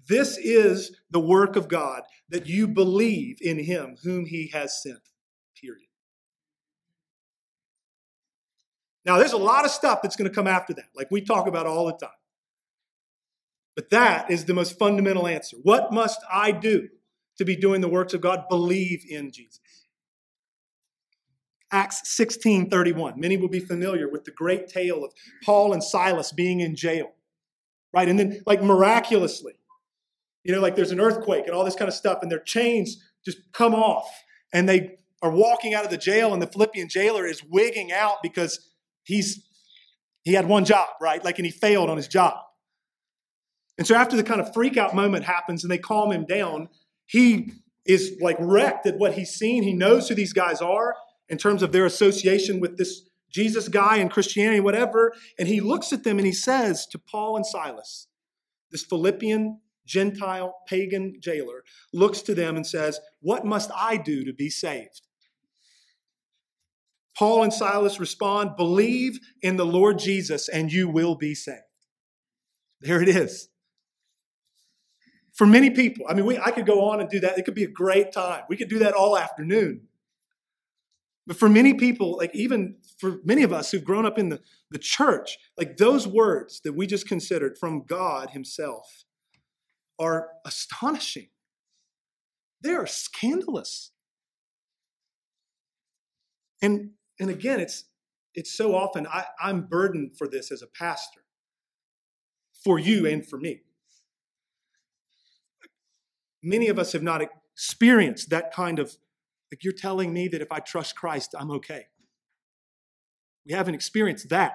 This 0.06 0.36
is 0.36 0.96
the 1.10 1.20
work 1.20 1.56
of 1.56 1.68
God, 1.68 2.02
that 2.28 2.46
you 2.46 2.68
believe 2.68 3.38
in 3.40 3.58
him 3.58 3.96
whom 4.02 4.26
he 4.26 4.48
has 4.48 4.82
sent. 4.82 5.10
Period. 5.60 5.88
Now, 9.04 9.18
there's 9.18 9.32
a 9.32 9.38
lot 9.38 9.64
of 9.64 9.70
stuff 9.70 10.02
that's 10.02 10.16
going 10.16 10.28
to 10.28 10.34
come 10.34 10.46
after 10.46 10.74
that, 10.74 10.88
like 10.94 11.10
we 11.10 11.20
talk 11.20 11.46
about 11.46 11.66
all 11.66 11.86
the 11.86 11.92
time. 11.92 12.14
But 13.74 13.90
that 13.90 14.30
is 14.30 14.44
the 14.44 14.54
most 14.54 14.78
fundamental 14.78 15.26
answer. 15.26 15.56
What 15.62 15.92
must 15.92 16.20
I 16.30 16.52
do 16.52 16.88
to 17.38 17.44
be 17.44 17.56
doing 17.56 17.80
the 17.80 17.88
works 17.88 18.12
of 18.12 18.20
God? 18.20 18.44
Believe 18.50 19.04
in 19.08 19.30
Jesus. 19.30 19.60
Acts 21.72 22.00
16 22.16 22.70
31. 22.70 23.18
Many 23.18 23.36
will 23.36 23.48
be 23.48 23.60
familiar 23.60 24.08
with 24.08 24.24
the 24.24 24.32
great 24.32 24.68
tale 24.68 25.04
of 25.04 25.12
Paul 25.44 25.72
and 25.72 25.82
Silas 25.82 26.32
being 26.32 26.60
in 26.60 26.74
jail, 26.74 27.12
right? 27.92 28.08
And 28.08 28.18
then, 28.18 28.42
like, 28.46 28.62
miraculously, 28.62 29.54
you 30.44 30.52
know, 30.52 30.60
like 30.60 30.74
there's 30.74 30.90
an 30.90 31.00
earthquake 31.00 31.46
and 31.46 31.54
all 31.54 31.64
this 31.64 31.76
kind 31.76 31.88
of 31.88 31.94
stuff, 31.94 32.20
and 32.22 32.30
their 32.30 32.40
chains 32.40 32.96
just 33.24 33.38
come 33.52 33.74
off, 33.74 34.08
and 34.52 34.68
they 34.68 34.96
are 35.22 35.30
walking 35.30 35.74
out 35.74 35.84
of 35.84 35.90
the 35.90 35.98
jail, 35.98 36.32
and 36.32 36.42
the 36.42 36.46
Philippian 36.46 36.88
jailer 36.88 37.26
is 37.26 37.44
wigging 37.44 37.92
out 37.92 38.16
because 38.22 38.70
he's 39.04 39.46
he 40.22 40.34
had 40.34 40.46
one 40.46 40.64
job, 40.64 40.88
right? 41.00 41.24
Like, 41.24 41.38
and 41.38 41.46
he 41.46 41.52
failed 41.52 41.88
on 41.88 41.96
his 41.96 42.08
job. 42.08 42.34
And 43.78 43.86
so, 43.86 43.94
after 43.94 44.16
the 44.16 44.24
kind 44.24 44.40
of 44.40 44.52
freak 44.52 44.76
out 44.76 44.94
moment 44.94 45.24
happens 45.24 45.62
and 45.62 45.70
they 45.70 45.78
calm 45.78 46.10
him 46.10 46.26
down, 46.26 46.68
he 47.06 47.52
is 47.86 48.16
like 48.20 48.36
wrecked 48.38 48.86
at 48.86 48.98
what 48.98 49.14
he's 49.14 49.30
seen. 49.30 49.62
He 49.62 49.72
knows 49.72 50.08
who 50.08 50.14
these 50.14 50.32
guys 50.32 50.60
are 50.60 50.94
in 51.30 51.38
terms 51.38 51.62
of 51.62 51.72
their 51.72 51.86
association 51.86 52.60
with 52.60 52.76
this 52.76 53.08
Jesus 53.30 53.68
guy 53.68 53.96
and 53.96 54.10
Christianity, 54.10 54.60
whatever. 54.60 55.12
And 55.38 55.48
he 55.48 55.60
looks 55.60 55.92
at 55.92 56.02
them 56.02 56.18
and 56.18 56.26
he 56.26 56.32
says 56.32 56.86
to 56.88 56.98
Paul 56.98 57.36
and 57.36 57.46
Silas, 57.46 58.08
this 58.70 58.84
Philippian 58.84 59.60
Gentile 59.86 60.56
pagan 60.68 61.14
jailer, 61.20 61.62
looks 61.92 62.20
to 62.22 62.34
them 62.34 62.56
and 62.56 62.66
says, 62.66 63.00
What 63.20 63.44
must 63.44 63.70
I 63.74 63.96
do 63.96 64.24
to 64.24 64.32
be 64.32 64.50
saved? 64.50 65.02
Paul 67.16 67.44
and 67.44 67.52
Silas 67.52 68.00
respond, 68.00 68.56
Believe 68.56 69.18
in 69.40 69.56
the 69.56 69.66
Lord 69.66 69.98
Jesus 69.98 70.48
and 70.48 70.72
you 70.72 70.88
will 70.88 71.14
be 71.14 71.34
saved. 71.34 71.62
There 72.80 73.02
it 73.02 73.08
is. 73.08 73.48
For 75.32 75.46
many 75.46 75.70
people, 75.70 76.06
I 76.08 76.14
mean, 76.14 76.26
we, 76.26 76.38
I 76.38 76.50
could 76.50 76.66
go 76.66 76.90
on 76.90 77.00
and 77.00 77.08
do 77.08 77.20
that. 77.20 77.38
It 77.38 77.44
could 77.44 77.54
be 77.54 77.64
a 77.64 77.70
great 77.70 78.12
time. 78.12 78.42
We 78.48 78.56
could 78.56 78.68
do 78.68 78.80
that 78.80 78.94
all 78.94 79.16
afternoon. 79.16 79.88
But 81.30 81.38
for 81.38 81.48
many 81.48 81.74
people, 81.74 82.16
like 82.16 82.34
even 82.34 82.74
for 82.98 83.20
many 83.22 83.44
of 83.44 83.52
us 83.52 83.70
who've 83.70 83.84
grown 83.84 84.04
up 84.04 84.18
in 84.18 84.30
the, 84.30 84.40
the 84.72 84.80
church, 84.80 85.38
like 85.56 85.76
those 85.76 86.04
words 86.04 86.60
that 86.64 86.72
we 86.72 86.88
just 86.88 87.06
considered 87.06 87.56
from 87.56 87.84
God 87.86 88.30
Himself 88.30 89.04
are 89.96 90.30
astonishing. 90.44 91.28
They 92.60 92.74
are 92.74 92.84
scandalous. 92.84 93.92
And, 96.60 96.94
and 97.20 97.30
again, 97.30 97.60
it's, 97.60 97.84
it's 98.34 98.52
so 98.52 98.74
often 98.74 99.06
I, 99.06 99.26
I'm 99.40 99.68
burdened 99.68 100.16
for 100.18 100.26
this 100.26 100.50
as 100.50 100.62
a 100.62 100.66
pastor, 100.66 101.20
for 102.64 102.80
you 102.80 103.06
and 103.06 103.24
for 103.24 103.38
me. 103.38 103.60
Many 106.42 106.66
of 106.66 106.76
us 106.80 106.90
have 106.90 107.04
not 107.04 107.22
experienced 107.22 108.30
that 108.30 108.52
kind 108.52 108.80
of, 108.80 108.96
like 109.50 109.64
you're 109.64 109.72
telling 109.72 110.12
me 110.12 110.28
that 110.28 110.40
if 110.40 110.52
I 110.52 110.60
trust 110.60 110.96
Christ, 110.96 111.34
I'm 111.38 111.50
okay. 111.52 111.86
We 113.46 113.54
haven't 113.54 113.74
experienced 113.74 114.28
that. 114.28 114.54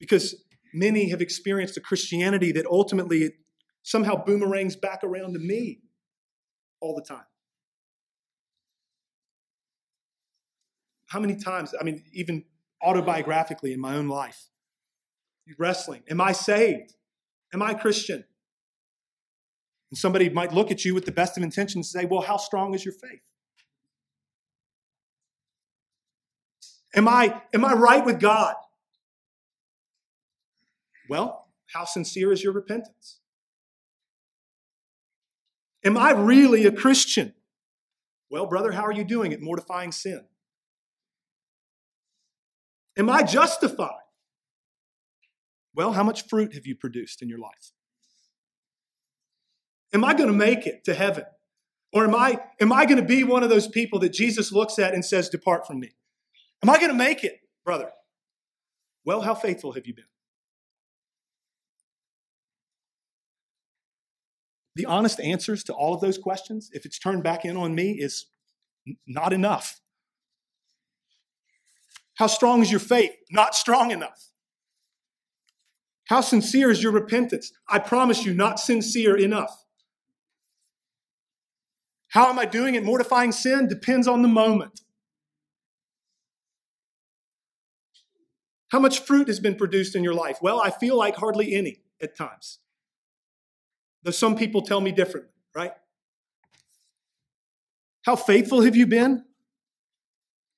Because 0.00 0.44
many 0.72 1.10
have 1.10 1.20
experienced 1.20 1.76
a 1.76 1.80
Christianity 1.80 2.52
that 2.52 2.66
ultimately 2.66 3.34
somehow 3.82 4.22
boomerangs 4.24 4.76
back 4.76 5.00
around 5.02 5.32
to 5.34 5.38
me 5.38 5.80
all 6.80 6.94
the 6.94 7.02
time. 7.02 7.24
How 11.06 11.20
many 11.20 11.36
times, 11.36 11.74
I 11.80 11.84
mean, 11.84 12.04
even 12.12 12.44
autobiographically 12.82 13.72
in 13.72 13.80
my 13.80 13.94
own 13.94 14.08
life, 14.08 14.48
wrestling. 15.58 16.02
Am 16.10 16.20
I 16.20 16.32
saved? 16.32 16.94
Am 17.54 17.62
I 17.62 17.74
Christian? 17.74 18.24
And 19.90 19.98
somebody 19.98 20.28
might 20.28 20.52
look 20.52 20.70
at 20.70 20.84
you 20.84 20.94
with 20.94 21.06
the 21.06 21.12
best 21.12 21.36
of 21.36 21.42
intentions 21.42 21.92
and 21.94 22.02
say, 22.02 22.06
Well, 22.06 22.20
how 22.20 22.36
strong 22.36 22.74
is 22.74 22.84
your 22.84 22.94
faith? 22.94 23.20
Am 26.94 27.06
I, 27.06 27.40
am 27.54 27.64
I 27.64 27.74
right 27.74 28.04
with 28.04 28.20
God? 28.20 28.54
Well, 31.08 31.46
how 31.72 31.84
sincere 31.84 32.32
is 32.32 32.42
your 32.42 32.52
repentance? 32.52 33.20
Am 35.84 35.96
I 35.96 36.10
really 36.10 36.66
a 36.66 36.72
Christian? 36.72 37.34
Well, 38.30 38.46
brother, 38.46 38.72
how 38.72 38.82
are 38.82 38.92
you 38.92 39.04
doing 39.04 39.32
at 39.32 39.40
mortifying 39.40 39.92
sin? 39.92 40.24
Am 42.96 43.08
I 43.08 43.22
justified? 43.22 44.02
Well, 45.74 45.92
how 45.92 46.02
much 46.02 46.26
fruit 46.26 46.54
have 46.54 46.66
you 46.66 46.74
produced 46.74 47.22
in 47.22 47.28
your 47.28 47.38
life? 47.38 47.72
Am 49.92 50.04
I 50.04 50.14
going 50.14 50.28
to 50.28 50.36
make 50.36 50.66
it 50.66 50.84
to 50.84 50.94
heaven? 50.94 51.24
Or 51.92 52.04
am 52.04 52.14
I, 52.14 52.40
am 52.60 52.72
I 52.72 52.84
going 52.84 53.00
to 53.00 53.06
be 53.06 53.24
one 53.24 53.42
of 53.42 53.48
those 53.48 53.66
people 53.66 53.98
that 54.00 54.12
Jesus 54.12 54.52
looks 54.52 54.78
at 54.78 54.92
and 54.92 55.04
says, 55.04 55.28
Depart 55.28 55.66
from 55.66 55.80
me? 55.80 55.90
Am 56.62 56.68
I 56.68 56.76
going 56.76 56.90
to 56.90 56.94
make 56.94 57.24
it, 57.24 57.40
brother? 57.64 57.90
Well, 59.04 59.22
how 59.22 59.34
faithful 59.34 59.72
have 59.72 59.86
you 59.86 59.94
been? 59.94 60.04
The 64.76 64.84
honest 64.84 65.18
answers 65.20 65.64
to 65.64 65.72
all 65.72 65.94
of 65.94 66.00
those 66.00 66.18
questions, 66.18 66.70
if 66.72 66.84
it's 66.84 66.98
turned 66.98 67.24
back 67.24 67.44
in 67.44 67.56
on 67.56 67.74
me, 67.74 67.92
is 67.92 68.26
not 69.06 69.32
enough. 69.32 69.80
How 72.14 72.26
strong 72.26 72.62
is 72.62 72.70
your 72.70 72.80
faith? 72.80 73.12
Not 73.30 73.54
strong 73.54 73.90
enough. 73.90 74.30
How 76.08 76.20
sincere 76.20 76.70
is 76.70 76.82
your 76.82 76.92
repentance? 76.92 77.52
I 77.68 77.78
promise 77.78 78.24
you, 78.24 78.34
not 78.34 78.60
sincere 78.60 79.16
enough. 79.16 79.64
How 82.08 82.30
am 82.30 82.38
I 82.38 82.46
doing 82.46 82.76
at 82.76 82.84
mortifying 82.84 83.32
sin? 83.32 83.68
Depends 83.68 84.08
on 84.08 84.22
the 84.22 84.28
moment. 84.28 84.80
How 88.70 88.78
much 88.78 89.00
fruit 89.00 89.28
has 89.28 89.40
been 89.40 89.56
produced 89.56 89.94
in 89.94 90.04
your 90.04 90.14
life? 90.14 90.38
Well, 90.42 90.60
I 90.60 90.70
feel 90.70 90.96
like 90.96 91.16
hardly 91.16 91.54
any 91.54 91.80
at 92.02 92.16
times. 92.16 92.58
Though 94.02 94.10
some 94.10 94.36
people 94.36 94.62
tell 94.62 94.80
me 94.80 94.92
differently, 94.92 95.32
right? 95.54 95.72
How 98.02 98.16
faithful 98.16 98.62
have 98.62 98.76
you 98.76 98.86
been? 98.86 99.24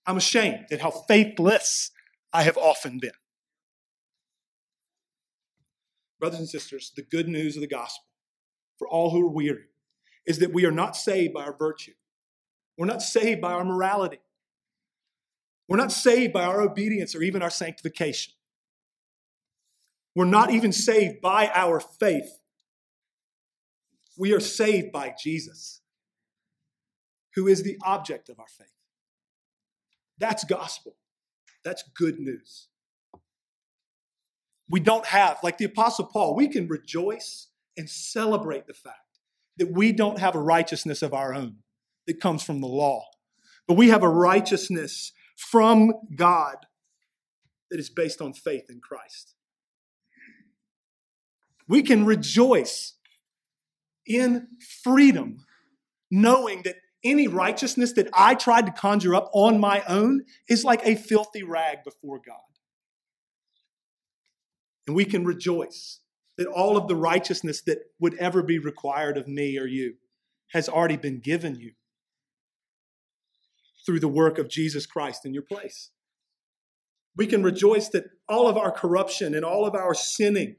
I'm 0.07 0.16
ashamed 0.16 0.66
at 0.70 0.80
how 0.80 0.90
faithless 0.90 1.90
I 2.32 2.42
have 2.42 2.57
often 2.57 2.98
been. 3.01 3.11
Brothers 6.18 6.40
and 6.40 6.48
sisters, 6.48 6.92
the 6.94 7.03
good 7.03 7.28
news 7.28 7.57
of 7.57 7.62
the 7.62 7.68
gospel 7.68 8.05
for 8.78 8.88
all 8.88 9.11
who 9.11 9.22
are 9.26 9.30
weary 9.30 9.64
is 10.26 10.38
that 10.38 10.52
we 10.52 10.64
are 10.64 10.70
not 10.70 10.96
saved 10.96 11.34
by 11.34 11.44
our 11.44 11.56
virtue. 11.56 11.92
We're 12.76 12.86
not 12.86 13.02
saved 13.02 13.40
by 13.40 13.52
our 13.52 13.64
morality. 13.64 14.20
We're 15.68 15.76
not 15.76 15.92
saved 15.92 16.32
by 16.32 16.44
our 16.44 16.60
obedience 16.60 17.14
or 17.14 17.22
even 17.22 17.42
our 17.42 17.50
sanctification. 17.50 18.32
We're 20.14 20.24
not 20.24 20.50
even 20.50 20.72
saved 20.72 21.20
by 21.20 21.50
our 21.54 21.78
faith. 21.78 22.40
We 24.18 24.32
are 24.32 24.40
saved 24.40 24.92
by 24.92 25.14
Jesus, 25.22 25.80
who 27.34 27.46
is 27.46 27.62
the 27.62 27.78
object 27.84 28.28
of 28.28 28.40
our 28.40 28.48
faith. 28.48 28.74
That's 30.18 30.44
gospel. 30.44 30.96
That's 31.64 31.84
good 31.96 32.18
news. 32.18 32.68
We 34.68 34.80
don't 34.80 35.06
have, 35.06 35.38
like 35.42 35.58
the 35.58 35.64
Apostle 35.66 36.06
Paul, 36.06 36.34
we 36.34 36.48
can 36.48 36.68
rejoice 36.68 37.48
and 37.76 37.88
celebrate 37.88 38.66
the 38.66 38.74
fact 38.74 39.09
that 39.59 39.72
we 39.72 39.92
don't 39.92 40.18
have 40.18 40.34
a 40.34 40.40
righteousness 40.40 41.03
of 41.03 41.12
our 41.12 41.34
own 41.34 41.57
that 42.07 42.20
comes 42.20 42.42
from 42.42 42.61
the 42.61 42.66
law, 42.66 43.05
but 43.66 43.76
we 43.76 43.88
have 43.88 44.03
a 44.03 44.09
righteousness 44.09 45.12
from 45.36 45.92
God 46.14 46.57
that 47.70 47.78
is 47.78 47.90
based 47.90 48.20
on 48.20 48.32
faith 48.32 48.64
in 48.68 48.80
Christ. 48.80 49.34
We 51.68 51.82
can 51.82 52.05
rejoice 52.05 52.94
in 54.07 54.48
freedom, 54.82 55.44
knowing 56.11 56.62
that 56.64 56.76
any 57.05 57.28
righteousness 57.28 57.92
that 57.92 58.09
I 58.12 58.34
tried 58.34 58.66
to 58.66 58.72
conjure 58.72 59.14
up 59.14 59.30
on 59.32 59.61
my 59.61 59.82
own 59.88 60.24
is 60.48 60.64
like 60.64 60.84
a 60.84 60.96
filthy 60.96 61.42
rag 61.42 61.84
before 61.84 62.20
God. 62.26 62.36
And 64.86 64.96
we 64.96 65.05
can 65.05 65.24
rejoice 65.24 66.01
that 66.41 66.47
all 66.47 66.78
of 66.78 66.88
the 66.88 66.97
righteousness 66.97 67.61
that 67.61 67.80
would 67.99 68.14
ever 68.14 68.43
be 68.43 68.59
required 68.59 69.18
of 69.18 69.28
me 69.28 69.59
or 69.59 69.66
you 69.66 69.97
has 70.53 70.70
already 70.70 70.97
been 70.97 71.20
given 71.20 71.55
you 71.55 71.72
through 73.84 74.01
the 74.01 74.09
work 74.09 74.38
of 74.38 74.49
Jesus 74.49 74.86
Christ 74.86 75.26
in 75.26 75.34
your 75.34 75.43
place. 75.43 75.91
We 77.14 77.26
can 77.26 77.43
rejoice 77.43 77.91
that 77.91 78.07
all 78.26 78.49
of 78.49 78.57
our 78.57 78.72
corruption 78.72 79.34
and 79.34 79.45
all 79.45 79.66
of 79.66 79.74
our 79.74 79.93
sinning 79.93 80.57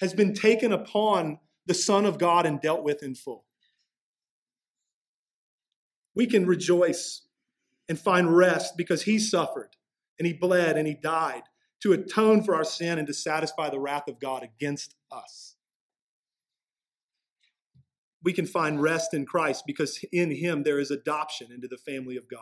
has 0.00 0.14
been 0.14 0.32
taken 0.32 0.72
upon 0.72 1.38
the 1.66 1.74
Son 1.74 2.06
of 2.06 2.18
God 2.18 2.46
and 2.46 2.58
dealt 2.58 2.82
with 2.82 3.02
in 3.02 3.14
full. 3.14 3.44
We 6.14 6.26
can 6.26 6.46
rejoice 6.46 7.26
and 7.90 7.98
find 7.98 8.34
rest 8.34 8.78
because 8.78 9.02
He 9.02 9.18
suffered 9.18 9.76
and 10.18 10.26
He 10.26 10.32
bled 10.32 10.78
and 10.78 10.88
He 10.88 10.94
died 10.94 11.42
to 11.84 11.92
atone 11.92 12.42
for 12.42 12.54
our 12.54 12.64
sin 12.64 12.98
and 12.98 13.06
to 13.06 13.12
satisfy 13.12 13.68
the 13.68 13.78
wrath 13.78 14.08
of 14.08 14.18
God 14.18 14.42
against 14.42 14.94
us. 15.12 15.54
We 18.22 18.32
can 18.32 18.46
find 18.46 18.80
rest 18.80 19.12
in 19.12 19.26
Christ 19.26 19.64
because 19.66 20.02
in 20.10 20.30
Him 20.30 20.62
there 20.62 20.78
is 20.78 20.90
adoption 20.90 21.52
into 21.52 21.68
the 21.68 21.76
family 21.76 22.16
of 22.16 22.26
God. 22.26 22.40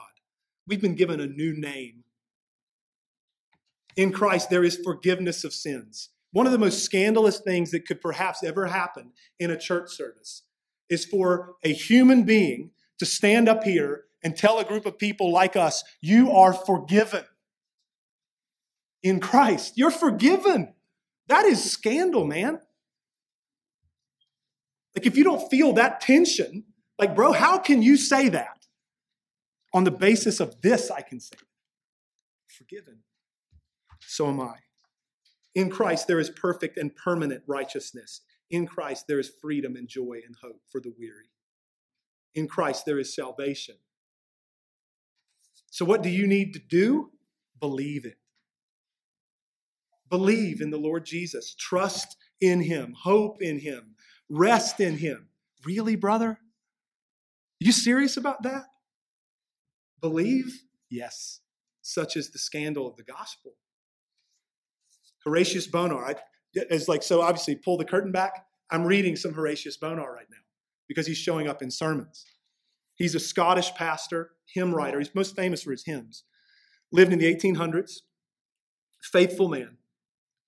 We've 0.69 0.81
been 0.81 0.95
given 0.95 1.19
a 1.19 1.27
new 1.27 1.59
name. 1.59 2.05
In 3.97 4.13
Christ, 4.13 4.49
there 4.49 4.63
is 4.63 4.77
forgiveness 4.77 5.43
of 5.43 5.53
sins. 5.53 6.11
One 6.31 6.47
of 6.47 6.53
the 6.53 6.59
most 6.59 6.85
scandalous 6.85 7.41
things 7.41 7.73
that 7.73 7.85
could 7.85 8.01
perhaps 8.01 8.45
ever 8.45 8.67
happen 8.67 9.11
in 9.41 9.51
a 9.51 9.59
church 9.59 9.91
service 9.91 10.43
is 10.89 11.05
for 11.05 11.55
a 11.65 11.73
human 11.73 12.23
being 12.23 12.71
to 13.01 13.07
stand 13.07 13.49
up 13.49 13.65
here 13.65 14.05
and 14.23 14.37
tell 14.37 14.61
a 14.61 14.65
group 14.65 14.87
of 14.87 14.99
people 14.99 15.33
like 15.33 15.57
us, 15.57 15.83
You 16.01 16.31
are 16.31 16.53
forgiven 16.53 17.25
in 19.03 19.21
Christ. 19.21 19.75
You're 19.77 19.91
forgiven. 19.91 20.75
That 21.29 21.45
is 21.45 21.71
scandal, 21.71 22.25
man. 22.25 22.61
Like, 24.95 25.07
if 25.07 25.17
you 25.17 25.25
don't 25.25 25.51
feel 25.51 25.73
that 25.75 26.01
tension, 26.01 26.65
like, 26.99 27.15
bro, 27.15 27.33
how 27.33 27.59
can 27.59 27.83
you 27.83 27.97
say 27.97 28.29
that? 28.29 28.67
On 29.75 29.85
the 29.85 29.91
basis 29.91 30.39
of 30.39 30.61
this, 30.61 30.91
I 30.91 31.01
can 31.01 31.19
say, 31.19 31.37
forgiven. 32.47 32.99
So 34.01 34.29
am 34.29 34.41
I. 34.41 34.57
In 35.55 35.71
Christ, 35.71 36.07
there 36.07 36.21
is 36.21 36.31
perfect 36.31 36.77
and 36.77 36.95
permanent 36.95 37.43
righteousness. 37.47 38.21
In 38.51 38.67
Christ, 38.67 39.07
there 39.09 39.19
is 39.19 39.33
freedom 39.41 39.77
and 39.77 39.89
joy 39.89 40.21
and 40.27 40.37
hope 40.43 40.61
for 40.71 40.81
the 40.81 40.93
weary. 40.99 41.31
In 42.35 42.49
Christ, 42.49 42.85
there 42.85 42.99
is 42.99 43.15
salvation. 43.15 43.77
So, 45.71 45.85
what 45.85 46.03
do 46.03 46.11
you 46.11 46.27
need 46.27 46.53
to 46.53 46.59
do? 46.59 47.11
Believe 47.59 48.05
it. 48.05 48.19
Believe 50.13 50.61
in 50.61 50.69
the 50.69 50.77
Lord 50.77 51.07
Jesus. 51.07 51.55
Trust 51.59 52.19
in 52.39 52.61
Him. 52.61 52.95
Hope 53.03 53.41
in 53.41 53.59
Him. 53.59 53.95
Rest 54.29 54.79
in 54.79 54.99
Him. 54.99 55.29
Really, 55.65 55.97
brother? 55.97 56.29
Are 56.29 56.39
you 57.59 57.73
serious 57.73 58.19
about 58.19 58.43
that? 58.43 58.65
Believe? 60.03 60.65
Yes. 60.91 61.41
Such 61.81 62.19
is 62.19 62.31
the 62.31 62.39
scandal 62.39 62.87
of 62.87 62.97
the 62.97 63.05
gospel. 63.05 63.53
Horatius 65.25 65.67
Bonar, 65.67 66.15
is 66.55 66.89
like, 66.89 67.03
so 67.03 67.23
obviously, 67.23 67.57
pull 67.57 67.79
the 67.79 67.85
curtain 67.87 68.13
back. 68.13 68.45
I'm 68.71 68.85
reading 68.85 69.17
some 69.17 69.33
Horatius 69.33 69.79
Bonar 69.79 70.13
right 70.13 70.27
now 70.31 70.45
because 70.89 71.07
he's 71.07 71.17
showing 71.17 71.49
up 71.49 71.63
in 71.63 71.71
sermons. 71.71 72.27
He's 72.97 73.15
a 73.15 73.21
Scottish 73.21 73.73
pastor, 73.77 74.33
hymn 74.53 74.75
writer. 74.75 74.99
He's 74.99 75.15
most 75.15 75.35
famous 75.35 75.63
for 75.63 75.71
his 75.71 75.87
hymns. 75.87 76.25
Lived 76.93 77.15
in 77.15 77.19
the 77.19 77.35
1800s, 77.35 78.01
faithful 79.11 79.49
man 79.49 79.79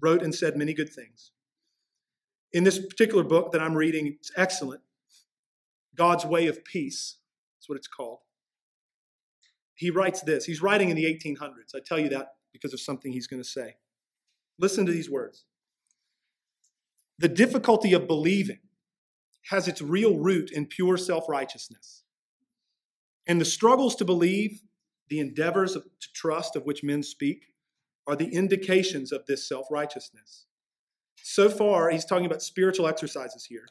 wrote 0.01 0.23
and 0.23 0.35
said 0.35 0.57
many 0.57 0.75
good 0.75 0.93
things. 0.93 1.31
In 2.53 2.65
this 2.65 2.79
particular 2.79 3.25
book 3.25 3.53
that 3.53 3.61
I'm 3.61 3.75
reading, 3.75 4.07
it's 4.07 4.31
excellent. 4.37 4.83
God's 5.97 6.25
Way 6.25 6.47
of 6.47 6.65
Peace, 6.65 7.19
that's 7.57 7.69
what 7.69 7.77
it's 7.77 7.89
called. 7.89 8.19
He 9.75 9.91
writes 9.91 10.21
this. 10.21 10.45
He's 10.45 10.63
writing 10.63 10.91
in 10.91 10.97
the 10.97 11.05
1800s. 11.05 11.75
I 11.75 11.81
tell 11.85 11.99
you 11.99 12.09
that 12.11 12.35
because 12.53 12.73
of 12.73 12.81
something 12.81 13.13
he's 13.13 13.27
going 13.27 13.43
to 13.43 13.49
say. 13.49 13.75
Listen 14.59 14.87
to 14.87 14.93
these 14.93 15.11
words. 15.11 15.45
The 17.19 17.29
difficulty 17.29 17.93
of 17.93 18.07
believing 18.07 18.61
has 19.51 19.69
its 19.69 19.83
real 19.83 20.17
root 20.17 20.51
in 20.53 20.67
pure 20.67 20.97
self 20.97 21.29
righteousness. 21.29 22.03
And 23.27 23.41
the 23.41 23.45
struggles 23.45 23.97
to 23.97 24.05
believe, 24.05 24.63
the 25.09 25.21
endeavors 25.21 25.77
of, 25.77 25.85
to 25.85 26.09
trust 26.15 26.57
of 26.57 26.65
which 26.65 26.83
men 26.83 27.03
speak, 27.03 27.47
are 28.07 28.17
the 28.17 28.35
indications 28.35 29.13
of 29.13 29.27
this 29.27 29.49
self 29.49 29.67
righteousness. 29.71 30.47
So 31.23 31.49
far, 31.49 31.91
he's 31.91 32.05
talking 32.05 32.27
about 32.27 32.43
spiritual 32.43 32.87
exercises 32.87 33.47
here. 33.47 33.67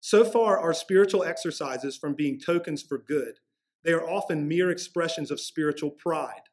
So 0.00 0.24
far, 0.24 0.58
our 0.58 0.72
spiritual 0.72 1.24
exercises 1.24 1.96
from 1.96 2.14
being 2.14 2.38
tokens 2.38 2.82
for 2.82 2.98
good, 2.98 3.40
they 3.84 3.92
are 3.92 4.08
often 4.08 4.48
mere 4.48 4.70
expressions 4.70 5.30
of 5.30 5.40
spiritual 5.40 5.90
pride, 5.90 6.48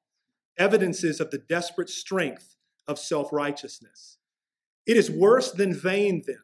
evidences 0.58 1.20
of 1.20 1.32
the 1.32 1.38
desperate 1.38 1.90
strength 1.90 2.56
of 2.88 3.00
self 3.00 3.32
righteousness. 3.32 4.18
It 4.86 4.98
is 4.98 5.10
worse 5.10 5.52
than 5.52 5.74
vain, 5.74 6.24
then, 6.28 6.44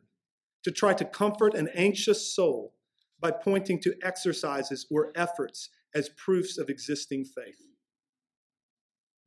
to 0.63 0.71
try 0.71 0.93
to 0.93 1.05
comfort 1.05 1.53
an 1.55 1.69
anxious 1.75 2.33
soul 2.33 2.73
by 3.19 3.31
pointing 3.31 3.81
to 3.81 3.95
exercises 4.01 4.85
or 4.89 5.11
efforts 5.15 5.69
as 5.93 6.09
proofs 6.09 6.57
of 6.57 6.69
existing 6.69 7.25
faith. 7.25 7.61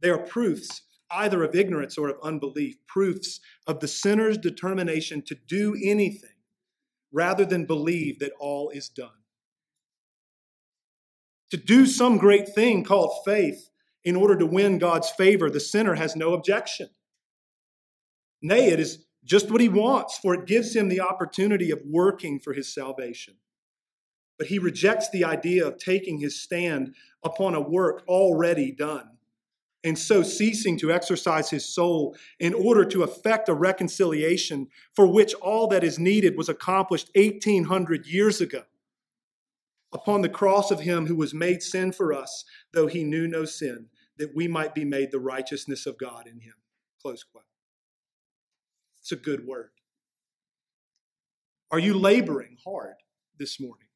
They 0.01 0.11
are 0.11 0.19
proofs 0.19 0.83
either 1.13 1.43
of 1.43 1.55
ignorance 1.55 1.99
or 1.99 2.09
of 2.09 2.17
unbelief, 2.23 2.77
proofs 2.87 3.41
of 3.67 3.81
the 3.81 3.89
sinner's 3.89 4.39
determination 4.39 5.23
to 5.23 5.35
do 5.35 5.77
anything 5.83 6.31
rather 7.13 7.45
than 7.45 7.67
believe 7.67 8.19
that 8.19 8.33
all 8.39 8.71
is 8.71 8.89
done. 8.89 9.11
To 11.51 11.57
do 11.57 11.87
some 11.87 12.17
great 12.17 12.49
thing 12.49 12.83
called 12.83 13.13
faith 13.25 13.69
in 14.05 14.17
order 14.17 14.37
to 14.37 14.47
win 14.47 14.79
God's 14.79 15.11
favor, 15.11 15.51
the 15.51 15.61
sinner 15.61 15.95
has 15.95 16.17
no 16.17 16.33
objection. 16.33 16.89
Nay, 18.41 18.71
it 18.71 18.81
is 18.81 19.05
just 19.25 19.51
what 19.51 19.61
he 19.61 19.69
wants, 19.69 20.19
for 20.19 20.35
it 20.35 20.47
gives 20.47 20.75
him 20.75 20.89
the 20.89 21.01
opportunity 21.01 21.71
of 21.71 21.81
working 21.87 22.41
for 22.41 22.55
his 22.55 22.73
salvation. 22.73 23.35
But 24.39 24.49
he 24.49 24.59
rejects 24.59 25.11
the 25.11 25.25
idea 25.25 25.67
of 25.67 25.79
taking 25.79 26.19
his 26.19 26.41
stand 26.41 26.95
upon 27.23 27.55
a 27.55 27.61
work 27.61 28.03
already 28.09 28.73
done 28.73 29.12
and 29.85 29.99
so 29.99 30.23
ceasing 30.23 30.79
to 30.79 30.93
exercise 30.93 31.51
his 31.51 31.65
soul 31.65 32.17
in 32.39 32.55
order 32.55 32.85
to 32.85 33.03
effect 33.03 33.49
a 33.49 33.55
reconciliation 33.55 34.69
for 34.95 35.07
which 35.07 35.35
all 35.35 35.67
that 35.69 35.83
is 35.83 35.99
needed 35.99 36.37
was 36.37 36.49
accomplished 36.49 37.11
1800 37.15 38.07
years 38.07 38.41
ago 38.41 38.63
upon 39.93 40.23
the 40.23 40.29
cross 40.29 40.71
of 40.71 40.81
him 40.81 41.07
who 41.07 41.17
was 41.17 41.35
made 41.35 41.63
sin 41.63 41.93
for 41.93 42.13
us, 42.13 42.45
though 42.73 42.87
he 42.87 43.05
knew 43.05 43.27
no 43.27 43.45
sin, 43.45 43.87
that 44.17 44.35
we 44.35 44.49
might 44.49 44.75
be 44.75 44.85
made 44.85 45.11
the 45.11 45.21
righteousness 45.21 45.87
of 45.87 45.99
God 45.99 46.27
in 46.27 46.41
him. 46.41 46.55
Close 47.01 47.23
quote. 47.23 47.45
It's 49.01 49.13
a 49.13 49.17
good 49.17 49.47
word. 49.47 49.71
Are 51.71 51.79
you 51.79 51.95
laboring 51.95 52.57
hard 52.65 52.95
this 53.39 53.59
morning? 53.61 53.89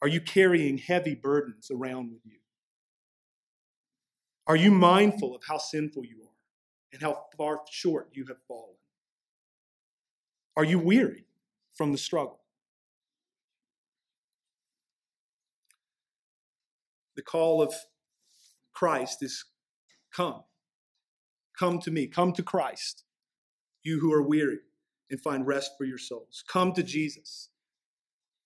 Are 0.00 0.08
you 0.08 0.20
carrying 0.20 0.78
heavy 0.78 1.14
burdens 1.14 1.70
around 1.70 2.12
with 2.12 2.24
you? 2.24 2.37
Are 4.48 4.56
you 4.56 4.70
mindful 4.70 5.36
of 5.36 5.42
how 5.46 5.58
sinful 5.58 6.06
you 6.06 6.22
are 6.22 6.34
and 6.92 7.02
how 7.02 7.26
far 7.36 7.60
short 7.70 8.08
you 8.14 8.24
have 8.28 8.38
fallen? 8.48 8.76
Are 10.56 10.64
you 10.64 10.78
weary 10.78 11.26
from 11.74 11.92
the 11.92 11.98
struggle? 11.98 12.40
The 17.14 17.22
call 17.22 17.60
of 17.60 17.74
Christ 18.72 19.22
is 19.22 19.44
come. 20.14 20.44
Come 21.58 21.78
to 21.80 21.90
me. 21.90 22.06
Come 22.06 22.32
to 22.32 22.42
Christ, 22.42 23.04
you 23.82 24.00
who 24.00 24.12
are 24.12 24.22
weary, 24.22 24.60
and 25.10 25.20
find 25.20 25.46
rest 25.46 25.72
for 25.76 25.84
your 25.84 25.98
souls. 25.98 26.42
Come 26.48 26.72
to 26.72 26.82
Jesus 26.82 27.50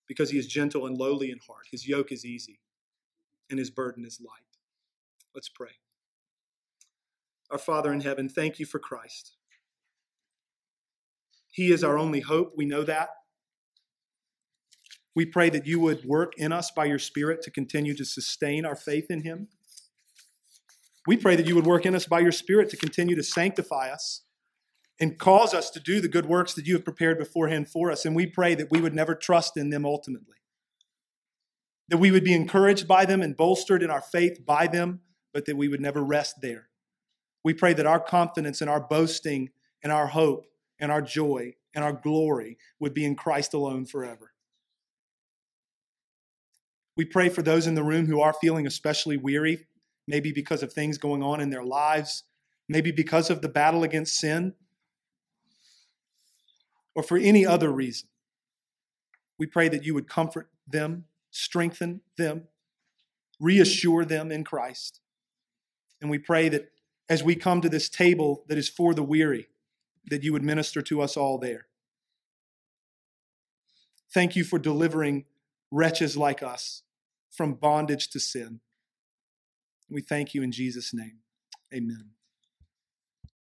because 0.09 0.31
he 0.31 0.39
is 0.39 0.47
gentle 0.49 0.87
and 0.87 0.99
lowly 0.99 1.31
in 1.31 1.39
heart. 1.47 1.67
His 1.71 1.87
yoke 1.87 2.11
is 2.11 2.25
easy 2.25 2.59
and 3.49 3.59
his 3.59 3.71
burden 3.71 4.05
is 4.05 4.21
light. 4.21 4.59
Let's 5.35 5.49
pray. 5.49 5.82
Our 7.53 7.59
Father 7.59 7.93
in 7.93 8.01
heaven, 8.01 8.31
thank 8.31 8.59
you 8.59 8.65
for 8.65 8.79
Christ. 8.79 9.37
He 11.51 11.71
is 11.71 11.85
our 11.85 11.99
only 11.99 12.21
hope. 12.21 12.55
We 12.57 12.65
know 12.65 12.83
that. 12.83 13.11
We 15.15 15.27
pray 15.27 15.51
that 15.51 15.67
you 15.67 15.79
would 15.81 16.07
work 16.07 16.33
in 16.39 16.51
us 16.51 16.71
by 16.71 16.87
your 16.87 16.99
Spirit 16.99 17.43
to 17.43 17.51
continue 17.51 17.95
to 17.95 18.07
sustain 18.07 18.65
our 18.65 18.75
faith 18.75 19.11
in 19.11 19.23
him. 19.23 19.49
We 21.07 21.19
pray 21.19 21.37
that 21.37 21.47
you 21.47 21.55
would 21.55 21.67
work 21.67 21.85
in 21.85 21.95
us 21.95 22.07
by 22.07 22.21
your 22.21 22.33
Spirit 22.33 22.71
to 22.71 22.79
continue 22.79 23.15
to 23.17 23.23
sanctify 23.23 23.91
us 23.91 24.23
and 24.99 25.19
cause 25.19 25.53
us 25.53 25.69
to 25.71 25.81
do 25.81 26.01
the 26.01 26.09
good 26.09 26.25
works 26.25 26.55
that 26.55 26.67
you 26.67 26.73
have 26.73 26.85
prepared 26.85 27.19
beforehand 27.19 27.69
for 27.69 27.91
us. 27.91 28.07
And 28.07 28.17
we 28.17 28.27
pray 28.27 28.55
that 28.55 28.71
we 28.71 28.81
would 28.81 28.95
never 28.95 29.15
trust 29.15 29.59
in 29.59 29.69
them 29.69 29.85
ultimately, 29.85 30.37
that 31.89 31.99
we 31.99 32.11
would 32.11 32.25
be 32.25 32.33
encouraged 32.33 32.89
by 32.89 33.05
them 33.05 33.21
and 33.21 33.37
bolstered 33.37 33.83
in 33.83 33.91
our 33.91 34.01
faith 34.01 34.47
by 34.47 34.67
them, 34.67 35.01
but 35.35 35.45
that 35.45 35.57
we 35.57 35.69
would 35.69 35.83
never 35.83 36.03
rest 36.03 36.37
there. 36.41 36.69
We 37.45 37.55
pray 37.55 37.73
that 37.75 37.87
our 37.87 38.01
confidence 38.01 38.61
and 38.61 38.71
our 38.71 38.81
boasting 38.81 39.51
and 39.83 39.93
our 39.93 40.09
hope 40.09 40.47
and 40.79 40.93
our 40.93 41.03
joy 41.03 41.55
and 41.75 41.85
our 41.85 41.93
glory 41.93 42.59
would 42.79 42.95
be 42.95 43.05
in 43.05 43.17
Christ 43.17 43.55
alone 43.55 43.85
forever. 43.85 44.33
We 46.97 47.05
pray 47.05 47.31
for 47.31 47.43
those 47.43 47.67
in 47.67 47.75
the 47.75 47.83
room 47.83 48.07
who 48.07 48.21
are 48.21 48.35
feeling 48.35 48.67
especially 48.67 49.17
weary 49.17 49.67
maybe 50.07 50.33
because 50.33 50.63
of 50.63 50.73
things 50.73 50.99
going 50.99 51.23
on 51.23 51.41
in 51.41 51.51
their 51.51 51.65
lives, 51.65 52.25
maybe 52.69 52.91
because 52.91 53.31
of 53.31 53.41
the 53.41 53.49
battle 53.49 53.83
against 53.83 54.17
sin, 54.17 54.55
or 56.95 57.03
for 57.03 57.17
any 57.17 57.47
other 57.47 57.71
reason. 57.71 58.09
We 59.39 59.47
pray 59.47 59.69
that 59.69 59.85
you 59.85 59.95
would 59.95 60.09
comfort 60.09 60.51
them, 60.67 61.05
strengthen 61.31 62.01
them, 62.17 62.49
reassure 63.41 64.05
them 64.05 64.31
in 64.31 64.45
Christ. 64.45 65.01
And 66.01 66.11
we 66.11 66.19
pray 66.19 66.49
that 66.51 66.71
as 67.13 67.23
we 67.23 67.37
come 67.37 67.61
to 67.61 67.69
this 67.69 67.91
table 67.91 68.43
that 68.49 68.57
is 68.57 68.71
for 68.71 68.95
the 68.95 69.03
weary, 69.03 69.47
that 70.07 70.23
you 70.23 70.33
would 70.33 70.43
minister 70.43 70.81
to 70.81 71.03
us 71.03 71.15
all 71.15 71.37
there. 71.37 71.67
Thank 74.15 74.35
you 74.35 74.45
for 74.45 74.59
delivering 74.59 75.27
wretches 75.71 76.17
like 76.17 76.43
us 76.43 76.85
from 77.31 77.53
bondage 77.53 78.09
to 78.09 78.19
sin. 78.19 78.61
We 79.91 80.01
thank 80.01 80.33
you 80.33 80.43
in 80.43 80.53
Jesus' 80.53 80.95
name. 80.95 81.19
Amen. 81.75 82.13